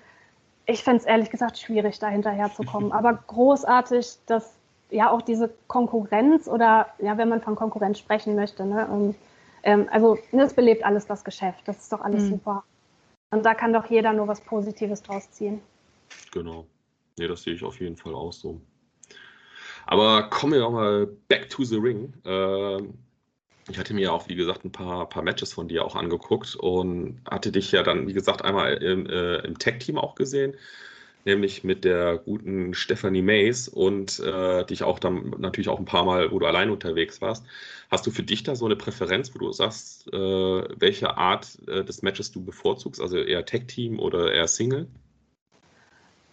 ich 0.67 0.83
finde 0.83 0.99
es 0.99 1.05
ehrlich 1.05 1.31
gesagt 1.31 1.59
schwierig, 1.59 1.99
da 1.99 2.09
hinterherzukommen. 2.09 2.93
Aber 2.93 3.15
großartig, 3.15 4.19
dass 4.27 4.55
ja 4.91 5.11
auch 5.11 5.23
diese 5.23 5.51
Konkurrenz 5.67 6.49
oder 6.49 6.87
ja, 6.99 7.19
wenn 7.19 7.29
man 7.29 7.41
von 7.41 7.57
Konkurrenz 7.57 7.99
sprechen 7.99 8.35
möchte, 8.35 8.65
ne, 8.65 8.87
um, 8.87 9.15
ähm, 9.63 9.89
also 9.91 10.19
es 10.33 10.55
belebt 10.55 10.85
alles 10.85 11.07
das 11.07 11.25
Geschäft. 11.25 11.67
Das 11.67 11.79
ist 11.79 11.93
doch 11.93 12.01
alles 12.01 12.25
mhm. 12.25 12.31
super. 12.31 12.65
Und 13.31 13.45
da 13.45 13.55
kann 13.55 13.73
doch 13.73 13.87
jeder 13.87 14.13
nur 14.13 14.29
was 14.29 14.41
Positives 14.41 15.03
draus 15.03 15.31
ziehen. 15.33 15.61
Genau. 16.33 16.67
Nee, 17.19 17.29
das 17.29 17.43
sehe 17.43 17.55
ich 17.55 17.65
auf 17.65 17.81
jeden 17.81 17.97
Fall 17.97 18.15
auch 18.15 18.33
so. 18.33 18.61
Aber 19.87 20.25
kommen 20.25 20.53
wir 20.53 20.61
nochmal 20.61 21.07
back 21.29 21.49
to 21.49 21.65
the 21.65 21.77
ring. 21.77 22.13
Äh, 22.25 22.83
ich 23.69 23.79
hatte 23.79 23.95
mir 23.95 24.13
auch, 24.13 24.29
wie 24.29 24.35
gesagt, 24.35 24.65
ein 24.65 24.73
paar, 24.73 25.09
paar 25.09 25.23
Matches 25.23 25.53
von 25.53 25.69
dir 25.69 25.85
auch 25.85 25.97
angeguckt 25.97 26.57
und 26.57 27.21
hatte 27.29 27.51
dich 27.53 27.73
ja 27.73 27.83
dann, 27.83 28.07
wie 28.07 28.13
gesagt, 28.13 28.45
einmal 28.45 28.75
im, 28.75 29.07
äh, 29.07 29.39
im 29.39 29.59
Tech-Team 29.59 29.99
auch 29.99 30.15
gesehen, 30.15 30.57
nämlich 31.25 31.65
mit 31.65 31.85
der 31.85 32.19
guten 32.19 32.75
Stephanie 32.75 33.23
Mays 33.23 33.69
und 33.69 34.21
äh, 34.21 34.65
dich 34.67 34.83
auch 34.83 34.99
dann 34.99 35.35
natürlich 35.39 35.69
auch 35.69 35.79
ein 35.79 35.85
paar 35.85 36.05
Mal, 36.05 36.31
wo 36.31 36.39
du 36.39 36.47
allein 36.47 36.71
unterwegs 36.71 37.21
warst. 37.21 37.45
Hast 37.91 38.07
du 38.07 38.11
für 38.11 38.23
dich 38.23 38.43
da 38.43 38.55
so 38.55 38.67
eine 38.67 38.77
Präferenz, 38.77 39.35
wo 39.35 39.39
du 39.39 39.53
sagst, 39.53 40.13
äh, 40.13 40.17
welche 40.17 41.17
Art 41.17 41.59
äh, 41.67 41.85
des 41.85 42.03
Matches 42.03 42.31
du 42.33 42.45
bevorzugst, 42.45 43.01
also 43.01 43.19
eher 43.19 43.45
Tech-Team 43.45 43.99
oder 43.99 44.33
eher 44.33 44.49
Single? 44.49 44.89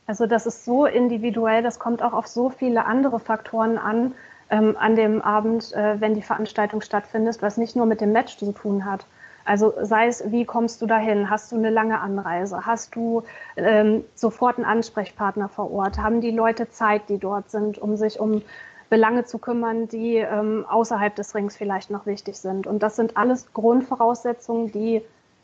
Also 0.05 0.25
das 0.25 0.45
ist 0.45 0.65
so 0.65 0.85
individuell, 0.85 1.63
das 1.63 1.79
kommt 1.79 2.01
auch 2.01 2.13
auf 2.13 2.27
so 2.27 2.49
viele 2.49 2.85
andere 2.85 3.19
Faktoren 3.19 3.77
an 3.77 4.13
ähm, 4.53 4.77
an 4.77 4.95
dem 4.95 5.21
Abend, 5.21 5.73
äh, 5.73 5.99
wenn 5.99 6.13
die 6.13 6.21
Veranstaltung 6.21 6.81
stattfindet, 6.81 7.41
was 7.41 7.57
nicht 7.57 7.75
nur 7.75 7.87
mit 7.87 8.01
dem 8.01 8.11
Match 8.11 8.37
zu 8.37 8.51
tun 8.51 8.85
hat. 8.85 9.05
Also 9.45 9.73
sei 9.81 10.07
es, 10.07 10.31
wie 10.31 10.45
kommst 10.45 10.81
du 10.81 10.85
dahin? 10.85 11.29
Hast 11.29 11.51
du 11.51 11.57
eine 11.57 11.69
lange 11.69 11.99
Anreise? 11.99 12.65
Hast 12.65 12.95
du 12.95 13.23
ähm, 13.57 14.05
sofort 14.13 14.57
einen 14.57 14.65
Ansprechpartner 14.65 15.49
vor 15.49 15.71
Ort? 15.71 15.97
Haben 15.97 16.21
die 16.21 16.31
Leute 16.31 16.69
Zeit, 16.69 17.09
die 17.09 17.17
dort 17.17 17.49
sind, 17.49 17.77
um 17.77 17.97
sich 17.97 18.19
um 18.19 18.41
Belange 18.89 19.25
zu 19.25 19.39
kümmern, 19.39 19.87
die 19.87 20.17
ähm, 20.17 20.65
außerhalb 20.69 21.15
des 21.15 21.33
Rings 21.35 21.57
vielleicht 21.57 21.89
noch 21.89 22.05
wichtig 22.05 22.37
sind? 22.37 22.67
Und 22.67 22.83
das 22.83 22.95
sind 22.95 23.17
alles 23.17 23.51
Grundvoraussetzungen, 23.53 24.71
die 24.71 25.01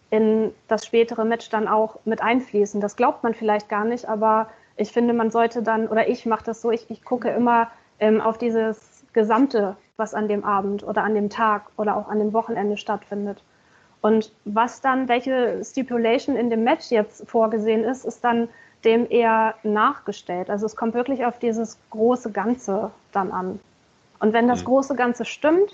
in 0.10 0.54
das 0.68 0.86
spätere 0.86 1.26
Match 1.26 1.50
dann 1.50 1.68
auch 1.68 2.00
mit 2.06 2.22
einfließen. 2.22 2.82
Das 2.82 2.96
glaubt 2.96 3.24
man 3.24 3.34
vielleicht 3.34 3.70
gar 3.70 3.86
nicht, 3.86 4.08
aber 4.08 4.50
ich 4.76 4.92
finde, 4.92 5.14
man 5.14 5.30
sollte 5.30 5.62
dann, 5.62 5.88
oder 5.88 6.08
ich 6.08 6.26
mache 6.26 6.46
das 6.46 6.62
so, 6.62 6.72
ich, 6.72 6.90
ich 6.90 7.04
gucke 7.04 7.30
immer 7.30 7.70
ähm, 8.00 8.22
auf 8.22 8.38
dieses 8.38 9.04
Gesamte, 9.14 9.76
was 9.98 10.14
an 10.14 10.28
dem 10.28 10.44
Abend 10.44 10.84
oder 10.84 11.04
an 11.04 11.14
dem 11.14 11.30
Tag 11.30 11.70
oder 11.78 11.96
auch 11.98 12.08
an 12.08 12.20
dem 12.20 12.34
Wochenende 12.34 12.78
stattfindet. 12.78 13.44
Und 14.02 14.32
was 14.46 14.82
dann, 14.82 15.10
welche 15.10 15.62
Stipulation 15.64 16.36
in 16.36 16.50
dem 16.50 16.64
Match 16.64 16.90
jetzt 16.90 17.30
vorgesehen 17.30 17.84
ist, 17.84 18.06
ist 18.06 18.24
dann 18.24 18.48
dem 18.86 19.10
eher 19.10 19.56
nachgestellt. 19.64 20.50
Also 20.50 20.66
es 20.66 20.76
kommt 20.76 20.94
wirklich 20.94 21.26
auf 21.26 21.38
dieses 21.38 21.78
große 21.90 22.32
Ganze 22.32 22.92
dann 23.12 23.32
an. 23.32 23.60
Und 24.20 24.34
wenn 24.34 24.48
das 24.48 24.62
mhm. 24.62 24.66
große 24.66 24.96
Ganze 24.96 25.26
stimmt, 25.26 25.72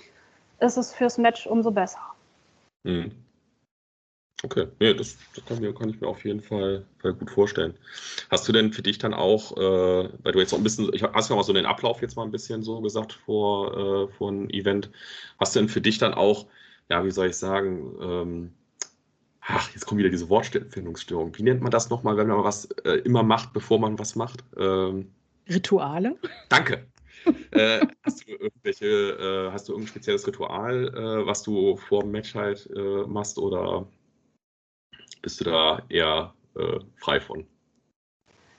ist 0.58 0.76
es 0.76 0.92
fürs 0.92 1.18
Match 1.18 1.46
umso 1.46 1.70
besser. 1.70 2.00
Mhm. 2.82 3.12
Okay, 4.42 4.66
nee, 4.80 4.92
das, 4.92 5.16
das 5.34 5.44
kann, 5.46 5.60
mir, 5.60 5.74
kann, 5.74 5.88
ich 5.88 6.00
mir 6.00 6.08
auf 6.08 6.24
jeden 6.24 6.42
Fall, 6.42 6.84
gut 7.02 7.30
vorstellen. 7.30 7.74
Hast 8.30 8.46
du 8.46 8.52
denn 8.52 8.72
für 8.72 8.82
dich 8.82 8.98
dann 8.98 9.14
auch, 9.14 9.56
äh, 9.56 10.10
weil 10.22 10.32
du 10.32 10.40
jetzt 10.40 10.52
noch 10.52 10.58
ein 10.58 10.62
bisschen, 10.62 10.92
ich 10.92 11.02
hast 11.02 11.30
ja 11.30 11.36
mal 11.36 11.42
so 11.42 11.54
den 11.54 11.64
Ablauf 11.64 12.02
jetzt 12.02 12.16
mal 12.16 12.24
ein 12.24 12.30
bisschen 12.30 12.62
so 12.62 12.80
gesagt 12.82 13.14
vor, 13.14 14.08
äh, 14.08 14.12
vor 14.12 14.28
einem 14.28 14.50
Event, 14.50 14.90
hast 15.38 15.54
du 15.54 15.60
denn 15.60 15.70
für 15.70 15.80
dich 15.80 15.96
dann 15.98 16.12
auch, 16.12 16.46
ja, 16.90 17.04
wie 17.04 17.10
soll 17.10 17.28
ich 17.28 17.36
sagen, 17.36 17.96
ähm, 18.00 18.52
ach, 19.40 19.70
jetzt 19.72 19.86
kommt 19.86 20.00
wieder 20.00 20.10
diese 20.10 20.28
Wortfindungsstörung. 20.28 21.36
Wie 21.36 21.42
nennt 21.42 21.62
man 21.62 21.70
das 21.70 21.88
nochmal, 21.88 22.16
wenn 22.18 22.28
man 22.28 22.44
was 22.44 22.66
äh, 22.84 22.98
immer 23.04 23.22
macht, 23.22 23.54
bevor 23.54 23.78
man 23.78 23.98
was 23.98 24.16
macht? 24.16 24.44
Ähm, 24.58 25.10
Rituale? 25.48 26.16
Danke. 26.50 26.86
äh, 27.52 27.86
hast 28.04 28.26
du 28.26 28.32
irgendwelche, 28.32 28.86
äh, 28.86 29.52
hast 29.52 29.68
du 29.68 29.72
irgendein 29.72 29.88
spezielles 29.88 30.26
Ritual, 30.26 30.88
äh, 30.88 31.26
was 31.26 31.42
du 31.42 31.76
vor 31.76 32.02
dem 32.02 32.12
Match 32.12 32.34
halt 32.34 32.68
äh, 32.76 33.06
machst 33.06 33.38
oder 33.38 33.86
bist 35.26 35.40
du 35.40 35.44
da 35.50 35.82
eher 35.88 36.32
äh, 36.56 36.78
frei 36.98 37.18
von? 37.18 37.44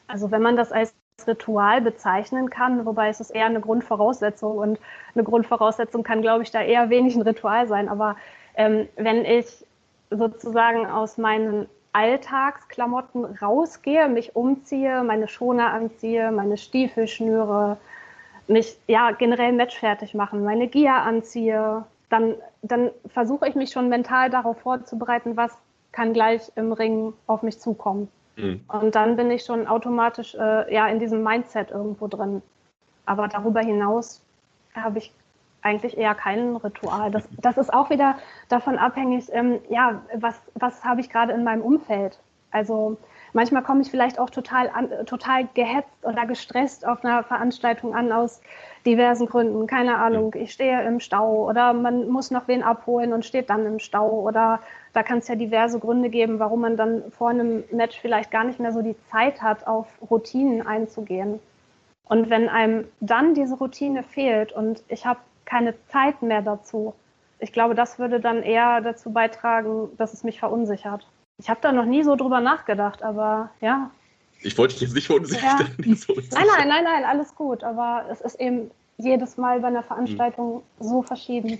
Also 0.08 0.32
wenn 0.32 0.42
man 0.42 0.58
das 0.58 0.74
als 0.74 0.94
Ritual 1.26 1.80
bezeichnen 1.80 2.50
kann, 2.50 2.86
wobei 2.86 3.08
es 3.08 3.22
ist 3.22 3.30
eher 3.30 3.46
eine 3.46 3.62
Grundvoraussetzung 3.62 4.58
und 4.58 4.78
eine 5.16 5.24
Grundvoraussetzung 5.24 6.04
kann, 6.04 6.22
glaube 6.22 6.44
ich, 6.44 6.52
da 6.52 6.62
eher 6.62 6.90
wenig 6.90 7.16
ein 7.16 7.22
Ritual 7.22 7.70
sein. 7.70 7.88
Aber 7.88 8.18
ähm, 8.56 8.90
wenn 8.98 9.24
ich 9.24 9.66
sozusagen 10.10 10.86
aus 10.86 11.18
meinen 11.18 11.70
Alltagsklamotten 11.94 13.24
rausgehe, 13.24 14.10
mich 14.10 14.36
umziehe, 14.36 15.04
meine 15.04 15.30
Schoner 15.30 15.72
anziehe, 15.72 16.34
meine 16.34 16.58
Stiefel 16.58 17.08
schnüre, 17.08 17.78
mich 18.50 18.78
ja 18.88 19.12
generell 19.12 19.54
matchfertig 19.54 20.14
machen, 20.16 20.44
meine 20.44 20.68
Gier 20.68 20.96
anziehe, 20.96 21.86
dann, 22.10 22.36
dann 22.62 22.92
versuche 23.08 23.48
ich 23.48 23.56
mich 23.56 23.72
schon 23.72 23.88
mental 23.88 24.30
darauf 24.30 24.60
vorzubereiten, 24.60 25.38
was 25.38 25.58
kann 25.98 26.14
gleich 26.14 26.52
im 26.56 26.74
Ring 26.74 27.14
auf 27.26 27.42
mich 27.42 27.60
zukommen. 27.60 28.08
Mhm. 28.36 28.62
Und 28.68 28.94
dann 28.94 29.16
bin 29.16 29.32
ich 29.32 29.44
schon 29.44 29.66
automatisch 29.66 30.36
äh, 30.36 30.72
ja 30.72 30.88
in 30.88 31.00
diesem 31.00 31.24
Mindset 31.24 31.72
irgendwo 31.72 32.08
drin. 32.08 32.44
Aber 33.08 33.28
darüber 33.28 33.62
hinaus 33.62 34.22
habe 34.76 35.00
ich 35.00 35.12
eigentlich 35.64 35.98
eher 35.98 36.14
kein 36.14 36.56
Ritual. 36.56 37.10
Das, 37.10 37.28
das 37.42 37.58
ist 37.58 37.74
auch 37.74 37.90
wieder 37.90 38.16
davon 38.48 38.78
abhängig, 38.78 39.28
ähm, 39.34 39.60
ja, 39.70 40.04
was, 40.14 40.40
was 40.54 40.84
habe 40.84 41.02
ich 41.02 41.10
gerade 41.10 41.34
in 41.34 41.44
meinem 41.44 41.64
Umfeld. 41.64 42.20
Also 42.52 42.98
manchmal 43.34 43.64
komme 43.64 43.82
ich 43.82 43.92
vielleicht 43.92 44.20
auch 44.20 44.30
total, 44.30 44.70
an, 44.70 44.90
total 45.06 45.48
gehetzt 45.54 45.90
oder 46.04 46.26
gestresst 46.26 46.86
auf 46.88 47.04
einer 47.04 47.24
Veranstaltung 47.24 47.96
an 47.96 48.12
aus 48.12 48.42
diversen 48.86 49.28
Gründen. 49.28 49.68
Keine 49.68 49.98
Ahnung, 49.98 50.34
ich 50.36 50.54
stehe 50.54 50.82
im 50.84 51.00
Stau 51.00 51.48
oder 51.48 51.74
man 51.74 52.08
muss 52.10 52.32
noch 52.32 52.48
wen 52.48 52.64
abholen 52.64 53.14
und 53.14 53.26
steht 53.26 53.50
dann 53.50 53.66
im 53.66 53.80
Stau 53.80 54.10
oder 54.10 54.62
da 54.94 55.04
kann 55.04 55.20
es 55.20 55.28
ja 55.28 55.36
diverse 55.36 55.80
Gründe 55.80 56.10
geben, 56.10 56.40
warum 56.40 56.62
man 56.62 56.78
dann 56.78 57.12
vor 57.12 57.30
einem 57.30 57.64
Match 57.72 58.00
vielleicht 58.00 58.32
gar 58.32 58.44
nicht 58.44 58.60
mehr 58.60 58.72
so 58.72 58.82
die 58.82 58.96
Zeit 59.12 59.42
hat, 59.42 59.68
auf 59.68 59.88
Routinen 60.10 60.66
einzugehen. 60.66 61.40
Und 62.06 62.30
wenn 62.30 62.48
einem 62.50 62.86
dann 63.00 63.34
diese 63.34 63.56
Routine 63.56 64.04
fehlt 64.04 64.54
und 64.54 64.84
ich 64.88 65.06
habe 65.06 65.20
keine 65.46 65.74
Zeit 65.88 66.22
mehr 66.22 66.42
dazu, 66.42 66.94
ich 67.40 67.54
glaube, 67.54 67.76
das 67.76 68.00
würde 68.00 68.20
dann 68.20 68.42
eher 68.42 68.82
dazu 68.82 69.12
beitragen, 69.12 69.90
dass 69.98 70.14
es 70.14 70.24
mich 70.24 70.40
verunsichert. 70.40 71.08
Ich 71.40 71.50
habe 71.50 71.60
da 71.62 71.72
noch 71.72 71.86
nie 71.86 72.04
so 72.04 72.16
drüber 72.16 72.40
nachgedacht, 72.40 73.04
aber 73.04 73.52
ja. 73.62 73.92
Ich 74.42 74.58
wollte 74.58 74.74
dich 74.74 74.82
jetzt 74.84 74.96
nicht 74.96 75.08
verunsichern. 75.08 75.76
Ja. 75.86 75.96
So 75.96 76.14
nein, 76.14 76.46
nein, 76.58 76.68
nein, 76.68 76.84
nein, 76.84 77.04
alles 77.04 77.36
gut. 77.36 77.64
Aber 77.64 78.06
es 78.12 78.22
ist 78.22 78.40
eben 78.40 78.72
jedes 78.98 79.38
Mal 79.38 79.60
bei 79.60 79.68
einer 79.68 79.84
Veranstaltung 79.84 80.64
hm. 80.80 80.88
so 80.88 81.02
verschieden. 81.02 81.60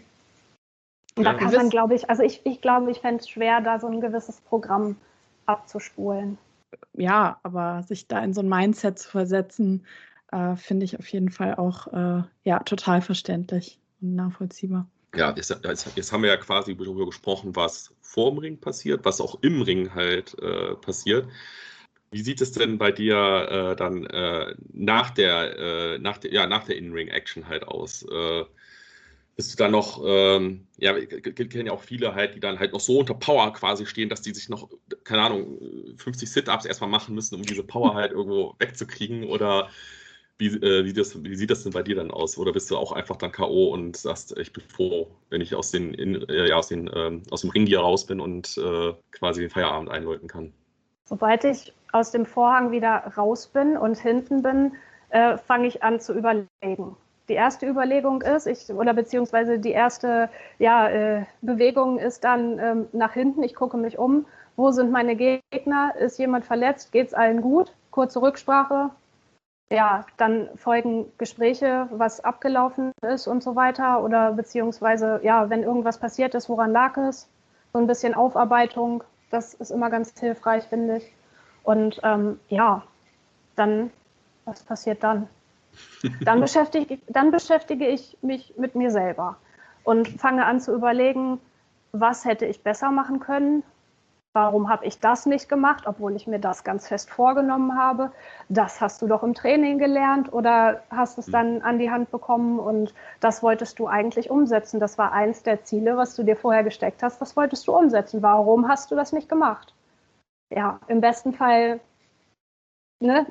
Und 1.16 1.26
ja, 1.26 1.34
da 1.34 1.40
kann 1.40 1.54
man, 1.54 1.70
glaube 1.70 1.96
ich, 1.96 2.10
also 2.10 2.24
ich, 2.24 2.42
ich 2.46 2.62
glaube, 2.62 2.92
ich 2.92 3.00
fände 3.00 3.22
es 3.22 3.30
schwer, 3.30 3.62
da 3.62 3.80
so 3.80 3.88
ein 3.88 4.02
gewisses 4.02 4.40
Programm 4.42 4.98
abzuspulen. 5.46 6.38
Ja, 6.94 7.40
aber 7.44 7.84
sich 7.84 8.08
da 8.08 8.20
in 8.20 8.34
so 8.34 8.42
ein 8.42 8.50
Mindset 8.50 9.00
zu 9.00 9.10
versetzen, 9.10 9.86
äh, 10.32 10.56
finde 10.56 10.86
ich 10.86 11.00
auf 11.00 11.08
jeden 11.08 11.30
Fall 11.30 11.56
auch 11.56 11.88
äh, 11.88 12.24
ja, 12.44 12.60
total 12.60 13.02
verständlich 13.02 13.80
und 14.02 14.16
nachvollziehbar. 14.16 14.88
Ja, 15.16 15.34
jetzt, 15.36 15.56
jetzt, 15.96 16.12
haben 16.12 16.24
wir 16.24 16.30
ja 16.30 16.38
quasi 16.38 16.76
darüber 16.76 17.06
gesprochen, 17.06 17.56
was 17.56 17.94
vor 18.02 18.32
dem 18.32 18.40
Ring 18.40 18.60
passiert, 18.60 19.06
was 19.06 19.22
auch 19.22 19.40
im 19.42 19.62
Ring 19.62 19.94
halt 19.94 20.38
äh, 20.42 20.76
passiert. 20.76 21.28
Wie 22.12 22.22
sieht 22.22 22.42
es 22.42 22.52
denn 22.52 22.78
bei 22.78 22.92
dir 22.92 23.16
äh, 23.50 23.76
dann 23.76 24.06
äh, 24.06 24.56
nach 24.74 25.12
der, 25.12 25.58
äh, 25.58 26.00
nach 26.00 26.18
der, 26.18 26.34
ja, 26.34 26.48
nach 26.48 26.66
der 26.66 26.78
In-Ring-Action 26.78 27.48
halt 27.48 27.68
aus? 27.68 28.04
Äh, 28.04 28.46
bist 29.38 29.54
du 29.54 29.58
dann 29.58 29.72
noch, 29.72 30.02
ähm, 30.04 30.68
ja, 30.78 30.96
wir 30.96 31.08
kennen 31.08 31.68
ja 31.68 31.72
auch 31.72 31.84
viele 31.84 32.16
halt, 32.16 32.34
die 32.36 32.40
dann 32.40 32.58
halt 32.58 32.74
noch 32.74 32.80
so 32.80 33.00
unter 33.00 33.14
Power 33.14 33.54
quasi 33.54 33.86
stehen, 33.86 34.10
dass 34.10 34.24
die 34.24 34.34
sich 34.34 34.50
noch, 34.50 34.68
keine 35.04 35.22
Ahnung, 35.22 35.60
50 35.98 36.30
Sit-Ups 36.30 36.66
erstmal 36.66 36.90
machen 36.90 37.14
müssen, 37.14 37.36
um 37.36 37.44
diese 37.44 37.64
Power 37.64 37.94
halt 37.94 38.14
irgendwo 38.14 38.56
wegzukriegen? 38.58 39.26
Oder 39.26 39.70
wie, 40.38 40.48
äh, 40.48 40.86
wie, 40.86 40.94
das, 40.94 41.24
wie 41.24 41.36
sieht 41.36 41.50
das 41.50 41.64
denn 41.64 41.74
bei 41.74 41.84
dir 41.84 41.96
dann 41.96 42.12
aus? 42.12 42.38
Oder 42.38 42.54
bist 42.54 42.70
du 42.70 42.78
auch 42.78 42.92
einfach 42.92 43.16
dann 43.16 43.32
K.O. 43.32 43.74
und 43.74 43.98
sagst, 43.98 44.38
ich 44.38 44.54
bin 44.54 44.64
froh, 44.64 45.08
wenn 45.30 45.42
ich 45.42 45.56
aus, 45.56 45.72
den, 45.72 45.94
in, 45.94 46.28
äh, 46.30 46.50
ja, 46.50 46.56
aus, 46.56 46.68
den, 46.68 46.90
ähm, 46.94 47.24
aus 47.32 47.42
dem 47.42 47.50
Ring 47.50 47.66
hier 47.66 47.80
raus 47.80 48.06
bin 48.06 48.20
und 48.20 48.58
äh, 48.58 48.94
quasi 49.12 49.42
den 49.42 49.50
Feierabend 49.50 49.90
einläuten 49.90 50.28
kann? 50.28 50.54
Sobald 51.06 51.44
ich 51.44 51.74
aus 51.92 52.12
dem 52.12 52.26
Vorhang 52.26 52.72
wieder 52.72 53.14
raus 53.18 53.48
bin 53.48 53.78
und 53.78 53.98
hinten 53.98 54.44
bin, 54.44 54.74
äh, 55.10 55.38
fange 55.38 55.68
ich 55.68 55.84
an 55.84 56.00
zu 56.00 56.14
überlegen. 56.14 56.96
Die 57.30 57.34
erste 57.34 57.66
Überlegung 57.68 58.22
ist, 58.22 58.46
ich, 58.46 58.70
oder 58.70 58.94
beziehungsweise 58.94 59.60
die 59.60 59.72
erste 59.72 60.30
ja, 60.60 60.88
äh, 60.90 61.26
Bewegung 61.42 61.98
ist 61.98 62.24
dann 62.24 62.60
ähm, 62.60 62.88
nach 62.94 63.14
hinten. 63.14 63.44
Ich 63.44 63.56
gucke 63.56 63.78
mich 63.78 63.98
um. 63.98 64.26
Wo 64.56 64.72
sind 64.72 64.92
meine 64.92 65.16
Gegner? 65.16 65.94
Ist 66.00 66.20
jemand 66.20 66.46
verletzt? 66.46 66.92
Geht 66.92 67.08
es 67.08 67.14
allen 67.14 67.42
gut? 67.42 67.74
Kurze 67.92 68.22
Rücksprache. 68.22 68.92
Ja, 69.70 70.06
dann 70.16 70.50
folgen 70.56 71.12
Gespräche, 71.18 71.88
was 71.92 72.22
abgelaufen 72.22 72.94
ist 73.02 73.28
und 73.28 73.44
so 73.44 73.56
weiter. 73.56 74.02
Oder 74.02 74.32
beziehungsweise, 74.32 75.20
ja, 75.24 75.50
wenn 75.50 75.64
irgendwas 75.64 75.98
passiert 76.00 76.36
ist, 76.36 76.48
woran 76.48 76.72
lag 76.72 76.96
es? 76.98 77.28
So 77.74 77.80
ein 77.80 77.88
bisschen 77.88 78.14
Aufarbeitung. 78.14 79.04
Das 79.30 79.54
ist 79.56 79.72
immer 79.72 79.90
ganz 79.90 80.18
hilfreich, 80.18 80.64
finde 80.66 80.98
ich. 80.98 81.14
Und 81.64 82.00
ähm, 82.04 82.40
ja, 82.48 82.84
dann, 83.58 83.92
was 84.46 84.64
passiert 84.64 85.04
dann? 85.04 85.28
Dann 86.22 86.42
beschäftige, 86.42 86.98
dann 87.08 87.30
beschäftige 87.30 87.88
ich 87.88 88.18
mich 88.24 88.56
mit 88.58 88.74
mir 88.74 88.90
selber 88.90 89.38
und 89.84 90.08
fange 90.08 90.44
an 90.44 90.60
zu 90.60 90.74
überlegen, 90.74 91.40
was 91.92 92.26
hätte 92.26 92.48
ich 92.48 92.64
besser 92.64 92.90
machen 92.90 93.20
können? 93.20 93.62
Warum 94.38 94.70
habe 94.70 94.86
ich 94.86 95.00
das 95.00 95.26
nicht 95.26 95.50
gemacht, 95.50 95.88
obwohl 95.88 96.16
ich 96.16 96.28
mir 96.28 96.38
das 96.40 96.64
ganz 96.64 96.88
fest 96.88 97.10
vorgenommen 97.10 97.76
habe? 97.76 98.12
Das 98.50 98.82
hast 98.82 99.02
du 99.02 99.08
doch 99.08 99.24
im 99.24 99.34
Training 99.34 99.80
gelernt 99.80 100.32
oder 100.32 100.84
hast 100.92 101.18
es 101.18 101.26
dann 101.26 101.64
an 101.64 101.80
die 101.80 101.90
Hand 101.90 102.12
bekommen 102.12 102.60
und 102.60 102.94
das 103.20 103.42
wolltest 103.42 103.80
du 103.80 103.88
eigentlich 103.88 104.30
umsetzen. 104.30 104.80
Das 104.80 104.98
war 105.00 105.12
eins 105.12 105.42
der 105.42 105.64
Ziele, 105.64 105.98
was 105.98 106.16
du 106.16 106.22
dir 106.22 106.36
vorher 106.36 106.64
gesteckt 106.64 107.02
hast. 107.02 107.20
Das 107.20 107.36
wolltest 107.36 107.68
du 107.68 107.76
umsetzen. 107.76 108.22
Warum 108.22 108.68
hast 108.68 108.92
du 108.92 108.96
das 108.96 109.12
nicht 109.12 109.28
gemacht? 109.28 109.74
ja, 110.50 110.80
im 110.88 111.02
besten 111.02 111.34
Fall 111.34 111.80
ne, 113.00 113.26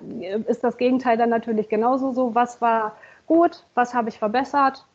ist 0.47 0.65
das 0.65 0.77
Gegenteil 0.77 1.17
dann 1.17 1.31
natürlich 1.31 1.69
genauso 1.69 2.13
so. 2.13 2.35
Was 2.35 2.61
war 2.61 2.97
gut? 3.27 3.65
Was 3.75 3.95
habe 3.95 4.09
ich 4.09 4.19
verbessert? 4.19 4.87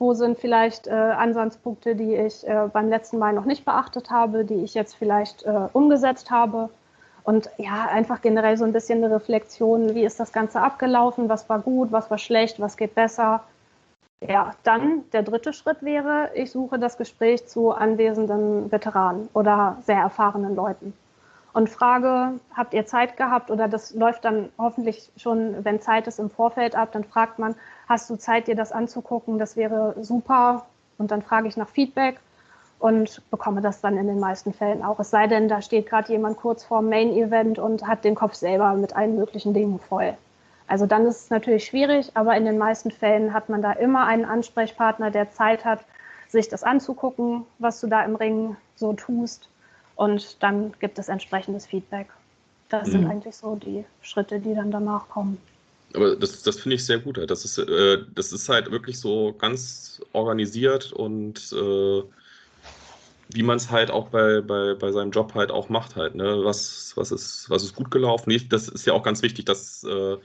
Wo 0.00 0.14
sind 0.14 0.38
vielleicht 0.38 0.86
äh, 0.86 0.92
Ansatzpunkte, 0.92 1.94
die 1.94 2.14
ich 2.16 2.48
äh, 2.48 2.68
beim 2.72 2.88
letzten 2.88 3.18
Mal 3.18 3.34
noch 3.34 3.44
nicht 3.44 3.66
beachtet 3.66 4.10
habe, 4.10 4.46
die 4.46 4.64
ich 4.64 4.72
jetzt 4.72 4.96
vielleicht 4.96 5.42
äh, 5.42 5.68
umgesetzt 5.74 6.30
habe? 6.30 6.70
Und 7.22 7.50
ja, 7.58 7.86
einfach 7.92 8.22
generell 8.22 8.56
so 8.56 8.64
ein 8.64 8.72
bisschen 8.72 9.04
eine 9.04 9.14
Reflexion, 9.14 9.94
wie 9.94 10.04
ist 10.04 10.18
das 10.18 10.32
Ganze 10.32 10.62
abgelaufen, 10.62 11.28
was 11.28 11.50
war 11.50 11.58
gut, 11.58 11.92
was 11.92 12.10
war 12.10 12.16
schlecht, 12.16 12.58
was 12.60 12.78
geht 12.78 12.94
besser. 12.94 13.44
Ja, 14.26 14.54
dann 14.62 15.04
der 15.12 15.22
dritte 15.22 15.52
Schritt 15.52 15.82
wäre, 15.82 16.30
ich 16.34 16.50
suche 16.50 16.78
das 16.78 16.96
Gespräch 16.96 17.46
zu 17.46 17.72
anwesenden 17.72 18.72
Veteranen 18.72 19.28
oder 19.34 19.76
sehr 19.84 20.00
erfahrenen 20.00 20.56
Leuten 20.56 20.94
und 21.52 21.68
frage, 21.68 22.38
habt 22.54 22.74
ihr 22.74 22.86
Zeit 22.86 23.16
gehabt 23.16 23.50
oder 23.50 23.68
das 23.68 23.94
läuft 23.94 24.24
dann 24.24 24.50
hoffentlich 24.58 25.10
schon, 25.16 25.64
wenn 25.64 25.80
Zeit 25.80 26.06
ist 26.06 26.18
im 26.18 26.30
Vorfeld 26.30 26.74
ab, 26.76 26.90
dann 26.92 27.04
fragt 27.04 27.38
man, 27.38 27.54
hast 27.90 28.08
du 28.08 28.16
Zeit, 28.16 28.46
dir 28.46 28.54
das 28.54 28.72
anzugucken? 28.72 29.38
Das 29.38 29.56
wäre 29.56 29.94
super. 30.00 30.66
Und 30.96 31.10
dann 31.10 31.22
frage 31.22 31.48
ich 31.48 31.56
nach 31.56 31.68
Feedback 31.68 32.20
und 32.78 33.20
bekomme 33.30 33.60
das 33.60 33.80
dann 33.80 33.98
in 33.98 34.06
den 34.06 34.20
meisten 34.20 34.54
Fällen 34.54 34.82
auch. 34.82 35.00
Es 35.00 35.10
sei 35.10 35.26
denn, 35.26 35.48
da 35.48 35.60
steht 35.60 35.88
gerade 35.88 36.10
jemand 36.10 36.38
kurz 36.38 36.64
vor 36.64 36.80
dem 36.80 36.88
Main-Event 36.88 37.58
und 37.58 37.86
hat 37.86 38.04
den 38.04 38.14
Kopf 38.14 38.34
selber 38.34 38.72
mit 38.74 38.96
allen 38.96 39.16
möglichen 39.16 39.52
Dingen 39.52 39.80
voll. 39.80 40.14
Also 40.68 40.86
dann 40.86 41.04
ist 41.04 41.24
es 41.24 41.30
natürlich 41.30 41.64
schwierig, 41.64 42.12
aber 42.14 42.36
in 42.36 42.44
den 42.44 42.56
meisten 42.56 42.92
Fällen 42.92 43.34
hat 43.34 43.48
man 43.48 43.60
da 43.60 43.72
immer 43.72 44.06
einen 44.06 44.24
Ansprechpartner, 44.24 45.10
der 45.10 45.32
Zeit 45.32 45.64
hat, 45.64 45.80
sich 46.28 46.48
das 46.48 46.62
anzugucken, 46.62 47.44
was 47.58 47.80
du 47.80 47.88
da 47.88 48.04
im 48.04 48.14
Ring 48.14 48.56
so 48.76 48.92
tust 48.92 49.48
und 49.96 50.40
dann 50.44 50.72
gibt 50.78 51.00
es 51.00 51.08
entsprechendes 51.08 51.66
Feedback. 51.66 52.06
Das 52.68 52.86
mhm. 52.86 52.92
sind 52.92 53.10
eigentlich 53.10 53.34
so 53.34 53.56
die 53.56 53.84
Schritte, 54.00 54.38
die 54.38 54.54
dann 54.54 54.70
danach 54.70 55.08
kommen. 55.08 55.38
Aber 55.94 56.16
das, 56.16 56.42
das 56.42 56.60
finde 56.60 56.76
ich 56.76 56.84
sehr 56.84 56.98
gut. 56.98 57.18
Das 57.30 57.44
ist, 57.44 57.58
äh, 57.58 57.98
das 58.14 58.32
ist 58.32 58.48
halt 58.48 58.70
wirklich 58.70 58.98
so 58.98 59.32
ganz 59.32 60.00
organisiert 60.12 60.92
und 60.92 61.52
äh, 61.52 62.02
wie 63.32 63.42
man 63.42 63.56
es 63.56 63.70
halt 63.70 63.90
auch 63.90 64.08
bei, 64.08 64.40
bei, 64.40 64.74
bei 64.74 64.92
seinem 64.92 65.10
Job 65.10 65.34
halt 65.34 65.50
auch 65.50 65.68
macht 65.68 65.96
halt. 65.96 66.14
Ne? 66.14 66.44
Was, 66.44 66.92
was, 66.96 67.12
ist, 67.12 67.48
was 67.48 67.62
ist 67.62 67.74
gut 67.74 67.90
gelaufen? 67.90 68.36
Das 68.48 68.68
ist 68.68 68.86
ja 68.86 68.92
auch 68.92 69.02
ganz 69.02 69.22
wichtig, 69.22 69.44
dass 69.44 69.84
äh, 69.84 70.16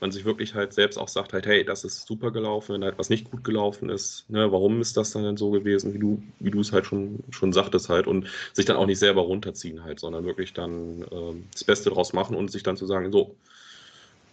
man 0.00 0.10
sich 0.10 0.24
wirklich 0.24 0.54
halt 0.54 0.72
selbst 0.72 0.96
auch 0.98 1.08
sagt, 1.08 1.32
halt, 1.32 1.46
hey, 1.46 1.64
das 1.64 1.84
ist 1.84 2.06
super 2.06 2.30
gelaufen, 2.30 2.74
wenn 2.74 2.84
halt 2.84 2.98
was 2.98 3.10
nicht 3.10 3.30
gut 3.30 3.44
gelaufen 3.44 3.90
ist, 3.90 4.28
ne, 4.30 4.50
warum 4.52 4.80
ist 4.80 4.96
das 4.96 5.10
dann 5.10 5.24
denn 5.24 5.36
so 5.36 5.50
gewesen, 5.50 5.94
wie 5.94 5.98
du, 5.98 6.22
wie 6.38 6.56
es 6.58 6.72
halt 6.72 6.86
schon, 6.86 7.24
schon 7.30 7.52
sagtest 7.52 7.88
halt 7.88 8.06
und 8.06 8.28
sich 8.52 8.64
dann 8.64 8.76
auch 8.76 8.86
nicht 8.86 8.98
selber 8.98 9.22
runterziehen 9.22 9.82
halt, 9.82 10.00
sondern 10.00 10.24
wirklich 10.24 10.52
dann 10.52 11.02
äh, 11.02 11.34
das 11.52 11.64
Beste 11.64 11.90
draus 11.90 12.12
machen 12.12 12.36
und 12.36 12.50
sich 12.50 12.62
dann 12.62 12.76
zu 12.76 12.86
sagen, 12.86 13.10
so, 13.12 13.34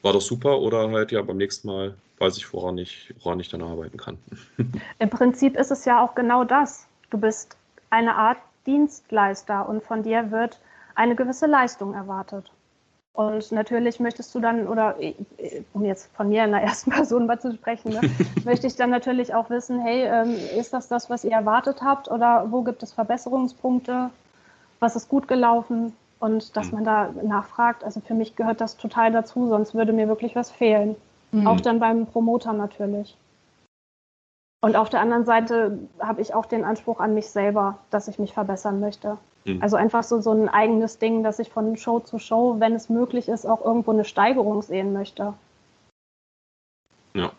war 0.06 0.14
das 0.14 0.28
super 0.28 0.60
oder 0.60 0.90
halt 0.92 1.12
ja 1.12 1.22
beim 1.24 1.38
nächsten 1.38 1.68
Mal 1.68 1.96
weiß 2.20 2.38
ich, 2.38 2.54
woran 2.54 2.78
ich, 2.78 3.14
woran 3.24 3.40
ich 3.40 3.50
dann 3.50 3.62
arbeiten 3.62 3.98
kann. 3.98 4.18
Im 5.00 5.10
Prinzip 5.10 5.58
ist 5.58 5.72
es 5.72 5.84
ja 5.84 6.02
auch 6.02 6.16
genau 6.16 6.46
das. 6.46 6.88
Du 7.10 7.18
bist 7.18 7.58
eine 7.90 8.16
Art 8.16 8.38
Dienstleister 8.66 9.68
und 9.68 9.84
von 9.84 10.04
dir 10.04 10.32
wird 10.32 10.60
eine 10.94 11.16
gewisse 11.16 11.48
Leistung 11.48 11.94
erwartet. 11.94 12.52
Und 13.14 13.52
natürlich 13.52 14.00
möchtest 14.00 14.34
du 14.36 14.40
dann, 14.40 14.68
oder 14.68 14.96
äh, 15.00 15.14
um 15.74 15.84
jetzt 15.86 16.10
von 16.16 16.30
mir 16.30 16.46
in 16.46 16.52
der 16.52 16.62
ersten 16.70 16.92
Person 16.92 17.26
mal 17.26 17.40
zu 17.40 17.54
sprechen, 17.54 17.92
ne, 17.92 18.02
möchte 18.46 18.68
ich 18.68 18.76
dann 18.76 18.92
natürlich 18.92 19.34
auch 19.34 19.50
wissen, 19.50 19.82
hey, 19.82 20.04
ähm, 20.04 20.38
ist 20.58 20.72
das 20.72 20.88
das, 20.88 21.10
was 21.10 21.24
ihr 21.24 21.32
erwartet 21.32 21.82
habt 21.82 22.10
oder 22.12 22.52
wo 22.52 22.62
gibt 22.62 22.84
es 22.84 22.94
Verbesserungspunkte? 22.94 24.12
Was 24.80 24.96
ist 24.96 25.10
gut 25.10 25.28
gelaufen? 25.28 25.94
Und 26.26 26.58
dass 26.58 26.68
mhm. 26.68 26.74
man 26.74 26.84
da 26.84 27.10
nachfragt. 27.24 27.84
Also 27.84 28.02
für 28.02 28.16
mich 28.16 28.36
gehört 28.36 28.60
das 28.60 28.78
total 28.78 29.12
dazu, 29.12 29.48
sonst 29.48 29.76
würde 29.76 29.94
mir 29.94 30.08
wirklich 30.08 30.36
was 30.36 30.52
fehlen. 30.52 30.96
Mhm. 31.32 31.48
Auch 31.48 31.62
dann 31.62 31.80
beim 31.80 32.08
Promoter 32.08 32.54
natürlich. 32.54 33.16
Und 34.62 34.76
auf 34.76 34.90
der 34.90 35.02
anderen 35.02 35.26
Seite 35.26 35.78
habe 36.00 36.22
ich 36.22 36.34
auch 36.34 36.48
den 36.48 36.66
Anspruch 36.66 37.00
an 37.00 37.14
mich 37.14 37.30
selber, 37.30 37.78
dass 37.92 38.08
ich 38.08 38.18
mich 38.18 38.34
verbessern 38.34 38.80
möchte. 38.80 39.18
Mhm. 39.46 39.62
Also 39.62 39.76
einfach 39.76 40.04
so, 40.04 40.20
so 40.22 40.32
ein 40.32 40.50
eigenes 40.50 40.98
Ding, 40.98 41.24
dass 41.24 41.38
ich 41.38 41.50
von 41.50 41.78
Show 41.78 42.00
zu 42.00 42.18
Show, 42.18 42.56
wenn 42.58 42.74
es 42.74 42.90
möglich 42.90 43.30
ist, 43.30 43.46
auch 43.46 43.64
irgendwo 43.64 43.92
eine 43.92 44.06
Steigerung 44.06 44.64
sehen 44.64 44.92
möchte. 44.92 45.34
Ja. 47.14 47.32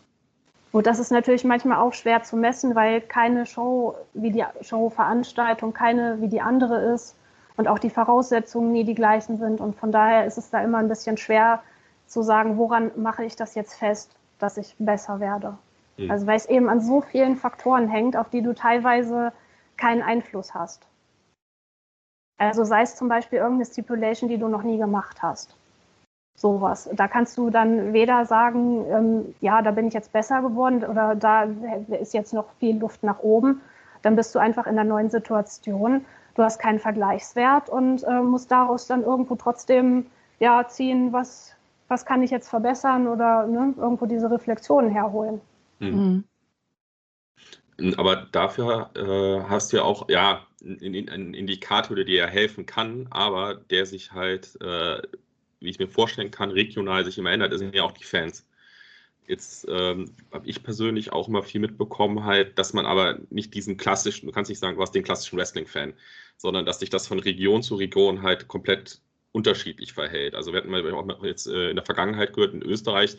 Gut, 0.71 0.87
das 0.87 1.01
ist 1.01 1.11
natürlich 1.11 1.43
manchmal 1.43 1.79
auch 1.79 1.95
schwer 1.95 2.23
zu 2.23 2.37
messen, 2.37 2.77
weil 2.77 3.01
keine 3.01 3.47
Show 3.47 3.97
wie 4.15 4.31
die 4.31 4.45
Showveranstaltung 4.61 5.73
keine 5.73 6.21
wie 6.21 6.29
die 6.29 6.41
andere 6.41 6.77
ist 6.95 7.17
und 7.57 7.69
auch 7.69 7.79
die 7.79 7.91
Voraussetzungen 7.91 8.73
nie 8.73 8.85
die 8.85 8.95
gleichen 8.95 9.39
sind. 9.39 9.61
Und 9.61 9.77
von 9.77 9.93
daher 9.93 10.27
ist 10.27 10.39
es 10.39 10.51
da 10.51 10.63
immer 10.63 10.79
ein 10.79 10.89
bisschen 10.89 11.17
schwer 11.17 11.63
zu 12.07 12.23
sagen, 12.23 12.59
woran 12.59 12.91
mache 12.97 13.25
ich 13.25 13.37
das 13.37 13.55
jetzt 13.55 13.75
fest, 13.75 14.15
dass 14.39 14.57
ich 14.57 14.77
besser 14.79 15.21
werde. 15.21 15.57
Mhm. 15.97 16.11
Also 16.11 16.27
weil 16.27 16.37
es 16.37 16.47
eben 16.47 16.69
an 16.69 16.81
so 16.81 17.01
vielen 17.01 17.37
Faktoren 17.37 17.89
hängt, 17.89 18.17
auf 18.17 18.29
die 18.29 18.43
du 18.43 18.55
teilweise 18.55 19.33
keinen 19.77 20.03
Einfluss 20.03 20.55
hast. 20.55 20.87
Also 22.39 22.65
sei 22.65 22.83
es 22.83 22.97
zum 22.97 23.09
Beispiel 23.09 23.39
irgendeine 23.39 23.67
Stipulation, 23.67 24.29
die 24.29 24.39
du 24.39 24.49
noch 24.49 24.63
nie 24.63 24.79
gemacht 24.79 25.23
hast. 25.23 25.57
Sowas. 26.37 26.91
Da 26.93 27.09
kannst 27.09 27.39
du 27.39 27.49
dann 27.49 27.95
weder 27.95 28.27
sagen, 28.27 28.85
ähm, 28.91 29.35
ja, 29.41 29.63
da 29.63 29.71
bin 29.71 29.89
ich 29.89 29.95
jetzt 29.95 30.13
besser 30.13 30.43
geworden 30.43 30.85
oder 30.85 31.15
da 31.15 31.45
ist 31.99 32.13
jetzt 32.13 32.35
noch 32.35 32.51
viel 32.59 32.79
Luft 32.79 33.03
nach 33.03 33.21
oben. 33.21 33.63
Dann 34.03 34.17
bist 34.17 34.35
du 34.35 34.39
einfach 34.39 34.67
in 34.67 34.79
einer 34.79 34.85
neuen 34.85 35.09
Situation. 35.09 36.05
Du 36.37 36.43
hast 36.43 36.59
keinen 36.59 36.79
Vergleichswert 36.79 37.69
und 37.69 38.05
äh, 38.05 38.21
musst 38.21 38.51
daraus 38.51 38.87
dann 38.87 39.03
irgendwo 39.03 39.35
trotzdem 39.35 40.07
ja, 40.39 40.67
ziehen, 40.69 41.13
was, 41.13 41.55
was 41.89 42.05
kann 42.05 42.23
ich 42.23 42.31
jetzt 42.31 42.49
verbessern 42.49 43.09
oder 43.09 43.47
ne, 43.47 43.75
irgendwo 43.77 44.07
diese 44.07 44.31
Reflexionen 44.31 44.91
herholen. 44.91 45.41
Mhm. 45.79 46.25
Aber 47.97 48.17
dafür 48.33 48.91
äh, 48.95 49.49
hast 49.49 49.73
du 49.73 49.79
ja 49.79 49.83
auch 49.83 50.09
ja, 50.09 50.47
einen 50.63 51.35
Indikator, 51.35 51.97
der 51.97 52.05
dir 52.05 52.27
helfen 52.27 52.65
kann, 52.65 53.07
aber 53.11 53.55
der 53.55 53.85
sich 53.87 54.13
halt 54.13 54.59
äh, 54.63 55.03
wie 55.61 55.71
ich 55.71 55.79
mir 55.79 55.89
vorstellen 55.89 56.31
kann, 56.31 56.51
regional 56.51 57.05
sich 57.05 57.19
immer 57.19 57.33
ändert, 57.33 57.57
sind 57.59 57.75
ja 57.75 57.83
auch 57.83 57.93
die 57.93 58.05
Fans. 58.05 58.47
Jetzt 59.27 59.67
ähm, 59.69 60.13
habe 60.33 60.49
ich 60.49 60.63
persönlich 60.63 61.13
auch 61.13 61.29
immer 61.29 61.43
viel 61.43 61.61
mitbekommen, 61.61 62.25
halt, 62.25 62.59
dass 62.59 62.73
man 62.73 62.87
aber 62.87 63.19
nicht 63.31 63.55
diesen 63.55 63.77
klassischen, 63.77 64.27
du 64.27 64.33
kannst 64.33 64.49
nicht 64.49 64.59
sagen, 64.59 64.77
du 64.77 64.83
hast 64.83 64.95
den 64.95 65.03
klassischen 65.03 65.39
Wrestling-Fan, 65.39 65.95
sondern 66.37 66.65
dass 66.65 66.81
sich 66.81 66.91
das 66.91 67.07
von 67.07 67.19
Region 67.19 67.63
zu 67.63 67.75
Region 67.77 68.23
halt 68.23 68.49
komplett 68.49 69.01
unterschiedlich 69.33 69.93
verhält. 69.93 70.35
Also 70.35 70.53
wir 70.53 70.59
hatten 70.59 70.71
mal 70.71 70.93
auch 70.93 71.25
jetzt 71.25 71.47
äh, 71.47 71.71
in 71.71 71.77
der 71.77 71.85
Vergangenheit 71.85 72.33
gehört, 72.33 72.55
in 72.55 72.63
Österreich 72.63 73.17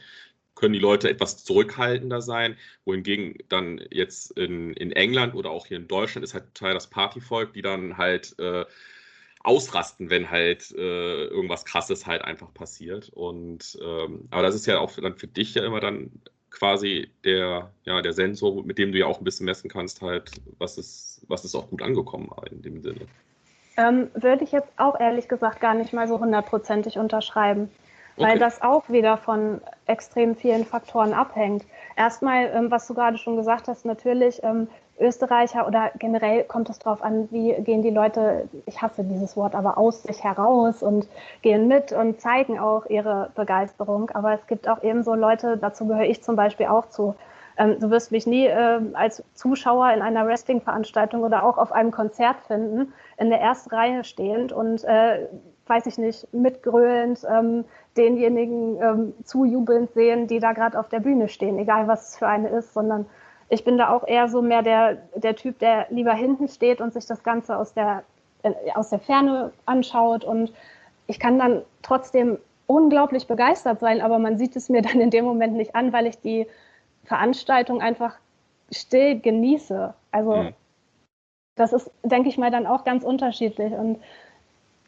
können 0.56 0.74
die 0.74 0.80
Leute 0.80 1.10
etwas 1.10 1.44
zurückhaltender 1.44 2.22
sein, 2.22 2.58
wohingegen 2.84 3.38
dann 3.48 3.80
jetzt 3.92 4.32
in, 4.32 4.74
in 4.74 4.92
England 4.92 5.36
oder 5.36 5.52
auch 5.52 5.68
hier 5.68 5.78
in 5.78 5.88
Deutschland 5.88 6.24
ist 6.24 6.34
halt 6.34 6.56
Teil 6.56 6.74
das 6.74 6.90
Partyvolk, 6.90 7.54
die 7.54 7.62
dann 7.62 7.98
halt 7.98 8.38
äh, 8.40 8.66
ausrasten, 9.48 10.10
wenn 10.10 10.30
halt 10.30 10.72
äh, 10.72 11.26
irgendwas 11.26 11.64
Krasses 11.64 12.06
halt 12.06 12.22
einfach 12.22 12.54
passiert. 12.54 13.10
Und 13.10 13.80
ähm, 13.82 14.28
aber 14.30 14.42
das 14.42 14.56
ist 14.56 14.66
ja 14.68 14.80
auch 14.80 14.92
dann 14.92 15.16
für 15.16 15.28
dich 15.28 15.56
ja 15.56 15.66
immer 15.66 15.80
dann 15.80 16.12
quasi 16.50 17.10
der, 17.24 17.72
ja, 17.84 18.02
der 18.02 18.14
Sensor, 18.14 18.64
mit 18.64 18.78
dem 18.78 18.92
du 18.92 18.98
ja 18.98 19.06
auch 19.06 19.20
ein 19.20 19.24
bisschen 19.24 19.46
messen 19.46 19.70
kannst, 19.70 20.02
halt, 20.02 20.32
was 20.58 20.78
ist, 20.78 21.22
was 21.28 21.46
ist 21.46 21.56
auch 21.56 21.70
gut 21.70 21.82
angekommen 21.82 22.30
in 22.52 22.62
dem 22.62 22.82
Sinne. 22.82 23.02
Ähm, 23.78 24.10
würde 24.16 24.44
ich 24.44 24.52
jetzt 24.52 24.72
auch 24.78 25.00
ehrlich 25.00 25.28
gesagt 25.28 25.60
gar 25.60 25.76
nicht 25.76 25.94
mal 25.94 26.08
so 26.08 26.20
hundertprozentig 26.20 26.98
unterschreiben, 26.98 27.70
weil 28.16 28.32
okay. 28.32 28.40
das 28.40 28.62
auch 28.62 28.90
wieder 28.90 29.18
von 29.18 29.62
extrem 29.86 30.36
vielen 30.36 30.66
Faktoren 30.66 31.14
abhängt. 31.14 31.64
Erstmal, 31.96 32.52
ähm, 32.54 32.72
was 32.72 32.88
du 32.88 32.96
gerade 32.96 33.18
schon 33.18 33.38
gesagt 33.38 33.68
hast, 33.68 33.86
natürlich 33.86 34.42
ähm, 34.44 34.68
Österreicher 35.00 35.68
oder 35.68 35.92
generell 36.00 36.44
kommt 36.44 36.70
es 36.70 36.80
darauf 36.80 37.04
an, 37.04 37.28
wie 37.32 37.54
gehen 37.62 37.82
die 37.82 37.90
Leute, 37.90 38.48
ich 38.66 38.82
hasse 38.82 39.04
dieses 39.04 39.38
Wort, 39.38 39.54
aber 39.54 39.78
aus 39.78 40.04
sich 40.04 40.24
heraus 40.24 40.82
und 40.82 41.08
gehen 41.42 41.68
mit 41.68 41.92
und 41.92 42.20
zeigen 42.20 42.58
auch 42.58 42.86
ihre 42.88 43.30
Begeisterung. 43.36 44.10
Aber 44.12 44.34
es 44.34 44.48
gibt 44.48 44.68
auch 44.68 44.82
ebenso 44.82 45.14
Leute, 45.14 45.58
dazu 45.58 45.88
gehöre 45.88 46.06
ich 46.06 46.24
zum 46.24 46.36
Beispiel 46.36 46.68
auch 46.68 46.90
zu. 46.90 47.16
Ähm, 47.58 47.80
du 47.80 47.90
wirst 47.90 48.12
mich 48.12 48.28
nie 48.28 48.46
äh, 48.46 48.80
als 48.94 49.24
Zuschauer 49.34 49.92
in 49.92 50.02
einer 50.02 50.26
Wrestling-Veranstaltung 50.26 51.24
oder 51.24 51.44
auch 51.44 51.58
auf 51.58 51.72
einem 51.72 51.92
Konzert 51.92 52.38
finden, 52.48 52.94
in 53.18 53.30
der 53.30 53.40
ersten 53.40 53.74
Reihe 53.74 54.04
stehend 54.04 54.52
und 54.52 54.84
äh, 54.84 55.28
weiß 55.68 55.86
ich 55.88 55.98
nicht, 55.98 56.32
mitgröhlend 56.34 57.22
ähm, 57.30 57.66
denjenigen 57.98 58.82
ähm, 58.82 59.14
zujubelnd 59.24 59.92
sehen, 59.94 60.28
die 60.28 60.40
da 60.40 60.54
gerade 60.54 60.80
auf 60.80 60.88
der 60.90 61.00
Bühne 61.00 61.28
stehen, 61.28 61.58
egal 61.58 61.88
was 61.88 62.10
es 62.10 62.18
für 62.18 62.28
eine 62.28 62.50
ist, 62.50 62.74
sondern 62.74 63.08
ich 63.50 63.64
bin 63.64 63.78
da 63.78 63.90
auch 63.90 64.06
eher 64.06 64.28
so 64.28 64.42
mehr 64.42 64.62
der, 64.62 64.96
der 65.16 65.36
Typ, 65.36 65.60
der 65.60 65.88
lieber 65.90 66.14
hinten 66.14 66.48
steht 66.48 66.82
und 66.82 66.94
sich 66.94 67.06
das 67.06 67.24
Ganze 67.24 67.58
aus 67.58 67.74
der, 67.74 68.04
äh, 68.44 68.54
aus 68.76 68.90
der 68.90 69.00
Ferne 69.00 69.52
anschaut. 69.66 70.24
Und 70.24 70.52
ich 71.08 71.20
kann 71.20 71.40
dann 71.40 71.62
trotzdem 71.82 72.38
unglaublich 72.66 73.28
begeistert 73.28 73.80
sein, 73.80 74.02
aber 74.02 74.20
man 74.20 74.38
sieht 74.38 74.56
es 74.56 74.70
mir 74.70 74.82
dann 74.84 75.00
in 75.00 75.12
dem 75.12 75.26
Moment 75.26 75.54
nicht 75.56 75.76
an, 75.76 75.94
weil 75.94 76.08
ich 76.08 76.20
die 76.20 76.48
Veranstaltung 77.06 77.82
einfach 77.82 78.18
still 78.72 79.20
genieße. 79.20 79.94
Also 80.12 80.36
mhm. 80.36 80.54
das 81.56 81.72
ist, 81.72 81.90
denke 82.04 82.28
ich 82.28 82.38
mal, 82.38 82.52
dann 82.52 82.68
auch 82.68 82.84
ganz 82.84 83.06
unterschiedlich. 83.06 83.72
Und 83.72 83.98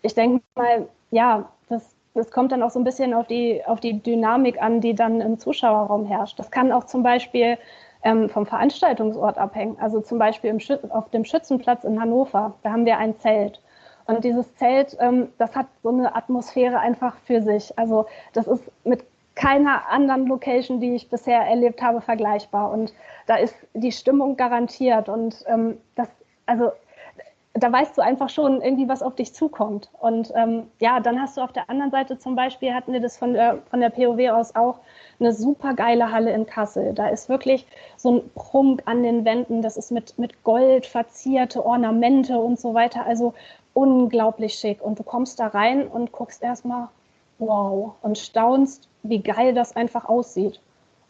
ich 0.02 0.14
denke 0.16 0.44
mal, 0.56 0.90
ja, 1.12 1.50
das, 1.70 1.96
das 2.14 2.30
kommt 2.30 2.52
dann 2.52 2.62
auch 2.62 2.72
so 2.72 2.80
ein 2.80 2.84
bisschen 2.84 3.14
auf 3.14 3.28
die, 3.28 3.64
auf 3.66 3.80
die 3.80 4.04
Dynamik 4.04 4.62
an, 4.62 4.82
die 4.82 4.96
dann 4.96 5.22
im 5.22 5.40
Zuschauerraum 5.40 6.06
herrscht. 6.06 6.38
Das 6.38 6.52
kann 6.52 6.74
auch 6.74 6.84
zum 6.84 7.04
Beispiel 7.04 7.58
ähm, 8.04 8.30
vom 8.30 8.46
Veranstaltungsort 8.46 9.38
abhängen. 9.38 9.78
Also 9.80 10.02
zum 10.02 10.20
Beispiel 10.20 10.58
auf 10.90 11.10
dem 11.10 11.26
Schützenplatz 11.26 11.84
in 11.84 12.00
Hannover, 12.00 12.54
da 12.64 12.72
haben 12.72 12.86
wir 12.86 12.98
ein 12.98 13.18
Zelt. 13.20 13.62
Und 14.06 14.24
dieses 14.24 14.56
Zelt, 14.56 14.98
ähm, 15.00 15.30
das 15.38 15.56
hat 15.56 15.68
so 15.84 15.90
eine 15.90 16.16
Atmosphäre 16.16 16.80
einfach 16.80 17.16
für 17.26 17.42
sich. 17.42 17.78
Also 17.78 18.08
das 18.34 18.48
ist 18.48 18.64
mit 18.84 19.04
keiner 19.36 19.88
anderen 19.90 20.28
Location, 20.28 20.80
die 20.80 20.96
ich 20.96 21.10
bisher 21.10 21.42
erlebt 21.42 21.82
habe, 21.82 22.02
vergleichbar. 22.02 22.72
Und 22.72 22.94
da 23.28 23.36
ist 23.36 23.56
die 23.74 23.92
Stimmung 23.92 24.36
garantiert. 24.36 25.10
Und 25.10 25.44
ähm, 25.48 25.78
das, 25.96 26.10
also 26.46 26.72
da 27.54 27.72
weißt 27.72 27.98
du 27.98 28.02
einfach 28.02 28.30
schon 28.30 28.62
irgendwie, 28.62 28.90
was 28.90 29.04
auf 29.04 29.16
dich 29.16 29.34
zukommt. 29.34 29.90
Und 30.00 30.32
ähm, 30.36 30.64
ja, 30.80 31.00
dann 31.00 31.22
hast 31.22 31.38
du 31.38 31.42
auf 31.42 31.54
der 31.54 31.70
anderen 31.70 31.92
Seite 31.92 32.18
zum 32.18 32.36
Beispiel, 32.36 32.74
hatten 32.74 32.94
wir 32.94 33.00
das 33.02 33.18
von 33.18 33.34
der, 33.34 33.60
von 33.70 33.80
der 33.80 33.90
POW 33.90 34.32
aus 34.32 34.56
auch, 34.56 34.80
eine 35.20 35.34
super 35.34 35.74
geile 35.74 36.12
Halle 36.12 36.32
in 36.32 36.46
Kassel. 36.46 36.94
Da 36.94 37.08
ist 37.08 37.30
wirklich 37.30 37.68
so 37.98 38.18
ein 38.18 38.32
Prunk 38.36 38.84
an 38.86 39.04
den 39.04 39.26
Wänden. 39.26 39.62
Das 39.62 39.78
ist 39.78 39.92
mit, 39.92 40.18
mit 40.18 40.44
Gold 40.44 40.86
verzierte 40.86 41.66
Ornamente 41.66 42.40
und 42.40 42.60
so 42.60 42.74
weiter. 42.74 43.06
Also 43.06 43.34
unglaublich 43.74 44.56
schick. 44.56 44.82
Und 44.82 45.00
du 45.00 45.04
kommst 45.04 45.40
da 45.40 45.48
rein 45.48 45.88
und 45.88 46.12
guckst 46.12 46.42
erstmal, 46.44 46.90
wow, 47.38 47.94
und 48.02 48.18
staunst, 48.18 48.88
wie 49.04 49.20
geil 49.20 49.54
das 49.54 49.76
einfach 49.76 50.06
aussieht. 50.08 50.60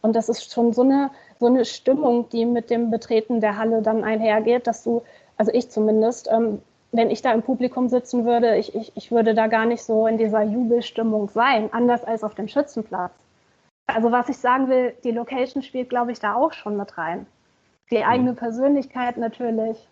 Und 0.02 0.16
das 0.16 0.28
ist 0.28 0.52
schon 0.52 0.72
so 0.72 0.82
eine, 0.82 1.10
so 1.38 1.46
eine 1.46 1.64
Stimmung, 1.64 2.28
die 2.30 2.46
mit 2.46 2.70
dem 2.70 2.90
Betreten 2.90 3.40
der 3.40 3.58
Halle 3.58 3.82
dann 3.82 4.04
einhergeht, 4.04 4.66
dass 4.66 4.82
du, 4.82 5.02
also 5.36 5.52
ich 5.52 5.70
zumindest, 5.70 6.28
ähm, 6.32 6.62
wenn 6.92 7.10
ich 7.10 7.22
da 7.22 7.32
im 7.32 7.42
Publikum 7.42 7.88
sitzen 7.88 8.24
würde, 8.24 8.56
ich, 8.56 8.74
ich, 8.74 8.92
ich 8.96 9.12
würde 9.12 9.34
da 9.34 9.46
gar 9.46 9.66
nicht 9.66 9.82
so 9.82 10.06
in 10.06 10.18
dieser 10.18 10.42
Jubelstimmung 10.42 11.28
sein, 11.28 11.72
anders 11.72 12.04
als 12.04 12.24
auf 12.24 12.34
dem 12.34 12.48
Schützenplatz. 12.48 13.12
Also 13.94 14.12
was 14.12 14.28
ich 14.28 14.38
sagen 14.38 14.68
will, 14.68 14.94
die 15.04 15.10
Location 15.10 15.62
spielt, 15.62 15.90
glaube 15.90 16.12
ich, 16.12 16.20
da 16.20 16.34
auch 16.34 16.52
schon 16.52 16.76
mit 16.76 16.96
rein. 16.98 17.26
Die 17.90 17.98
mhm. 17.98 18.04
eigene 18.04 18.34
Persönlichkeit 18.34 19.16
natürlich. 19.16 19.88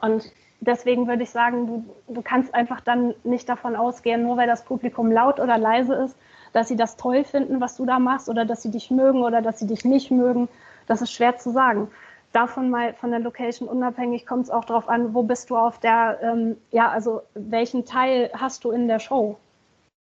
Und 0.00 0.30
deswegen 0.60 1.06
würde 1.08 1.22
ich 1.22 1.30
sagen, 1.30 1.66
du, 1.66 2.14
du 2.14 2.22
kannst 2.22 2.54
einfach 2.54 2.80
dann 2.80 3.14
nicht 3.24 3.48
davon 3.48 3.76
ausgehen, 3.76 4.22
nur 4.22 4.36
weil 4.36 4.46
das 4.46 4.64
Publikum 4.64 5.10
laut 5.10 5.40
oder 5.40 5.58
leise 5.58 5.94
ist, 5.94 6.16
dass 6.52 6.68
sie 6.68 6.76
das 6.76 6.96
toll 6.96 7.24
finden, 7.24 7.60
was 7.60 7.76
du 7.76 7.86
da 7.86 7.98
machst, 7.98 8.28
oder 8.28 8.44
dass 8.44 8.62
sie 8.62 8.70
dich 8.70 8.90
mögen 8.90 9.22
oder 9.22 9.40
dass 9.40 9.58
sie 9.58 9.66
dich 9.66 9.84
nicht 9.84 10.10
mögen. 10.10 10.48
Das 10.86 11.02
ist 11.02 11.12
schwer 11.12 11.36
zu 11.36 11.50
sagen. 11.50 11.90
Davon 12.32 12.70
mal 12.70 12.94
von 12.94 13.10
der 13.10 13.20
Location 13.20 13.68
unabhängig 13.68 14.24
kommt 14.26 14.44
es 14.44 14.50
auch 14.50 14.64
darauf 14.64 14.88
an, 14.88 15.14
wo 15.14 15.22
bist 15.22 15.50
du 15.50 15.56
auf 15.56 15.78
der, 15.78 16.18
ähm, 16.22 16.56
ja, 16.70 16.88
also 16.88 17.22
welchen 17.34 17.84
Teil 17.84 18.30
hast 18.34 18.64
du 18.64 18.70
in 18.70 18.86
der 18.86 19.00
Show? 19.00 19.36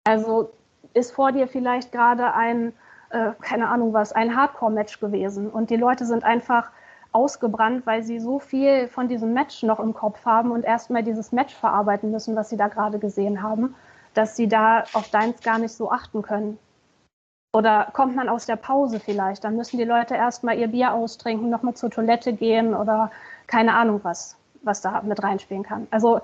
Also 0.04 0.50
ist 0.92 1.12
vor 1.12 1.32
dir 1.32 1.48
vielleicht 1.48 1.90
gerade 1.90 2.34
ein 2.34 2.72
äh, 3.14 3.32
keine 3.40 3.68
Ahnung 3.68 3.92
was, 3.92 4.12
ein 4.12 4.36
Hardcore-Match 4.36 4.98
gewesen. 4.98 5.48
Und 5.48 5.70
die 5.70 5.76
Leute 5.76 6.04
sind 6.04 6.24
einfach 6.24 6.70
ausgebrannt, 7.12 7.86
weil 7.86 8.02
sie 8.02 8.18
so 8.18 8.40
viel 8.40 8.88
von 8.88 9.06
diesem 9.06 9.32
Match 9.32 9.62
noch 9.62 9.78
im 9.78 9.94
Kopf 9.94 10.26
haben 10.26 10.50
und 10.50 10.64
erstmal 10.64 11.04
dieses 11.04 11.30
Match 11.30 11.54
verarbeiten 11.54 12.10
müssen, 12.10 12.34
was 12.34 12.50
sie 12.50 12.56
da 12.56 12.66
gerade 12.66 12.98
gesehen 12.98 13.40
haben, 13.40 13.76
dass 14.14 14.34
sie 14.34 14.48
da 14.48 14.82
auf 14.94 15.08
deins 15.10 15.40
gar 15.42 15.58
nicht 15.58 15.72
so 15.72 15.92
achten 15.92 16.22
können. 16.22 16.58
Oder 17.54 17.88
kommt 17.92 18.16
man 18.16 18.28
aus 18.28 18.46
der 18.46 18.56
Pause 18.56 18.98
vielleicht, 18.98 19.44
dann 19.44 19.54
müssen 19.54 19.78
die 19.78 19.84
Leute 19.84 20.16
erstmal 20.16 20.58
ihr 20.58 20.66
Bier 20.66 20.92
austrinken, 20.92 21.50
nochmal 21.50 21.74
zur 21.74 21.90
Toilette 21.90 22.32
gehen 22.32 22.74
oder 22.74 23.12
keine 23.46 23.74
Ahnung 23.74 24.00
was, 24.02 24.36
was 24.62 24.80
da 24.80 25.02
mit 25.02 25.22
reinspielen 25.22 25.62
kann. 25.62 25.86
Also 25.92 26.20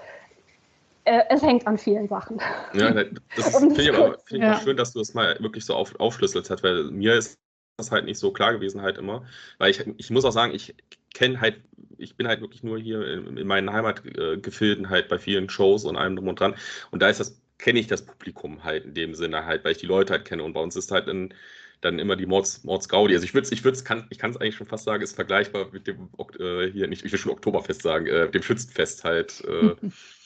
äh, 1.11 1.25
es 1.29 1.43
hängt 1.43 1.67
an 1.67 1.77
vielen 1.77 2.07
Sachen. 2.07 2.41
Ja, 2.73 2.93
das 2.93 3.57
finde 3.59 3.83
ich 3.83 3.93
aber 3.93 4.19
find 4.25 4.45
ja. 4.45 4.61
schön, 4.61 4.77
dass 4.77 4.93
du 4.93 5.01
das 5.01 5.13
mal 5.13 5.37
wirklich 5.41 5.65
so 5.65 5.75
auf, 5.75 5.99
aufschlüsselt 5.99 6.49
hast, 6.49 6.63
weil 6.63 6.85
mir 6.85 7.15
ist 7.15 7.41
das 7.77 7.91
halt 7.91 8.05
nicht 8.05 8.19
so 8.19 8.31
klar 8.31 8.53
gewesen 8.53 8.83
halt 8.83 8.97
immer. 8.97 9.25
Weil 9.59 9.71
ich, 9.71 9.85
ich 9.97 10.11
muss 10.11 10.25
auch 10.25 10.33
sagen, 10.33 10.55
ich 10.55 10.75
kenne 11.13 11.41
halt, 11.41 11.61
ich 11.99 12.17
bin 12.17 12.29
halt 12.29 12.41
wirklich 12.41 12.63
nur 12.63 12.79
hier 12.79 13.05
in, 13.07 13.37
in 13.37 13.47
meinen 13.47 13.73
Heimatgefilden 13.73 14.89
halt 14.89 15.09
bei 15.09 15.19
vielen 15.19 15.51
Shows 15.51 15.85
und 15.85 15.97
allem 15.97 16.15
drum 16.15 16.29
und 16.29 16.39
dran. 16.39 16.55
Und 16.93 17.03
da 17.03 17.09
ist 17.09 17.19
das, 17.19 17.41
kenne 17.59 17.81
ich 17.81 17.89
das 17.89 18.07
Publikum 18.07 18.63
halt 18.63 18.85
in 18.85 18.95
dem 18.95 19.15
Sinne 19.15 19.45
halt, 19.47 19.65
weil 19.65 19.73
ich 19.73 19.79
die 19.79 19.87
Leute 19.87 20.13
halt 20.13 20.25
kenne. 20.25 20.45
Und 20.45 20.53
bei 20.53 20.61
uns 20.61 20.77
ist 20.77 20.93
halt 20.93 21.09
in, 21.09 21.35
dann 21.81 21.99
immer 21.99 22.15
die 22.15 22.27
Mords, 22.27 22.63
Mords 22.63 22.89
Gaudi. 22.89 23.15
Also 23.15 23.25
ich 23.25 23.35
würde 23.35 23.47
es, 23.47 23.53
ich 23.53 23.65
würde 23.65 23.83
kann, 23.83 24.07
ich 24.11 24.19
kann 24.19 24.31
es 24.31 24.37
eigentlich 24.37 24.55
schon 24.55 24.69
fast 24.69 24.85
sagen, 24.85 25.03
ist 25.03 25.17
vergleichbar 25.17 25.67
mit 25.73 25.89
dem 25.89 26.09
äh, 26.39 26.71
hier 26.71 26.87
nicht, 26.87 27.05
ich 27.05 27.11
will 27.11 27.19
schon 27.19 27.33
Oktoberfest 27.33 27.83
sagen, 27.83 28.07
äh, 28.07 28.31
dem 28.31 28.43
Schützenfest 28.43 29.03
halt. 29.03 29.43
Äh, 29.45 29.75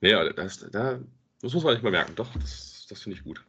ja, 0.00 0.32
das, 0.32 0.58
da, 0.70 0.98
das 1.42 1.54
muss 1.54 1.64
man 1.64 1.74
nicht 1.74 1.82
mal 1.82 1.90
merken. 1.90 2.14
Doch, 2.14 2.32
das, 2.34 2.86
das 2.88 3.02
finde 3.02 3.18
ich 3.18 3.24
gut. 3.24 3.44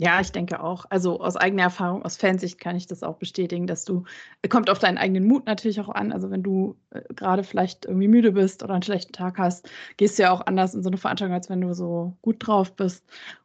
Ja, 0.00 0.20
ich 0.20 0.32
denke 0.32 0.60
auch. 0.60 0.86
Also 0.90 1.20
aus 1.20 1.36
eigener 1.36 1.62
Erfahrung, 1.64 2.04
aus 2.04 2.16
Fansicht 2.16 2.58
kann 2.58 2.74
ich 2.74 2.88
das 2.88 3.04
auch 3.04 3.16
bestätigen, 3.16 3.68
dass 3.68 3.84
du, 3.84 4.04
kommt 4.48 4.68
auf 4.68 4.80
deinen 4.80 4.98
eigenen 4.98 5.24
Mut 5.24 5.46
natürlich 5.46 5.80
auch 5.80 5.88
an. 5.88 6.12
Also 6.12 6.30
wenn 6.32 6.42
du 6.42 6.76
äh, 6.90 7.02
gerade 7.14 7.44
vielleicht 7.44 7.84
irgendwie 7.84 8.08
müde 8.08 8.32
bist 8.32 8.64
oder 8.64 8.74
einen 8.74 8.82
schlechten 8.82 9.12
Tag 9.12 9.38
hast, 9.38 9.70
gehst 9.96 10.18
du 10.18 10.24
ja 10.24 10.32
auch 10.32 10.44
anders 10.46 10.74
in 10.74 10.82
so 10.82 10.88
eine 10.88 10.96
Veranstaltung, 10.96 11.34
als 11.34 11.48
wenn 11.48 11.60
du 11.60 11.74
so 11.74 12.16
gut 12.22 12.44
drauf 12.44 12.74
bist. 12.74 13.04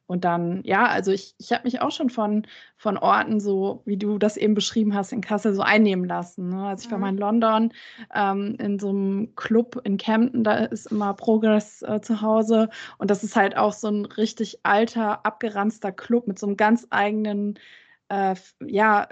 Und 0.10 0.26
dann, 0.26 0.64
ja, 0.64 0.88
also 0.88 1.12
ich, 1.12 1.36
ich 1.38 1.52
habe 1.52 1.66
mich 1.66 1.82
auch 1.82 1.92
schon 1.92 2.10
von, 2.10 2.48
von 2.78 2.98
Orten, 2.98 3.40
so 3.40 3.84
wie 3.86 3.96
du 3.96 4.18
das 4.18 4.38
eben 4.38 4.56
beschrieben 4.56 4.96
hast, 4.96 5.14
in 5.14 5.22
Kassel 5.22 5.54
so 5.54 5.62
einnehmen 5.62 6.06
lassen. 6.06 6.50
Ne? 6.50 6.64
Also 6.64 6.88
ich 6.88 6.92
war 6.92 6.98
mhm. 6.98 7.02
mal 7.04 7.10
in 7.10 7.18
London 7.20 7.74
ähm, 8.16 8.56
in 8.60 8.80
so 8.80 8.90
einem 8.90 9.36
Club 9.36 9.80
in 9.84 9.98
Camden, 9.98 10.44
da 10.44 10.66
ist 10.66 10.88
immer 10.88 11.14
Progress 11.14 11.84
äh, 11.84 12.02
zu 12.02 12.22
Hause. 12.24 12.70
Und 12.98 13.12
das 13.12 13.24
ist 13.24 13.36
halt 13.36 13.56
auch 13.56 13.72
so 13.72 13.88
ein 13.88 14.06
richtig 14.06 14.62
alter, 14.64 15.28
abgeranzter 15.28 15.92
Club 15.92 16.26
mit 16.26 16.40
so 16.40 16.48
einem 16.48 16.58
ganz 16.58 16.88
eigenen, 16.90 17.60
äh, 18.10 18.34
ja, 18.66 19.08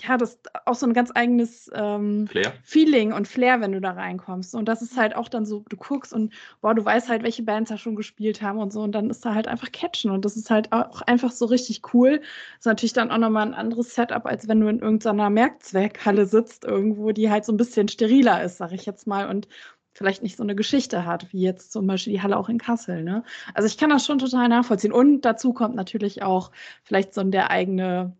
ja, 0.00 0.16
das 0.16 0.34
ist 0.34 0.48
auch 0.66 0.74
so 0.74 0.86
ein 0.86 0.94
ganz 0.94 1.10
eigenes 1.14 1.70
ähm, 1.74 2.26
Feeling 2.62 3.12
und 3.12 3.28
Flair, 3.28 3.60
wenn 3.60 3.72
du 3.72 3.80
da 3.80 3.90
reinkommst. 3.90 4.54
Und 4.54 4.66
das 4.66 4.80
ist 4.80 4.96
halt 4.96 5.14
auch 5.14 5.28
dann 5.28 5.44
so, 5.44 5.64
du 5.68 5.76
guckst 5.76 6.14
und 6.14 6.32
boah, 6.62 6.74
du 6.74 6.82
weißt 6.82 7.10
halt, 7.10 7.22
welche 7.22 7.42
Bands 7.42 7.68
da 7.68 7.76
schon 7.76 7.94
gespielt 7.94 8.40
haben 8.40 8.58
und 8.58 8.72
so. 8.72 8.80
Und 8.80 8.92
dann 8.92 9.10
ist 9.10 9.24
da 9.24 9.34
halt 9.34 9.48
einfach 9.48 9.70
Catchen. 9.70 10.10
Und 10.10 10.24
das 10.24 10.36
ist 10.36 10.50
halt 10.50 10.72
auch 10.72 11.02
einfach 11.02 11.30
so 11.30 11.44
richtig 11.44 11.82
cool. 11.92 12.20
Das 12.20 12.60
ist 12.60 12.66
natürlich 12.66 12.94
dann 12.94 13.10
auch 13.10 13.18
nochmal 13.18 13.46
ein 13.46 13.54
anderes 13.54 13.94
Setup, 13.94 14.24
als 14.24 14.48
wenn 14.48 14.60
du 14.60 14.68
in 14.68 14.78
irgendeiner 14.78 15.28
Merkzweckhalle 15.28 16.24
sitzt, 16.24 16.64
irgendwo, 16.64 17.12
die 17.12 17.30
halt 17.30 17.44
so 17.44 17.52
ein 17.52 17.58
bisschen 17.58 17.88
steriler 17.88 18.42
ist, 18.42 18.56
sag 18.56 18.72
ich 18.72 18.86
jetzt 18.86 19.06
mal. 19.06 19.28
Und 19.28 19.46
vielleicht 19.92 20.22
nicht 20.22 20.38
so 20.38 20.42
eine 20.42 20.54
Geschichte 20.54 21.04
hat, 21.04 21.30
wie 21.34 21.42
jetzt 21.42 21.70
zum 21.70 21.86
Beispiel 21.86 22.14
die 22.14 22.22
Halle 22.22 22.38
auch 22.38 22.48
in 22.48 22.56
Kassel. 22.56 23.02
Ne? 23.02 23.24
Also 23.52 23.66
ich 23.66 23.76
kann 23.76 23.90
das 23.90 24.06
schon 24.06 24.18
total 24.18 24.48
nachvollziehen. 24.48 24.92
Und 24.92 25.20
dazu 25.22 25.52
kommt 25.52 25.74
natürlich 25.74 26.22
auch 26.22 26.50
vielleicht 26.82 27.12
so 27.12 27.22
der 27.24 27.50
eigene 27.50 28.16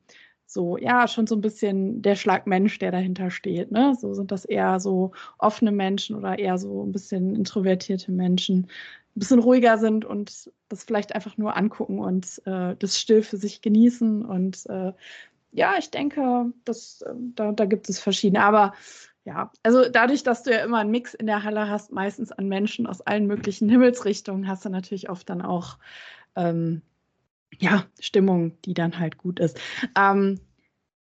so, 0.52 0.76
ja, 0.76 1.08
schon 1.08 1.26
so 1.26 1.34
ein 1.34 1.40
bisschen 1.40 2.02
der 2.02 2.16
Schlag 2.16 2.46
Mensch, 2.46 2.78
der 2.78 2.90
dahinter 2.90 3.30
steht. 3.30 3.70
Ne? 3.70 3.94
So 3.98 4.14
sind 4.14 4.30
das 4.30 4.44
eher 4.44 4.80
so 4.80 5.12
offene 5.38 5.72
Menschen 5.72 6.16
oder 6.16 6.38
eher 6.38 6.58
so 6.58 6.84
ein 6.84 6.92
bisschen 6.92 7.34
introvertierte 7.34 8.12
Menschen, 8.12 8.68
ein 9.14 9.20
bisschen 9.20 9.38
ruhiger 9.38 9.78
sind 9.78 10.04
und 10.04 10.50
das 10.68 10.84
vielleicht 10.84 11.14
einfach 11.14 11.36
nur 11.36 11.56
angucken 11.56 11.98
und 11.98 12.42
äh, 12.46 12.76
das 12.78 12.98
still 12.98 13.22
für 13.22 13.36
sich 13.36 13.60
genießen. 13.62 14.24
Und 14.24 14.66
äh, 14.68 14.92
ja, 15.52 15.74
ich 15.78 15.90
denke, 15.90 16.52
das, 16.64 17.02
äh, 17.02 17.14
da, 17.34 17.52
da 17.52 17.64
gibt 17.64 17.88
es 17.88 17.98
verschiedene. 17.98 18.44
Aber 18.44 18.72
ja, 19.24 19.52
also 19.62 19.88
dadurch, 19.88 20.22
dass 20.22 20.42
du 20.42 20.50
ja 20.50 20.64
immer 20.64 20.78
einen 20.78 20.90
Mix 20.90 21.14
in 21.14 21.26
der 21.26 21.44
Halle 21.44 21.68
hast, 21.68 21.92
meistens 21.92 22.32
an 22.32 22.48
Menschen 22.48 22.86
aus 22.86 23.00
allen 23.02 23.26
möglichen 23.26 23.68
Himmelsrichtungen, 23.68 24.48
hast 24.48 24.64
du 24.64 24.68
natürlich 24.68 25.10
oft 25.10 25.28
dann 25.30 25.42
auch 25.42 25.78
ähm, 26.36 26.82
ja, 27.58 27.84
Stimmung, 28.00 28.60
die 28.62 28.74
dann 28.74 28.98
halt 28.98 29.18
gut 29.18 29.40
ist. 29.40 29.58
Ähm, 29.96 30.40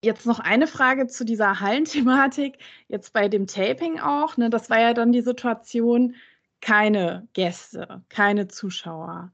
jetzt 0.04 0.26
noch 0.26 0.40
eine 0.40 0.68
Frage 0.68 1.08
zu 1.08 1.26
dieser 1.26 1.60
Hallenthematik. 1.60 2.58
Jetzt 2.88 3.14
bei 3.14 3.28
dem 3.28 3.48
Taping 3.48 4.00
auch, 4.00 4.38
ne, 4.38 4.50
das 4.50 4.70
war 4.70 4.80
ja 4.80 4.94
dann 4.94 5.12
die 5.12 5.22
Situation, 5.22 6.16
keine 6.62 7.28
Gäste, 7.34 8.04
keine 8.10 8.48
Zuschauer. 8.48 9.32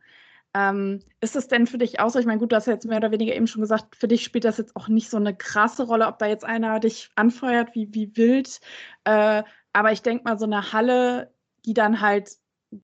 Ähm, 0.53 1.01
ist 1.21 1.35
es 1.35 1.47
denn 1.47 1.67
für 1.67 1.77
dich 1.77 1.99
auch 1.99 2.09
so? 2.09 2.19
Ich 2.19 2.25
meine, 2.25 2.39
gut, 2.39 2.51
du 2.51 2.55
hast 2.55 2.67
ja 2.67 2.73
jetzt 2.73 2.87
mehr 2.87 2.97
oder 2.97 3.11
weniger 3.11 3.35
eben 3.35 3.47
schon 3.47 3.61
gesagt, 3.61 3.95
für 3.95 4.07
dich 4.07 4.23
spielt 4.23 4.45
das 4.45 4.57
jetzt 4.57 4.75
auch 4.75 4.87
nicht 4.87 5.09
so 5.09 5.17
eine 5.17 5.35
krasse 5.35 5.83
Rolle, 5.83 6.07
ob 6.07 6.19
da 6.19 6.25
jetzt 6.25 6.45
einer 6.45 6.79
dich 6.79 7.09
anfeuert, 7.15 7.75
wie, 7.75 7.93
wie 7.93 8.15
wild. 8.15 8.59
Äh, 9.03 9.43
aber 9.73 9.91
ich 9.91 10.01
denke 10.01 10.23
mal, 10.23 10.39
so 10.39 10.45
eine 10.45 10.73
Halle, 10.73 11.31
die 11.65 11.73
dann 11.73 12.01
halt 12.01 12.31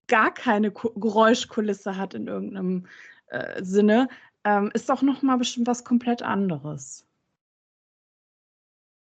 gar 0.08 0.34
keine 0.34 0.72
Geräuschkulisse 0.72 1.98
hat 1.98 2.14
in 2.14 2.28
irgendeinem 2.28 2.88
Sinne, 3.62 4.08
ähm, 4.44 4.72
ist 4.74 4.90
doch 4.90 5.02
nochmal 5.02 5.38
bestimmt 5.38 5.68
was 5.68 5.84
komplett 5.84 6.22
anderes. 6.22 7.06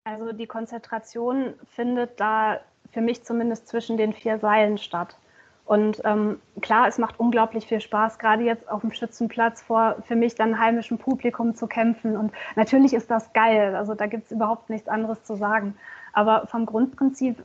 Also 0.04 0.32
die 0.32 0.46
Konzentration 0.46 1.54
findet 1.74 2.20
da 2.20 2.60
für 2.92 3.00
mich 3.00 3.24
zumindest 3.24 3.68
zwischen 3.68 3.96
den 3.96 4.12
vier 4.12 4.38
Seilen 4.38 4.78
statt. 4.78 5.16
Und 5.64 6.00
ähm, 6.04 6.40
klar, 6.60 6.86
es 6.86 6.96
macht 6.96 7.18
unglaublich 7.18 7.66
viel 7.66 7.80
Spaß, 7.80 8.20
gerade 8.20 8.44
jetzt 8.44 8.70
auf 8.70 8.82
dem 8.82 8.92
Schützenplatz 8.92 9.62
vor 9.62 9.96
für 10.06 10.14
mich 10.14 10.36
dann 10.36 10.60
heimischem 10.60 10.96
Publikum 10.96 11.56
zu 11.56 11.66
kämpfen. 11.66 12.16
Und 12.16 12.32
natürlich 12.54 12.94
ist 12.94 13.10
das 13.10 13.32
geil. 13.32 13.74
Also 13.74 13.94
da 13.94 14.06
gibt 14.06 14.26
es 14.26 14.32
überhaupt 14.32 14.70
nichts 14.70 14.88
anderes 14.88 15.24
zu 15.24 15.34
sagen. 15.36 15.76
Aber 16.12 16.46
vom 16.46 16.66
Grundprinzip, 16.66 17.42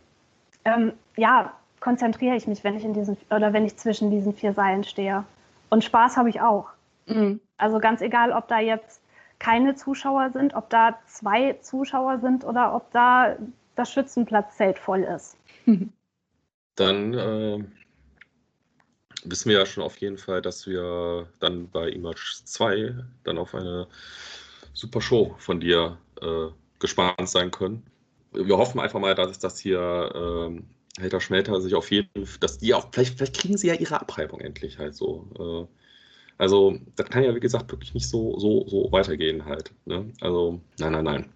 ähm, 0.66 0.94
ja, 1.18 1.52
konzentriere 1.80 2.36
ich 2.36 2.46
mich, 2.48 2.64
wenn 2.64 2.78
ich 2.78 2.86
in 2.86 2.94
diesen 2.94 3.18
oder 3.32 3.54
wenn 3.54 3.66
ich 3.66 3.76
zwischen 3.78 4.12
diesen 4.12 4.34
vier 4.34 4.54
Seilen 4.54 4.84
stehe. 4.84 5.26
Und 5.72 5.84
Spaß 5.84 6.18
habe 6.18 6.30
ich 6.30 6.42
auch. 6.42 6.70
Mhm. 7.08 7.40
Also 7.58 7.80
ganz 7.80 8.02
egal, 8.02 8.32
ob 8.32 8.48
da 8.48 8.60
jetzt 8.60 9.02
keine 9.40 9.74
Zuschauer 9.74 10.30
sind, 10.32 10.54
ob 10.54 10.70
da 10.70 11.00
zwei 11.08 11.54
Zuschauer 11.54 12.20
sind 12.20 12.44
oder 12.44 12.76
ob 12.76 12.92
da 12.92 13.36
das 13.76 13.92
Schützenplatzzelt 13.92 14.78
voll 14.78 15.04
ist. 15.04 15.38
Dann 16.76 17.14
äh, 17.14 17.64
wissen 19.24 19.50
wir 19.50 19.60
ja 19.60 19.66
schon 19.66 19.84
auf 19.84 19.98
jeden 19.98 20.18
Fall, 20.18 20.42
dass 20.42 20.68
wir 20.68 21.28
dann 21.40 21.70
bei 21.70 21.90
Image 21.90 22.42
2 22.46 22.96
dann 23.24 23.38
auf 23.38 23.54
eine 23.54 23.88
super 24.74 25.02
Show 25.02 25.36
von 25.38 25.60
dir 25.60 25.98
äh, 26.22 26.48
gespannt 26.80 27.30
sein 27.30 27.52
können. 27.52 27.84
Wir 28.32 28.58
hoffen 28.58 28.80
einfach 28.80 29.00
mal, 29.00 29.14
dass 29.14 29.38
das 29.38 29.60
hier 29.60 30.50
äh, 30.50 30.62
Helter 31.00 31.22
Schmelter 31.22 31.62
sich 31.62 31.76
auf 31.76 31.92
jeden 31.92 32.26
Fall, 32.26 32.40
dass 32.40 32.58
die 32.58 32.74
auch, 32.74 32.90
vielleicht, 32.92 33.18
vielleicht 33.18 33.40
kriegen 33.40 33.58
sie 33.58 33.68
ja 33.68 33.76
ihre 33.76 34.00
Abreibung 34.02 34.42
endlich 34.42 34.78
halt 34.78 34.96
so. 34.96 35.28
Äh, 35.40 35.78
also, 36.38 36.80
das 36.96 37.10
kann 37.10 37.24
ja, 37.24 37.36
wie 37.36 37.40
gesagt, 37.40 37.72
wirklich 37.72 37.94
nicht 37.94 38.10
so, 38.10 38.38
so, 38.40 38.68
so 38.68 38.92
weitergehen 38.92 39.46
halt. 39.46 39.72
Ne? 39.86 40.12
Also, 40.22 40.60
nein, 40.80 40.94
nein, 40.94 41.04
nein. 41.04 41.30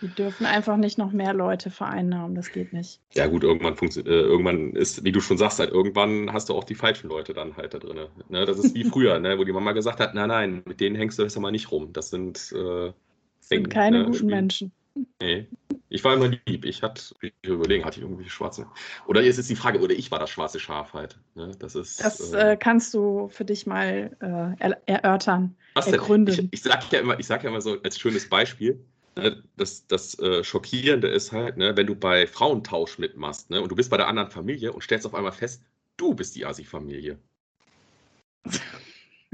Die 0.00 0.08
dürfen 0.08 0.46
einfach 0.46 0.76
nicht 0.76 0.96
noch 0.96 1.10
mehr 1.10 1.34
Leute 1.34 1.70
vereinnahmen, 1.70 2.36
das 2.36 2.52
geht 2.52 2.72
nicht. 2.72 3.00
Ja, 3.14 3.26
gut, 3.26 3.42
irgendwann 3.42 3.76
funktioniert, 3.76 4.14
äh, 4.14 4.20
irgendwann 4.20 4.74
ist, 4.74 5.02
wie 5.02 5.10
du 5.10 5.20
schon 5.20 5.38
sagst, 5.38 5.58
halt, 5.58 5.70
irgendwann 5.70 6.32
hast 6.32 6.48
du 6.48 6.54
auch 6.54 6.64
die 6.64 6.76
falschen 6.76 7.08
Leute 7.08 7.32
dann 7.32 7.56
halt 7.56 7.74
da 7.74 7.78
drin. 7.78 8.06
Ne? 8.28 8.44
Das 8.44 8.58
ist 8.58 8.74
wie 8.74 8.84
früher, 8.90 9.18
ne? 9.18 9.38
wo 9.38 9.44
die 9.44 9.52
Mama 9.52 9.72
gesagt 9.72 9.98
hat: 9.98 10.14
Nein, 10.14 10.28
nein, 10.28 10.62
mit 10.66 10.80
denen 10.80 10.94
hängst 10.94 11.18
du 11.18 11.24
besser 11.24 11.40
mal 11.40 11.50
nicht 11.50 11.72
rum. 11.72 11.92
Das 11.92 12.10
sind, 12.10 12.52
äh, 12.52 12.92
das 13.40 13.48
sind 13.48 13.70
keine 13.70 13.98
ne? 13.98 14.04
guten 14.04 14.18
Spiel. 14.18 14.30
Menschen. 14.30 14.72
Nee. 15.20 15.46
Ich 15.90 16.04
war 16.04 16.14
immer 16.14 16.28
lieb. 16.28 16.64
Ich 16.64 16.82
hatte, 16.82 17.02
ich 17.20 17.32
überlegen, 17.42 17.84
hatte 17.84 17.98
ich 17.98 18.04
irgendwie 18.04 18.28
schwarze. 18.28 18.66
Oder 19.06 19.22
jetzt 19.22 19.38
ist 19.38 19.48
die 19.48 19.56
Frage, 19.56 19.80
oder 19.80 19.94
ich 19.94 20.10
war 20.10 20.18
das 20.18 20.30
schwarze 20.30 20.60
Schaf 20.60 20.92
halt. 20.92 21.18
Ne? 21.34 21.52
Das 21.58 21.74
ist. 21.74 22.02
Das 22.02 22.32
äh, 22.32 22.52
äh, 22.52 22.56
kannst 22.56 22.92
du 22.92 23.28
für 23.28 23.44
dich 23.44 23.66
mal 23.66 24.16
äh, 24.58 24.72
erörtern. 24.86 25.56
Was 25.74 25.86
ergründen. 25.86 26.48
Ich, 26.52 26.60
ich 26.60 26.62
sage 26.62 26.84
ja, 26.90 27.00
immer, 27.00 27.20
sag 27.22 27.42
ja 27.42 27.50
immer 27.50 27.60
so 27.60 27.80
als 27.82 27.98
schönes 27.98 28.28
Beispiel. 28.28 28.84
Ne, 29.16 29.42
das, 29.56 29.86
das 29.88 30.16
äh, 30.20 30.44
Schockierende 30.44 31.08
ist 31.08 31.32
halt, 31.32 31.56
ne, 31.56 31.76
wenn 31.76 31.88
du 31.88 31.96
bei 31.96 32.26
Frauentausch 32.28 32.98
mitmachst 32.98 33.50
ne, 33.50 33.60
und 33.60 33.68
du 33.68 33.74
bist 33.74 33.90
bei 33.90 33.96
der 33.96 34.06
anderen 34.06 34.30
Familie 34.30 34.72
und 34.72 34.82
stellst 34.82 35.06
auf 35.06 35.14
einmal 35.14 35.32
fest, 35.32 35.62
du 35.96 36.14
bist 36.14 36.36
die 36.36 36.46
Asi-Familie. 36.46 37.18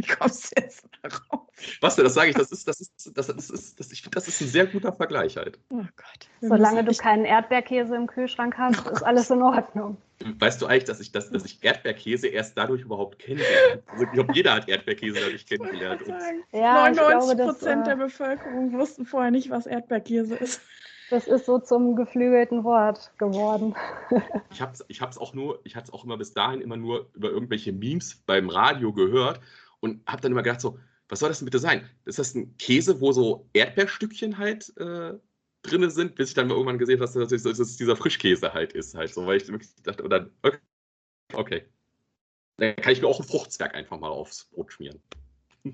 Wie 0.04 0.14
kommst 0.14 0.56
du 0.56 0.60
jetzt 0.62 0.86
darauf? 1.02 1.48
Was 1.80 1.96
denn, 1.96 2.04
das 2.04 2.14
sage 2.14 2.30
ich, 2.30 2.36
das 2.36 2.52
ist, 2.52 2.68
das 2.68 2.80
ist, 2.80 2.92
das 3.14 3.28
ist, 3.28 3.38
das 3.38 3.50
ist, 3.50 3.80
das, 3.80 3.92
ich 3.92 4.02
finde, 4.02 4.14
das 4.16 4.28
ist 4.28 4.40
ein 4.40 4.48
sehr 4.48 4.66
guter 4.66 4.92
Vergleich 4.92 5.36
halt. 5.36 5.58
Oh 5.70 5.76
Gott. 5.96 6.28
Solange 6.40 6.84
du 6.84 6.92
keinen 6.94 7.24
Erdbeerkäse 7.24 7.94
im 7.94 8.06
Kühlschrank 8.06 8.56
hast, 8.58 8.86
oh 8.86 8.90
ist 8.90 9.02
alles 9.02 9.30
in 9.30 9.42
Ordnung. 9.42 9.96
Weißt 10.38 10.62
du 10.62 10.66
eigentlich, 10.66 10.84
dass 10.84 11.00
ich, 11.00 11.12
das, 11.12 11.30
dass 11.30 11.44
ich 11.44 11.62
Erdbeerkäse 11.62 12.28
erst 12.28 12.56
dadurch 12.56 12.82
überhaupt 12.82 13.18
kenne? 13.18 13.42
Also 13.86 14.04
ich 14.04 14.12
glaube, 14.12 14.32
jeder 14.32 14.54
hat 14.54 14.68
Erdbeerkäse 14.68 15.20
dadurch 15.20 15.46
kennengelernt. 15.46 16.02
Ja, 16.52 16.90
99 16.90 17.38
Prozent 17.38 17.86
der 17.86 17.96
Bevölkerung 17.96 18.72
wussten 18.72 19.06
vorher 19.06 19.30
nicht, 19.30 19.50
was 19.50 19.66
Erdbeerkäse 19.66 20.36
ist. 20.36 20.60
Das 21.10 21.26
ist 21.26 21.46
so 21.46 21.58
zum 21.58 21.96
geflügelten 21.96 22.64
Wort 22.64 23.12
geworden. 23.18 23.74
ich 24.50 24.60
habe 24.60 24.72
es 24.72 24.84
ich 24.88 25.02
auch 25.02 25.34
nur, 25.34 25.60
ich 25.64 25.76
hatte 25.76 25.88
es 25.88 25.92
auch 25.92 26.04
immer 26.04 26.16
bis 26.16 26.32
dahin 26.32 26.60
immer 26.60 26.76
nur 26.76 27.10
über 27.14 27.30
irgendwelche 27.30 27.72
Memes 27.72 28.22
beim 28.26 28.48
Radio 28.48 28.92
gehört 28.92 29.40
und 29.84 30.06
habe 30.06 30.22
dann 30.22 30.32
immer 30.32 30.42
gedacht, 30.42 30.60
so, 30.60 30.78
was 31.08 31.20
soll 31.20 31.28
das 31.28 31.38
denn 31.38 31.46
bitte 31.46 31.58
sein? 31.58 31.88
Ist 32.04 32.18
das 32.18 32.34
ein 32.34 32.56
Käse, 32.56 33.00
wo 33.00 33.12
so 33.12 33.48
Erdbeerstückchen 33.52 34.38
halt 34.38 34.76
äh, 34.78 35.12
drin 35.62 35.90
sind, 35.90 36.14
bis 36.16 36.30
ich 36.30 36.34
dann 36.34 36.48
mal 36.48 36.54
irgendwann 36.54 36.78
gesehen 36.78 37.00
habe, 37.00 37.12
dass 37.12 37.30
das, 37.30 37.42
dass 37.42 37.58
das 37.58 37.76
dieser 37.76 37.96
Frischkäse 37.96 38.52
halt 38.52 38.72
ist, 38.72 38.94
halt 38.94 39.14
so, 39.14 39.26
weil 39.26 39.36
ich 39.36 39.48
wirklich 39.48 39.70
dachte, 39.82 40.02
oder 40.02 40.28
okay, 40.42 40.58
Okay. 41.32 41.64
Dann 42.56 42.76
kann 42.76 42.92
ich 42.92 43.00
mir 43.00 43.08
auch 43.08 43.18
ein 43.18 43.26
Fruchtzwerg 43.26 43.74
einfach 43.74 43.98
mal 43.98 44.08
aufs 44.08 44.44
Brot 44.44 44.72
schmieren. 44.72 45.00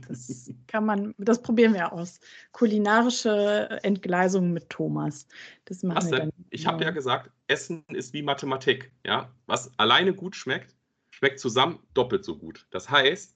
Das 0.08 0.48
kann 0.68 0.86
man, 0.86 1.14
das 1.18 1.42
probieren 1.42 1.74
wir 1.74 1.92
aus. 1.92 2.20
Kulinarische 2.52 3.80
Entgleisung 3.82 4.52
mit 4.52 4.70
Thomas. 4.70 5.26
Das 5.64 5.82
machen 5.82 5.96
Was 5.96 6.10
wir 6.10 6.18
denn? 6.20 6.30
dann. 6.30 6.46
Ich 6.50 6.66
habe 6.66 6.84
ja 6.84 6.90
gesagt, 6.90 7.30
Essen 7.48 7.84
ist 7.88 8.12
wie 8.12 8.22
Mathematik. 8.22 8.92
Ja? 9.04 9.34
Was 9.46 9.76
alleine 9.78 10.14
gut 10.14 10.36
schmeckt, 10.36 10.76
schmeckt 11.10 11.40
zusammen 11.40 11.80
doppelt 11.92 12.24
so 12.24 12.38
gut. 12.38 12.68
Das 12.70 12.88
heißt, 12.88 13.34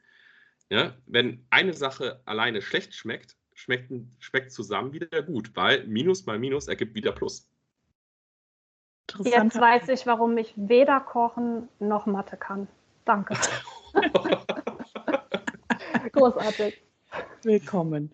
ja, 0.71 0.95
wenn 1.07 1.47
eine 1.51 1.73
Sache 1.73 2.21
alleine 2.25 2.63
schlecht 2.63 2.95
schmeckt, 2.95 3.37
schmeckt, 3.55 3.93
schmeckt 4.19 4.53
zusammen 4.53 4.93
wieder 4.93 5.23
gut, 5.23 5.55
weil 5.55 5.87
Minus 5.87 6.27
mal 6.27 6.39
Minus 6.39 6.69
ergibt 6.69 6.95
wieder 6.95 7.13
Plus. 7.13 7.49
Jetzt 9.23 9.61
weiß 9.61 9.89
ich, 9.89 10.07
warum 10.07 10.37
ich 10.39 10.55
weder 10.57 11.01
kochen 11.01 11.69
noch 11.79 12.07
Mathe 12.07 12.37
kann. 12.37 12.67
Danke. 13.05 13.37
Großartig. 16.13 16.83
Willkommen. 17.45 18.11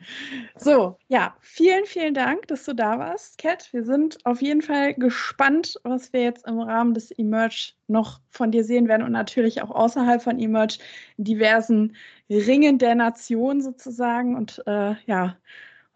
So, 0.56 0.98
ja, 1.08 1.36
vielen, 1.40 1.84
vielen 1.86 2.14
Dank, 2.14 2.48
dass 2.48 2.64
du 2.64 2.74
da 2.74 2.98
warst, 2.98 3.38
Kat. 3.38 3.72
Wir 3.72 3.84
sind 3.84 4.18
auf 4.24 4.42
jeden 4.42 4.62
Fall 4.62 4.94
gespannt, 4.94 5.78
was 5.84 6.12
wir 6.12 6.22
jetzt 6.22 6.46
im 6.46 6.60
Rahmen 6.60 6.94
des 6.94 7.10
Emerge 7.10 7.72
noch 7.86 8.20
von 8.28 8.50
dir 8.50 8.64
sehen 8.64 8.88
werden 8.88 9.02
und 9.04 9.12
natürlich 9.12 9.62
auch 9.62 9.70
außerhalb 9.70 10.22
von 10.22 10.38
Emerge 10.38 10.78
diversen 11.16 11.96
Ringen 12.28 12.78
der 12.78 12.94
Nation 12.94 13.60
sozusagen. 13.60 14.36
Und 14.36 14.62
äh, 14.66 14.94
ja, 15.06 15.36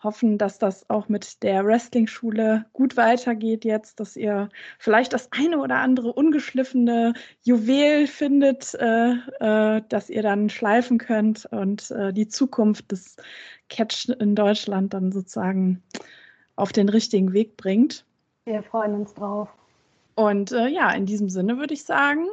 hoffen, 0.05 0.39
dass 0.39 0.59
das 0.59 0.89
auch 0.91 1.09
mit 1.09 1.43
der 1.43 1.65
Wrestling-Schule 1.65 2.67
gut 2.73 2.97
weitergeht 2.97 3.65
jetzt, 3.65 3.99
dass 4.01 4.17
ihr 4.17 4.49
vielleicht 4.79 5.13
das 5.13 5.31
eine 5.33 5.59
oder 5.59 5.77
andere 5.77 6.13
ungeschliffene 6.13 7.15
Juwel 7.43 8.07
findet, 8.07 8.75
äh, 8.75 9.13
äh, 9.41 9.83
das 9.89 10.11
ihr 10.11 10.23
dann 10.23 10.51
schleifen 10.51 10.99
könnt 10.99 11.47
und 11.47 11.91
äh, 11.91 12.13
die 12.13 12.29
Zukunft 12.29 12.93
des 12.93 13.17
Catch 13.69 14.11
in 14.21 14.35
Deutschland 14.35 14.95
dann 14.95 15.11
sozusagen 15.11 15.83
auf 16.57 16.73
den 16.73 16.89
richtigen 16.89 17.33
Weg 17.33 17.57
bringt. 17.57 18.05
Wir 18.45 18.63
freuen 18.63 18.95
uns 18.95 19.15
drauf. 19.15 19.49
Und 20.15 20.53
äh, 20.53 20.69
ja, 20.69 20.93
in 20.93 21.07
diesem 21.07 21.29
Sinne 21.29 21.59
würde 21.59 21.75
ich 21.75 21.85
sagen, 21.85 22.27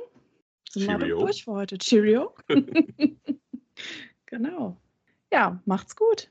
sind 0.69 0.87
wir 0.87 1.07
durch 1.07 1.45
für 1.45 1.53
heute. 1.53 1.77
Cheerio. 1.77 2.33
genau. 4.25 4.77
Ja, 5.33 5.61
macht's 5.65 5.95
gut. 5.95 6.29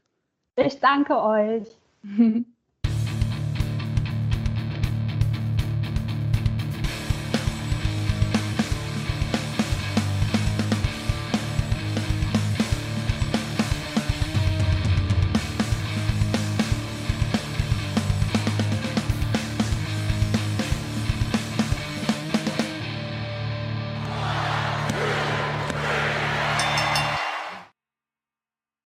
Ich 0.67 0.79
danke 0.81 1.17
euch. 1.21 1.67